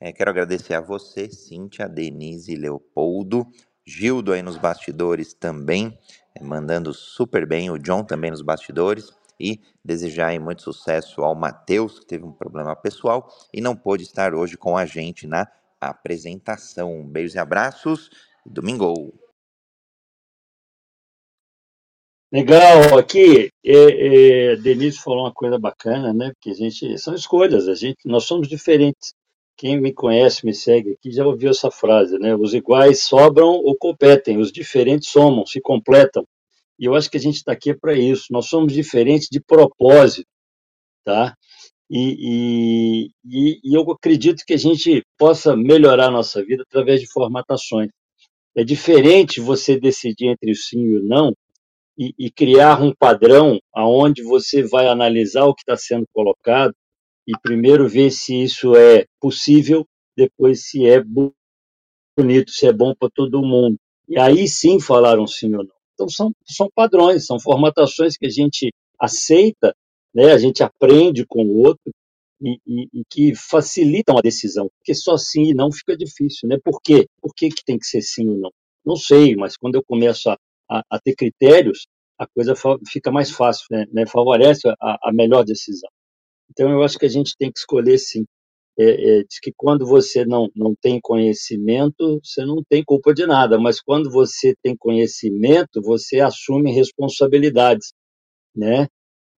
É, 0.00 0.12
quero 0.12 0.30
agradecer 0.30 0.74
a 0.74 0.80
você, 0.80 1.28
Cíntia, 1.28 1.88
Denise, 1.88 2.54
Leopoldo, 2.54 3.46
Gildo 3.84 4.32
aí 4.32 4.42
nos 4.42 4.56
bastidores 4.56 5.32
também, 5.32 5.98
é, 6.34 6.44
mandando 6.44 6.92
super 6.92 7.46
bem, 7.46 7.70
o 7.70 7.78
John 7.78 8.04
também 8.04 8.30
nos 8.30 8.42
bastidores 8.42 9.10
e 9.40 9.60
desejar 9.84 10.28
aí 10.28 10.38
muito 10.38 10.62
sucesso 10.62 11.22
ao 11.22 11.34
Matheus, 11.34 11.98
que 12.00 12.06
teve 12.06 12.24
um 12.24 12.32
problema 12.32 12.74
pessoal 12.76 13.32
e 13.52 13.60
não 13.60 13.74
pôde 13.74 14.02
estar 14.02 14.34
hoje 14.34 14.56
com 14.56 14.76
a 14.76 14.84
gente 14.84 15.26
na 15.26 15.48
apresentação. 15.80 17.04
Beijos 17.06 17.34
e 17.34 17.38
abraços. 17.38 18.10
Domingo. 18.44 19.14
Legal, 22.30 22.98
aqui 22.98 23.50
é, 23.64 24.52
é, 24.52 24.56
Denise 24.56 24.98
falou 24.98 25.24
uma 25.24 25.32
coisa 25.32 25.58
bacana, 25.58 26.12
né? 26.12 26.30
Porque 26.34 26.50
a 26.50 26.54
gente 26.54 26.98
são 26.98 27.14
escolhas, 27.14 27.68
a 27.68 27.74
gente 27.74 27.96
nós 28.04 28.24
somos 28.24 28.48
diferentes. 28.48 29.14
Quem 29.56 29.80
me 29.80 29.92
conhece, 29.94 30.44
me 30.44 30.54
segue 30.54 30.92
aqui, 30.92 31.10
já 31.10 31.26
ouviu 31.26 31.50
essa 31.50 31.70
frase, 31.70 32.18
né? 32.18 32.36
Os 32.36 32.52
iguais 32.52 33.02
sobram 33.02 33.48
ou 33.48 33.74
competem, 33.76 34.38
os 34.38 34.52
diferentes 34.52 35.08
somam, 35.08 35.46
se 35.46 35.60
completam. 35.60 36.24
E 36.78 36.84
eu 36.86 36.94
acho 36.94 37.10
que 37.10 37.16
a 37.16 37.20
gente 37.20 37.36
está 37.36 37.52
aqui 37.52 37.74
para 37.74 37.94
isso. 37.94 38.26
Nós 38.30 38.46
somos 38.46 38.74
diferentes 38.74 39.28
de 39.30 39.40
propósito, 39.40 40.28
tá? 41.04 41.34
E, 41.90 43.10
e, 43.24 43.60
e, 43.64 43.74
eu 43.76 43.82
acredito 43.90 44.44
que 44.46 44.54
a 44.54 44.58
gente 44.58 45.02
possa 45.18 45.56
melhorar 45.56 46.08
a 46.08 46.10
nossa 46.10 46.44
vida 46.44 46.62
através 46.68 47.00
de 47.00 47.10
formatações. 47.10 47.90
É 48.56 48.64
diferente 48.64 49.40
você 49.40 49.80
decidir 49.80 50.28
entre 50.28 50.52
o 50.52 50.56
sim 50.56 50.80
e 50.80 50.98
o 50.98 51.02
não 51.02 51.34
e, 51.98 52.14
e 52.18 52.30
criar 52.30 52.80
um 52.80 52.94
padrão 52.94 53.60
aonde 53.74 54.22
você 54.22 54.62
vai 54.62 54.86
analisar 54.86 55.44
o 55.46 55.54
que 55.54 55.62
está 55.62 55.76
sendo 55.76 56.06
colocado 56.12 56.72
e 57.26 57.32
primeiro 57.42 57.88
ver 57.88 58.10
se 58.10 58.44
isso 58.44 58.76
é 58.76 59.04
possível, 59.20 59.84
depois 60.16 60.68
se 60.68 60.86
é 60.86 61.02
bonito, 61.02 62.50
se 62.50 62.66
é 62.66 62.72
bom 62.72 62.94
para 62.98 63.10
todo 63.14 63.42
mundo. 63.42 63.76
E 64.08 64.18
aí 64.18 64.48
sim 64.48 64.80
falar 64.80 65.18
um 65.18 65.26
sim 65.26 65.54
ou 65.54 65.64
não. 65.64 65.78
Então, 65.92 66.08
são, 66.08 66.32
são 66.46 66.70
padrões, 66.74 67.26
são 67.26 67.40
formatações 67.40 68.16
que 68.16 68.26
a 68.26 68.30
gente 68.30 68.72
aceita, 69.00 69.74
né? 70.14 70.32
a 70.32 70.38
gente 70.38 70.62
aprende 70.62 71.26
com 71.26 71.42
o 71.42 71.66
outro 71.66 71.92
e, 72.40 72.56
e, 72.64 72.88
e, 72.94 73.02
que 73.10 73.34
facilitam 73.34 74.16
a 74.16 74.20
decisão, 74.20 74.70
porque 74.78 74.94
só 74.94 75.16
sim 75.16 75.50
e 75.50 75.54
não 75.54 75.72
fica 75.72 75.96
difícil. 75.96 76.48
Né? 76.48 76.56
Por 76.64 76.80
quê? 76.80 77.06
Por 77.20 77.34
que, 77.34 77.48
que 77.48 77.64
tem 77.64 77.76
que 77.76 77.86
ser 77.86 78.00
sim 78.00 78.28
ou 78.28 78.38
não? 78.38 78.50
Não 78.86 78.96
sei, 78.96 79.34
mas 79.34 79.56
quando 79.56 79.74
eu 79.74 79.82
começo 79.84 80.30
a, 80.30 80.38
a, 80.70 80.82
a 80.90 81.00
ter 81.00 81.14
critérios, 81.14 81.86
a 82.18 82.26
coisa 82.26 82.54
fica 82.86 83.10
mais 83.10 83.30
fácil, 83.30 83.66
né? 83.70 83.86
né? 83.92 84.06
favorece 84.06 84.68
a, 84.68 85.08
a 85.08 85.12
melhor 85.12 85.44
decisão. 85.44 85.90
Então, 86.50 86.70
eu 86.70 86.82
acho 86.82 86.98
que 86.98 87.06
a 87.06 87.10
gente 87.10 87.36
tem 87.38 87.52
que 87.52 87.58
escolher 87.58 87.98
sim 87.98 88.24
é, 88.78 89.18
é, 89.20 89.24
diz 89.24 89.40
que 89.40 89.52
quando 89.56 89.84
você 89.84 90.24
não, 90.24 90.48
não 90.54 90.72
tem 90.80 91.00
conhecimento, 91.00 92.20
você 92.22 92.44
não 92.44 92.62
tem 92.68 92.84
culpa 92.84 93.12
de 93.12 93.26
nada, 93.26 93.58
mas 93.58 93.80
quando 93.80 94.08
você 94.10 94.54
tem 94.62 94.76
conhecimento, 94.76 95.82
você 95.82 96.20
assume 96.20 96.72
responsabilidades, 96.72 97.92
né? 98.56 98.88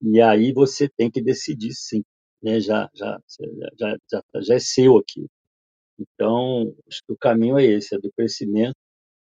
E 0.03 0.21
aí 0.21 0.53
você 0.53 0.89
tem 0.91 1.11
que 1.11 1.23
decidir 1.23 1.73
sim, 1.75 2.03
né? 2.43 2.61
Já, 2.61 2.91
já, 2.95 3.19
já, 3.79 3.97
já, 4.11 4.23
já 4.43 4.55
é 4.55 4.59
seu 4.61 4.99
aqui. 4.99 5.27
Então, 5.99 6.75
acho 6.89 7.03
que 7.07 7.13
o 7.13 7.19
caminho 7.19 7.59
é 7.59 7.65
esse, 7.65 7.95
é 7.95 7.99
do 7.99 8.11
crescimento. 8.13 8.77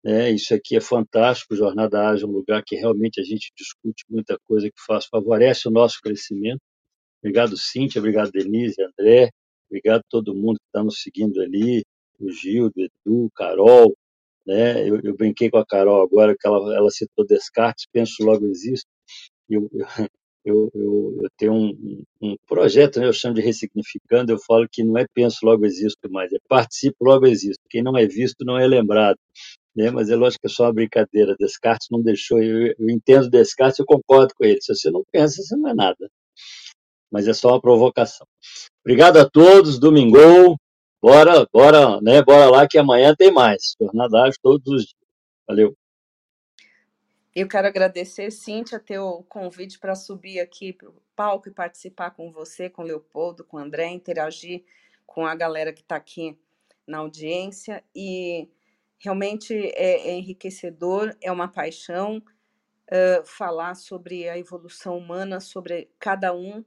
Né? 0.04 0.30
Isso 0.32 0.54
aqui 0.54 0.76
é 0.76 0.80
fantástico, 0.80 1.54
Jornada 1.54 2.08
Ágil 2.08 2.26
é 2.26 2.30
um 2.30 2.34
lugar 2.34 2.62
que 2.64 2.76
realmente 2.76 3.20
a 3.20 3.24
gente 3.24 3.52
discute 3.56 4.04
muita 4.10 4.36
coisa 4.46 4.68
que 4.68 4.80
faz, 4.84 5.06
favorece 5.06 5.68
o 5.68 5.70
nosso 5.70 6.00
crescimento. 6.02 6.60
Obrigado, 7.22 7.56
Cíntia, 7.56 8.00
obrigado, 8.00 8.32
Denise, 8.32 8.82
André, 8.82 9.30
obrigado 9.70 10.02
todo 10.10 10.34
mundo 10.34 10.58
que 10.58 10.66
está 10.66 10.82
nos 10.82 11.00
seguindo 11.00 11.40
ali, 11.40 11.82
o 12.18 12.30
Gil, 12.32 12.66
o 12.66 12.80
Edu, 12.80 13.30
Carol, 13.34 13.94
né? 14.46 14.88
Eu, 14.88 15.00
eu, 15.02 15.16
brinquei 15.16 15.50
com 15.50 15.58
a 15.58 15.66
Carol 15.66 16.02
agora 16.02 16.34
que 16.38 16.46
ela, 16.46 16.74
ela 16.76 16.90
citou 16.90 17.24
Descartes, 17.26 17.86
penso 17.92 18.24
logo 18.24 18.46
existo. 18.46 18.88
Eu, 19.48 19.70
eu, 20.44 20.70
eu, 20.74 21.18
eu 21.22 21.30
tenho 21.36 21.52
um, 21.54 22.04
um 22.20 22.36
projeto, 22.46 22.98
né, 23.00 23.06
eu 23.06 23.12
chamo 23.12 23.34
de 23.34 23.40
ressignificando, 23.40 24.32
eu 24.32 24.38
falo 24.38 24.68
que 24.70 24.82
não 24.84 24.98
é 24.98 25.06
penso 25.14 25.38
logo 25.44 25.64
existo 25.64 26.10
mais, 26.10 26.32
é 26.32 26.38
participo 26.48 27.04
logo 27.04 27.26
existo. 27.26 27.62
Quem 27.70 27.82
não 27.82 27.96
é 27.96 28.06
visto 28.06 28.44
não 28.44 28.58
é 28.58 28.66
lembrado. 28.66 29.18
Né? 29.74 29.90
Mas 29.90 30.10
é 30.10 30.16
lógico 30.16 30.42
que 30.42 30.52
é 30.52 30.54
só 30.54 30.64
uma 30.64 30.72
brincadeira. 30.72 31.36
Descartes 31.38 31.88
não 31.90 32.02
deixou, 32.02 32.42
eu, 32.42 32.74
eu 32.78 32.90
entendo 32.90 33.30
Descartes, 33.30 33.78
eu 33.78 33.86
concordo 33.86 34.34
com 34.34 34.44
ele. 34.44 34.60
Se 34.60 34.74
você 34.74 34.90
não 34.90 35.02
pensa, 35.10 35.42
você 35.42 35.56
não 35.56 35.70
é 35.70 35.74
nada. 35.74 36.10
Mas 37.10 37.28
é 37.28 37.32
só 37.32 37.48
uma 37.48 37.60
provocação. 37.60 38.26
Obrigado 38.84 39.18
a 39.18 39.28
todos, 39.28 39.78
domingo. 39.78 40.56
Bora, 41.00 41.46
bora, 41.52 42.00
né? 42.00 42.22
Bora 42.22 42.48
lá 42.48 42.66
que 42.66 42.78
amanhã 42.78 43.14
tem 43.14 43.32
mais. 43.32 43.74
Jornada 43.80 44.22
Ágil 44.22 44.38
todos 44.42 44.66
os 44.72 44.82
dias. 44.84 44.96
Valeu. 45.46 45.76
Eu 47.34 47.48
quero 47.48 47.66
agradecer, 47.66 48.30
Cíntia, 48.30 48.78
teu 48.78 49.24
convite 49.28 49.78
para 49.78 49.94
subir 49.94 50.38
aqui 50.38 50.72
para 50.72 50.90
o 50.90 50.94
palco 51.16 51.48
e 51.48 51.52
participar 51.52 52.10
com 52.10 52.30
você, 52.30 52.68
com 52.68 52.82
Leopoldo, 52.82 53.42
com 53.42 53.56
André, 53.56 53.88
interagir 53.88 54.62
com 55.06 55.26
a 55.26 55.34
galera 55.34 55.72
que 55.72 55.80
está 55.80 55.96
aqui 55.96 56.38
na 56.86 56.98
audiência. 56.98 57.82
E 57.96 58.48
realmente 59.02 59.52
é, 59.52 60.08
é 60.08 60.12
enriquecedor, 60.12 61.14
é 61.20 61.30
uma 61.30 61.48
paixão 61.48 62.18
uh, 62.18 63.24
falar 63.24 63.74
sobre 63.74 64.28
a 64.28 64.38
evolução 64.38 64.96
humana, 64.96 65.40
sobre 65.40 65.90
cada 65.98 66.32
um, 66.32 66.64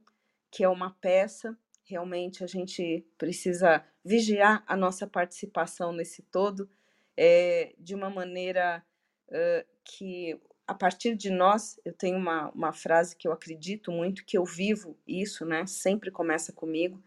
que 0.50 0.62
é 0.62 0.68
uma 0.68 0.90
peça. 1.00 1.56
Realmente 1.82 2.44
a 2.44 2.46
gente 2.46 3.06
precisa 3.16 3.82
vigiar 4.04 4.62
a 4.66 4.76
nossa 4.76 5.06
participação 5.06 5.92
nesse 5.92 6.22
todo 6.22 6.68
é, 7.16 7.74
de 7.78 7.94
uma 7.94 8.10
maneira 8.10 8.84
uh, 9.28 9.66
que 9.82 10.38
a 10.66 10.74
partir 10.74 11.16
de 11.16 11.30
nós, 11.30 11.80
eu 11.84 11.92
tenho 11.92 12.18
uma, 12.18 12.50
uma 12.50 12.72
frase 12.72 13.16
que 13.16 13.26
eu 13.26 13.32
acredito 13.32 13.90
muito, 13.90 14.26
que 14.26 14.36
eu 14.36 14.44
vivo 14.44 14.98
isso, 15.06 15.46
né? 15.46 15.64
Sempre 15.64 16.10
começa 16.10 16.52
comigo, 16.52 17.00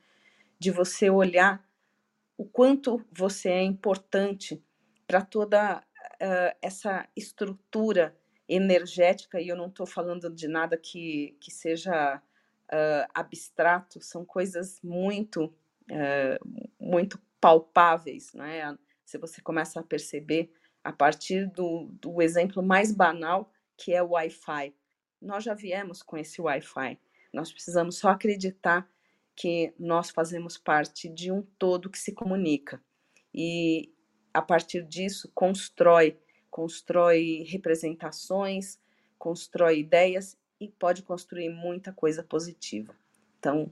de 0.58 0.72
você 0.72 1.10
olhar 1.10 1.64
o 2.38 2.46
quanto 2.46 3.06
você 3.12 3.50
é 3.50 3.62
importante 3.62 4.64
para 5.10 5.22
toda 5.24 5.80
uh, 5.80 6.58
essa 6.62 7.10
estrutura 7.16 8.16
energética, 8.48 9.42
e 9.42 9.48
eu 9.48 9.56
não 9.56 9.66
estou 9.66 9.88
falando 9.88 10.30
de 10.30 10.48
nada 10.48 10.78
que, 10.78 11.36
que 11.42 11.50
seja 11.50 12.22
uh, 12.72 13.12
abstrato, 13.12 14.00
são 14.02 14.24
coisas 14.24 14.80
muito, 14.84 15.46
uh, 15.46 16.66
muito 16.80 17.20
palpáveis, 17.42 18.32
né? 18.36 18.78
Se 19.04 19.18
você 19.18 19.42
começa 19.42 19.80
a 19.80 19.84
perceber 19.84 20.54
a 20.84 20.94
partir 20.94 21.48
do, 21.48 21.88
do 22.00 22.22
exemplo 22.22 22.62
mais 22.62 22.92
banal, 22.92 23.52
que 23.76 23.92
é 23.92 24.04
o 24.04 24.12
Wi-Fi. 24.12 24.76
Nós 25.20 25.44
já 25.44 25.56
viemos 25.56 26.04
com 26.04 26.20
esse 26.20 26.40
Wi-Fi. 26.40 27.00
Nós 27.34 27.52
precisamos 27.52 27.98
só 27.98 28.10
acreditar 28.10 28.88
que 29.36 29.74
nós 29.80 30.12
fazemos 30.12 30.56
parte 30.56 31.10
de 31.10 31.32
um 31.32 31.42
todo 31.58 31.90
que 31.90 31.98
se 31.98 32.14
comunica. 32.14 32.80
E 33.34 33.92
a 34.34 34.42
partir 34.42 34.84
disso 34.84 35.30
constrói, 35.34 36.20
constrói 36.50 37.44
representações, 37.48 38.80
constrói 39.18 39.80
ideias 39.80 40.38
e 40.60 40.68
pode 40.68 41.04
construir 41.04 41.50
muita 41.50 41.94
coisa 41.94 42.24
positiva. 42.24 42.96
Então, 43.38 43.72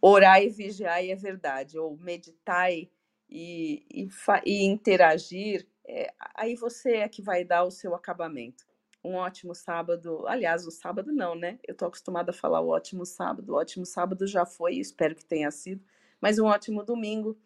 orar 0.00 0.42
e 0.42 0.48
vigiar 0.48 1.04
é 1.04 1.14
verdade, 1.14 1.78
ou 1.78 1.96
meditar 1.96 2.72
e, 2.72 2.90
e, 3.28 4.08
e 4.44 4.64
interagir 4.64 5.66
é, 5.88 6.12
aí 6.34 6.54
você 6.54 6.96
é 6.96 7.08
que 7.08 7.22
vai 7.22 7.42
dar 7.44 7.64
o 7.64 7.70
seu 7.70 7.94
acabamento. 7.94 8.66
Um 9.02 9.14
ótimo 9.14 9.54
sábado, 9.54 10.26
aliás, 10.26 10.66
o 10.66 10.70
sábado 10.70 11.10
não, 11.10 11.34
né? 11.34 11.58
Eu 11.66 11.72
estou 11.72 11.88
acostumada 11.88 12.30
a 12.30 12.34
falar 12.34 12.60
o 12.60 12.68
ótimo 12.68 13.06
sábado, 13.06 13.50
o 13.50 13.56
ótimo 13.56 13.86
sábado 13.86 14.26
já 14.26 14.44
foi, 14.44 14.74
espero 14.76 15.14
que 15.14 15.24
tenha 15.24 15.50
sido, 15.50 15.82
mas 16.20 16.38
um 16.38 16.44
ótimo 16.44 16.84
domingo, 16.84 17.38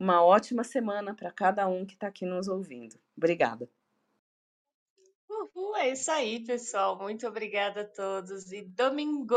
uma 0.00 0.24
ótima 0.24 0.64
semana 0.64 1.14
para 1.14 1.30
cada 1.30 1.68
um 1.68 1.84
que 1.84 1.92
está 1.92 2.06
aqui 2.06 2.24
nos 2.24 2.48
ouvindo. 2.48 2.98
Obrigada. 3.14 3.68
Uhul, 5.28 5.76
é 5.76 5.90
isso 5.90 6.10
aí, 6.10 6.40
pessoal. 6.40 6.98
Muito 6.98 7.26
obrigada 7.26 7.82
a 7.82 7.84
todos 7.84 8.50
e 8.50 8.62
domingo! 8.62 9.36